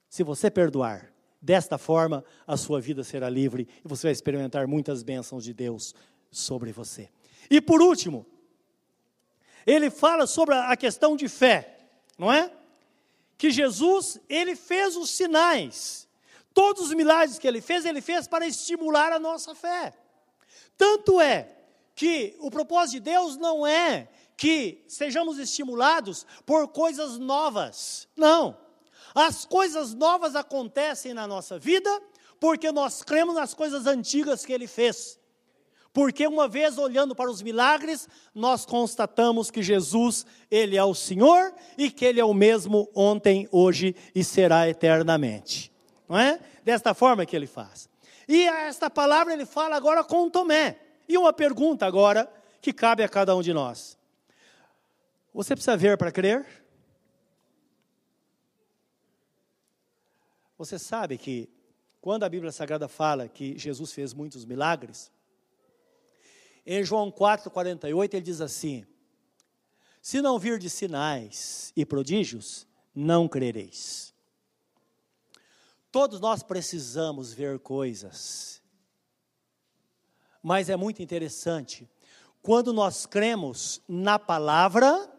Se 0.08 0.22
você 0.22 0.50
perdoar, 0.50 1.12
desta 1.42 1.78
forma 1.78 2.24
a 2.46 2.56
sua 2.56 2.80
vida 2.80 3.02
será 3.02 3.28
livre 3.28 3.68
e 3.84 3.88
você 3.88 4.06
vai 4.06 4.12
experimentar 4.12 4.66
muitas 4.66 5.02
bênçãos 5.02 5.42
de 5.42 5.52
Deus 5.52 5.94
sobre 6.30 6.72
você. 6.72 7.08
E 7.50 7.60
por 7.60 7.80
último, 7.80 8.26
ele 9.66 9.90
fala 9.90 10.26
sobre 10.26 10.54
a 10.54 10.76
questão 10.76 11.16
de 11.16 11.28
fé, 11.28 11.78
não 12.18 12.32
é? 12.32 12.50
Que 13.36 13.50
Jesus, 13.50 14.20
ele 14.28 14.56
fez 14.56 14.96
os 14.96 15.10
sinais. 15.10 16.08
Todos 16.54 16.84
os 16.84 16.94
milagres 16.94 17.38
que 17.38 17.46
ele 17.46 17.60
fez, 17.60 17.84
ele 17.84 18.00
fez 18.00 18.26
para 18.26 18.46
estimular 18.46 19.12
a 19.12 19.18
nossa 19.18 19.54
fé. 19.54 19.94
Tanto 20.76 21.20
é 21.20 21.54
que 21.94 22.36
o 22.38 22.50
propósito 22.50 22.92
de 22.92 23.10
Deus 23.10 23.36
não 23.36 23.66
é 23.66 24.08
que 24.36 24.84
sejamos 24.86 25.38
estimulados 25.38 26.24
por 26.46 26.68
coisas 26.68 27.18
novas. 27.18 28.08
Não. 28.16 28.56
As 29.14 29.44
coisas 29.44 29.94
novas 29.94 30.36
acontecem 30.36 31.12
na 31.12 31.26
nossa 31.26 31.58
vida 31.58 31.90
porque 32.38 32.70
nós 32.70 33.02
cremos 33.02 33.34
nas 33.34 33.52
coisas 33.52 33.86
antigas 33.86 34.46
que 34.46 34.52
ele 34.52 34.68
fez. 34.68 35.18
Porque 35.98 36.28
uma 36.28 36.46
vez 36.46 36.78
olhando 36.78 37.12
para 37.12 37.28
os 37.28 37.42
milagres, 37.42 38.08
nós 38.32 38.64
constatamos 38.64 39.50
que 39.50 39.64
Jesus, 39.64 40.24
ele 40.48 40.76
é 40.76 40.84
o 40.84 40.94
Senhor 40.94 41.52
e 41.76 41.90
que 41.90 42.04
ele 42.04 42.20
é 42.20 42.24
o 42.24 42.32
mesmo 42.32 42.88
ontem, 42.94 43.48
hoje 43.50 43.96
e 44.14 44.22
será 44.22 44.68
eternamente. 44.68 45.72
Não 46.08 46.16
é? 46.16 46.38
Desta 46.62 46.94
forma 46.94 47.26
que 47.26 47.34
ele 47.34 47.48
faz. 47.48 47.90
E 48.28 48.44
esta 48.46 48.88
palavra 48.88 49.32
ele 49.32 49.44
fala 49.44 49.74
agora 49.74 50.04
com 50.04 50.30
Tomé. 50.30 50.78
E 51.08 51.18
uma 51.18 51.32
pergunta 51.32 51.84
agora 51.84 52.32
que 52.62 52.72
cabe 52.72 53.02
a 53.02 53.08
cada 53.08 53.34
um 53.34 53.42
de 53.42 53.52
nós. 53.52 53.98
Você 55.34 55.56
precisa 55.56 55.76
ver 55.76 55.98
para 55.98 56.12
crer? 56.12 56.46
Você 60.56 60.78
sabe 60.78 61.18
que 61.18 61.48
quando 62.00 62.22
a 62.22 62.28
Bíblia 62.28 62.52
Sagrada 62.52 62.86
fala 62.86 63.26
que 63.26 63.58
Jesus 63.58 63.92
fez 63.92 64.14
muitos 64.14 64.44
milagres, 64.44 65.10
em 66.70 66.84
João 66.84 67.10
4,48 67.10 68.12
ele 68.12 68.20
diz 68.20 68.42
assim: 68.42 68.84
Se 70.02 70.20
não 70.20 70.38
vir 70.38 70.58
de 70.58 70.68
sinais 70.68 71.72
e 71.74 71.86
prodígios, 71.86 72.68
não 72.94 73.26
crereis. 73.26 74.12
Todos 75.90 76.20
nós 76.20 76.42
precisamos 76.42 77.32
ver 77.32 77.58
coisas, 77.58 78.60
mas 80.42 80.68
é 80.68 80.76
muito 80.76 81.02
interessante, 81.02 81.88
quando 82.42 82.70
nós 82.70 83.06
cremos 83.06 83.80
na 83.88 84.18
palavra, 84.18 85.10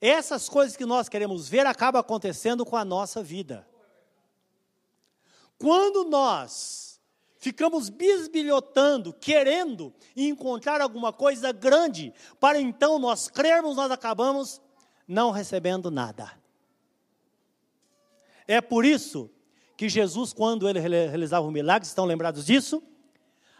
essas 0.00 0.48
coisas 0.48 0.76
que 0.76 0.84
nós 0.84 1.08
queremos 1.08 1.48
ver 1.48 1.66
acabam 1.66 2.00
acontecendo 2.00 2.66
com 2.66 2.76
a 2.76 2.84
nossa 2.84 3.22
vida. 3.22 3.64
Quando 5.56 6.04
nós 6.04 6.87
ficamos 7.38 7.88
bisbilhotando, 7.88 9.12
querendo 9.12 9.92
encontrar 10.16 10.80
alguma 10.80 11.12
coisa 11.12 11.52
grande, 11.52 12.12
para 12.38 12.60
então 12.60 12.98
nós 12.98 13.28
crermos, 13.28 13.76
nós 13.76 13.90
acabamos 13.90 14.60
não 15.06 15.30
recebendo 15.30 15.90
nada. 15.90 16.32
É 18.46 18.60
por 18.60 18.84
isso 18.84 19.30
que 19.76 19.88
Jesus, 19.88 20.32
quando 20.32 20.68
ele 20.68 20.80
realizava 20.80 21.46
o 21.46 21.50
milagre, 21.50 21.86
estão 21.86 22.04
lembrados 22.04 22.44
disso? 22.44 22.82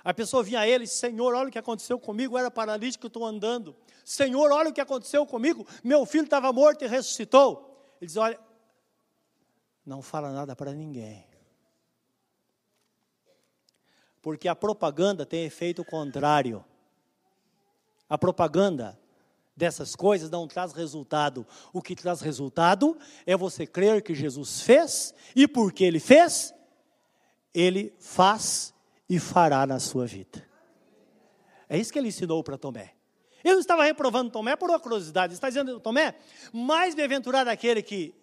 A 0.03 0.15
pessoa 0.15 0.43
vinha 0.43 0.61
a 0.61 0.69
ele, 0.69 0.87
Senhor, 0.87 1.35
olha 1.35 1.49
o 1.49 1.53
que 1.53 1.59
aconteceu 1.59 1.99
comigo, 1.99 2.35
eu 2.35 2.39
era 2.39 2.51
paralítico, 2.51 3.07
estou 3.07 3.25
andando. 3.25 3.77
Senhor, 4.05 4.51
olha 4.51 4.71
o 4.71 4.73
que 4.73 4.81
aconteceu 4.81 5.27
comigo, 5.27 5.67
meu 5.85 6.07
filho 6.07 6.25
estava 6.25 6.53
morto 6.53 6.85
e 6.85 6.89
ressuscitou. 6.89 7.85
Ele 8.01 8.07
diz: 8.07 8.17
Olha, 8.17 8.41
não 9.85 10.01
fala 10.01 10.33
nada 10.33 10.57
para 10.57 10.73
ninguém. 10.73 11.28
Porque 14.29 14.47
a 14.47 14.55
propaganda 14.55 15.25
tem 15.25 15.47
efeito 15.47 15.83
contrário. 15.83 16.63
A 18.07 18.19
propaganda 18.19 19.01
dessas 19.57 19.97
coisas 19.97 20.29
não 20.29 20.47
traz 20.47 20.75
resultado. 20.75 21.47
O 21.73 21.81
que 21.81 21.97
traz 21.97 22.21
resultado 22.21 22.95
é 23.25 23.35
você 23.35 23.67
crer 23.67 24.03
que 24.03 24.15
Jesus 24.15 24.61
fez 24.61 25.15
e 25.35 25.49
porque 25.49 25.83
ele 25.83 25.99
fez, 25.99 26.55
ele 27.55 27.91
faz 27.99 28.75
e 29.09 29.19
fará 29.19 29.67
na 29.67 29.81
sua 29.81 30.05
vida. 30.05 30.47
É 31.67 31.79
isso 31.79 31.91
que 31.91 31.99
ele 31.99 32.09
ensinou 32.09 32.45
para 32.45 32.59
Tomé. 32.59 32.93
Ele 33.43 33.55
não 33.55 33.61
estava 33.61 33.83
reprovando 33.83 34.31
Tomé 34.31 34.57
por 34.57 34.69
uma 34.69 34.79
curiosidade, 34.79 35.33
ele 35.33 35.39
está 35.39 35.49
dizendo, 35.49 35.81
Tomé, 35.81 36.15
mais 36.53 36.95
bem-aventurado 36.95 37.49
aquele 37.49 37.81
que 37.81 38.15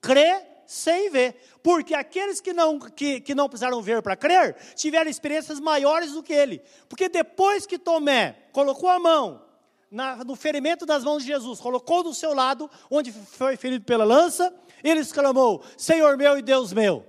crê 0.00 0.51
sem 0.72 1.10
ver. 1.10 1.36
Porque 1.62 1.94
aqueles 1.94 2.40
que 2.40 2.54
não, 2.54 2.78
que, 2.78 3.20
que 3.20 3.34
não 3.34 3.48
precisaram 3.48 3.82
ver 3.82 4.00
para 4.00 4.16
crer, 4.16 4.56
tiveram 4.74 5.10
experiências 5.10 5.60
maiores 5.60 6.12
do 6.12 6.22
que 6.22 6.32
ele. 6.32 6.62
Porque 6.88 7.10
depois 7.10 7.66
que 7.66 7.78
Tomé 7.78 8.48
colocou 8.52 8.88
a 8.88 8.98
mão 8.98 9.44
na, 9.90 10.24
no 10.24 10.34
ferimento 10.34 10.86
das 10.86 11.04
mãos 11.04 11.22
de 11.22 11.28
Jesus, 11.28 11.60
colocou 11.60 12.02
do 12.02 12.14
seu 12.14 12.32
lado, 12.32 12.70
onde 12.90 13.12
foi 13.12 13.56
ferido 13.56 13.84
pela 13.84 14.04
lança, 14.04 14.52
ele 14.82 15.00
exclamou: 15.00 15.62
Senhor 15.76 16.16
meu 16.16 16.38
e 16.38 16.42
Deus 16.42 16.72
meu. 16.72 17.04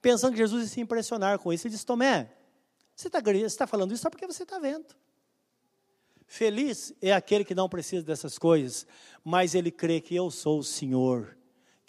Pensando 0.00 0.32
que 0.32 0.38
Jesus 0.38 0.64
ia 0.64 0.68
se 0.68 0.80
impressionar 0.80 1.38
com 1.38 1.52
isso, 1.52 1.68
ele 1.68 1.72
disse: 1.72 1.86
Tomé, 1.86 2.32
você 2.96 3.06
está 3.06 3.22
tá 3.58 3.66
falando 3.68 3.92
isso 3.92 4.02
só 4.02 4.10
porque 4.10 4.26
você 4.26 4.42
está 4.42 4.58
vendo. 4.58 4.86
Feliz 6.26 6.92
é 7.00 7.12
aquele 7.12 7.44
que 7.44 7.54
não 7.54 7.68
precisa 7.68 8.02
dessas 8.02 8.38
coisas, 8.38 8.86
mas 9.22 9.54
ele 9.54 9.70
crê 9.70 10.00
que 10.00 10.16
eu 10.16 10.30
sou 10.32 10.58
o 10.58 10.64
Senhor 10.64 11.36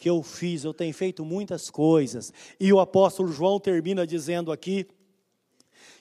que 0.04 0.10
eu 0.10 0.22
fiz, 0.22 0.66
eu 0.66 0.74
tenho 0.74 0.94
feito 0.94 1.24
muitas 1.24 1.70
coisas. 1.70 2.34
E 2.60 2.74
o 2.74 2.82
apóstolo 2.82 3.32
João 3.32 3.58
termina 3.58 4.06
dizendo 4.06 4.52
aqui 4.52 4.86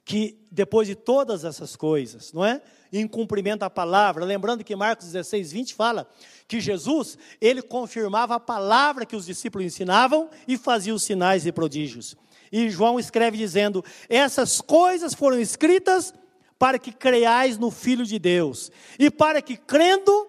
que 0.04 0.44
depois 0.50 0.88
de 0.88 0.96
todas 0.96 1.44
essas 1.44 1.76
coisas, 1.76 2.32
não 2.32 2.44
é? 2.44 2.60
Em 2.92 3.06
cumprimento 3.06 3.62
à 3.62 3.70
palavra, 3.70 4.24
lembrando 4.24 4.64
que 4.64 4.74
Marcos 4.74 5.06
16, 5.06 5.52
20 5.52 5.74
fala 5.74 6.10
que 6.48 6.60
Jesus, 6.60 7.16
ele 7.40 7.62
confirmava 7.62 8.34
a 8.34 8.40
palavra 8.40 9.06
que 9.06 9.14
os 9.14 9.26
discípulos 9.26 9.68
ensinavam 9.68 10.28
e 10.48 10.58
fazia 10.58 10.92
os 10.92 11.04
sinais 11.04 11.46
e 11.46 11.52
prodígios. 11.52 12.16
E 12.50 12.68
João 12.70 12.98
escreve 12.98 13.38
dizendo: 13.38 13.84
Essas 14.08 14.60
coisas 14.60 15.14
foram 15.14 15.38
escritas 15.38 16.12
para 16.58 16.76
que 16.76 16.90
creiais 16.90 17.56
no 17.56 17.70
Filho 17.70 18.04
de 18.04 18.18
Deus, 18.18 18.68
e 18.98 19.08
para 19.12 19.40
que 19.40 19.56
crendo 19.56 20.26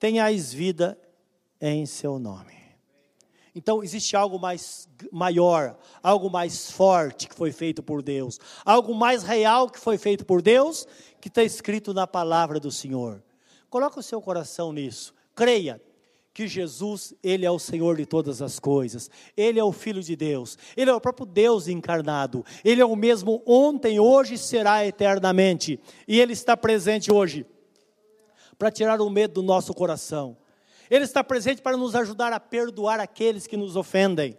tenhais 0.00 0.52
vida 0.52 0.98
em 1.60 1.86
seu 1.86 2.18
nome. 2.18 2.61
Então 3.54 3.82
existe 3.82 4.16
algo 4.16 4.38
mais 4.38 4.88
maior, 5.10 5.76
algo 6.02 6.30
mais 6.30 6.70
forte 6.70 7.28
que 7.28 7.34
foi 7.34 7.52
feito 7.52 7.82
por 7.82 8.02
Deus, 8.02 8.40
algo 8.64 8.94
mais 8.94 9.22
real 9.22 9.68
que 9.68 9.78
foi 9.78 9.98
feito 9.98 10.24
por 10.24 10.40
Deus, 10.40 10.86
que 11.20 11.28
está 11.28 11.42
escrito 11.42 11.92
na 11.92 12.06
palavra 12.06 12.58
do 12.58 12.70
Senhor. 12.70 13.22
Coloque 13.68 13.98
o 13.98 14.02
seu 14.02 14.22
coração 14.22 14.72
nisso. 14.72 15.14
Creia 15.34 15.80
que 16.34 16.46
Jesus, 16.46 17.12
Ele 17.22 17.44
é 17.44 17.50
o 17.50 17.58
Senhor 17.58 17.96
de 17.96 18.06
todas 18.06 18.40
as 18.40 18.58
coisas, 18.58 19.10
Ele 19.36 19.60
é 19.60 19.64
o 19.64 19.72
Filho 19.72 20.02
de 20.02 20.16
Deus, 20.16 20.56
Ele 20.74 20.90
é 20.90 20.94
o 20.94 21.00
próprio 21.00 21.26
Deus 21.26 21.68
encarnado, 21.68 22.44
Ele 22.64 22.80
é 22.80 22.84
o 22.86 22.96
mesmo 22.96 23.42
ontem, 23.44 24.00
hoje 24.00 24.34
e 24.34 24.38
será 24.38 24.86
eternamente, 24.86 25.78
e 26.08 26.18
Ele 26.18 26.32
está 26.32 26.56
presente 26.56 27.12
hoje 27.12 27.44
para 28.58 28.70
tirar 28.70 29.00
o 29.02 29.10
medo 29.10 29.34
do 29.34 29.42
nosso 29.42 29.74
coração 29.74 30.36
ele 30.92 31.06
está 31.06 31.24
presente 31.24 31.62
para 31.62 31.74
nos 31.74 31.94
ajudar 31.94 32.34
a 32.34 32.38
perdoar 32.38 33.00
aqueles 33.00 33.46
que 33.46 33.56
nos 33.56 33.76
ofendem. 33.76 34.36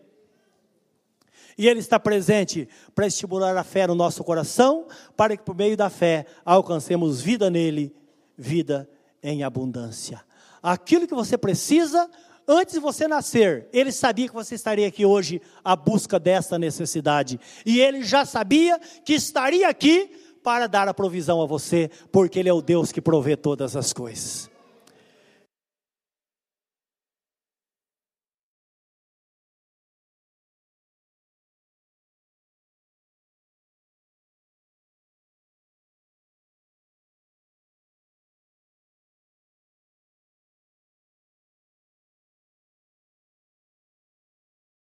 E 1.58 1.68
Ele 1.68 1.80
está 1.80 2.00
presente 2.00 2.70
para 2.94 3.08
estimular 3.08 3.58
a 3.58 3.64
fé 3.64 3.88
no 3.88 3.96
nosso 3.96 4.24
coração, 4.24 4.86
para 5.18 5.36
que 5.36 5.42
por 5.42 5.56
meio 5.56 5.76
da 5.76 5.90
fé 5.90 6.28
alcancemos 6.46 7.20
vida 7.20 7.50
nele, 7.50 7.92
vida 8.38 8.88
em 9.24 9.44
abundância. 9.44 10.24
Aquilo 10.62 11.08
que 11.08 11.16
você 11.16 11.40
precisa, 11.40 12.08
antes 12.48 12.76
de 12.76 12.80
você 12.80 13.08
nascer, 13.08 13.68
Ele 13.74 13.92
sabia 13.92 14.28
que 14.28 14.34
você 14.36 14.54
estaria 14.54 14.88
aqui 14.88 15.08
hoje 15.08 15.42
à 15.66 15.76
busca 15.76 16.20
dessa 16.20 16.60
necessidade. 16.60 17.40
E 17.66 17.82
Ele 17.82 18.04
já 18.04 18.26
sabia 18.26 18.78
que 19.04 19.14
estaria 19.14 19.68
aqui 19.68 20.12
para 20.44 20.68
dar 20.68 20.88
a 20.88 20.94
provisão 20.94 21.42
a 21.42 21.48
você, 21.48 21.90
porque 22.12 22.38
Ele 22.38 22.50
é 22.50 22.54
o 22.54 22.62
Deus 22.62 22.92
que 22.92 23.02
provê 23.02 23.36
todas 23.36 23.76
as 23.76 23.92
coisas. 23.92 24.53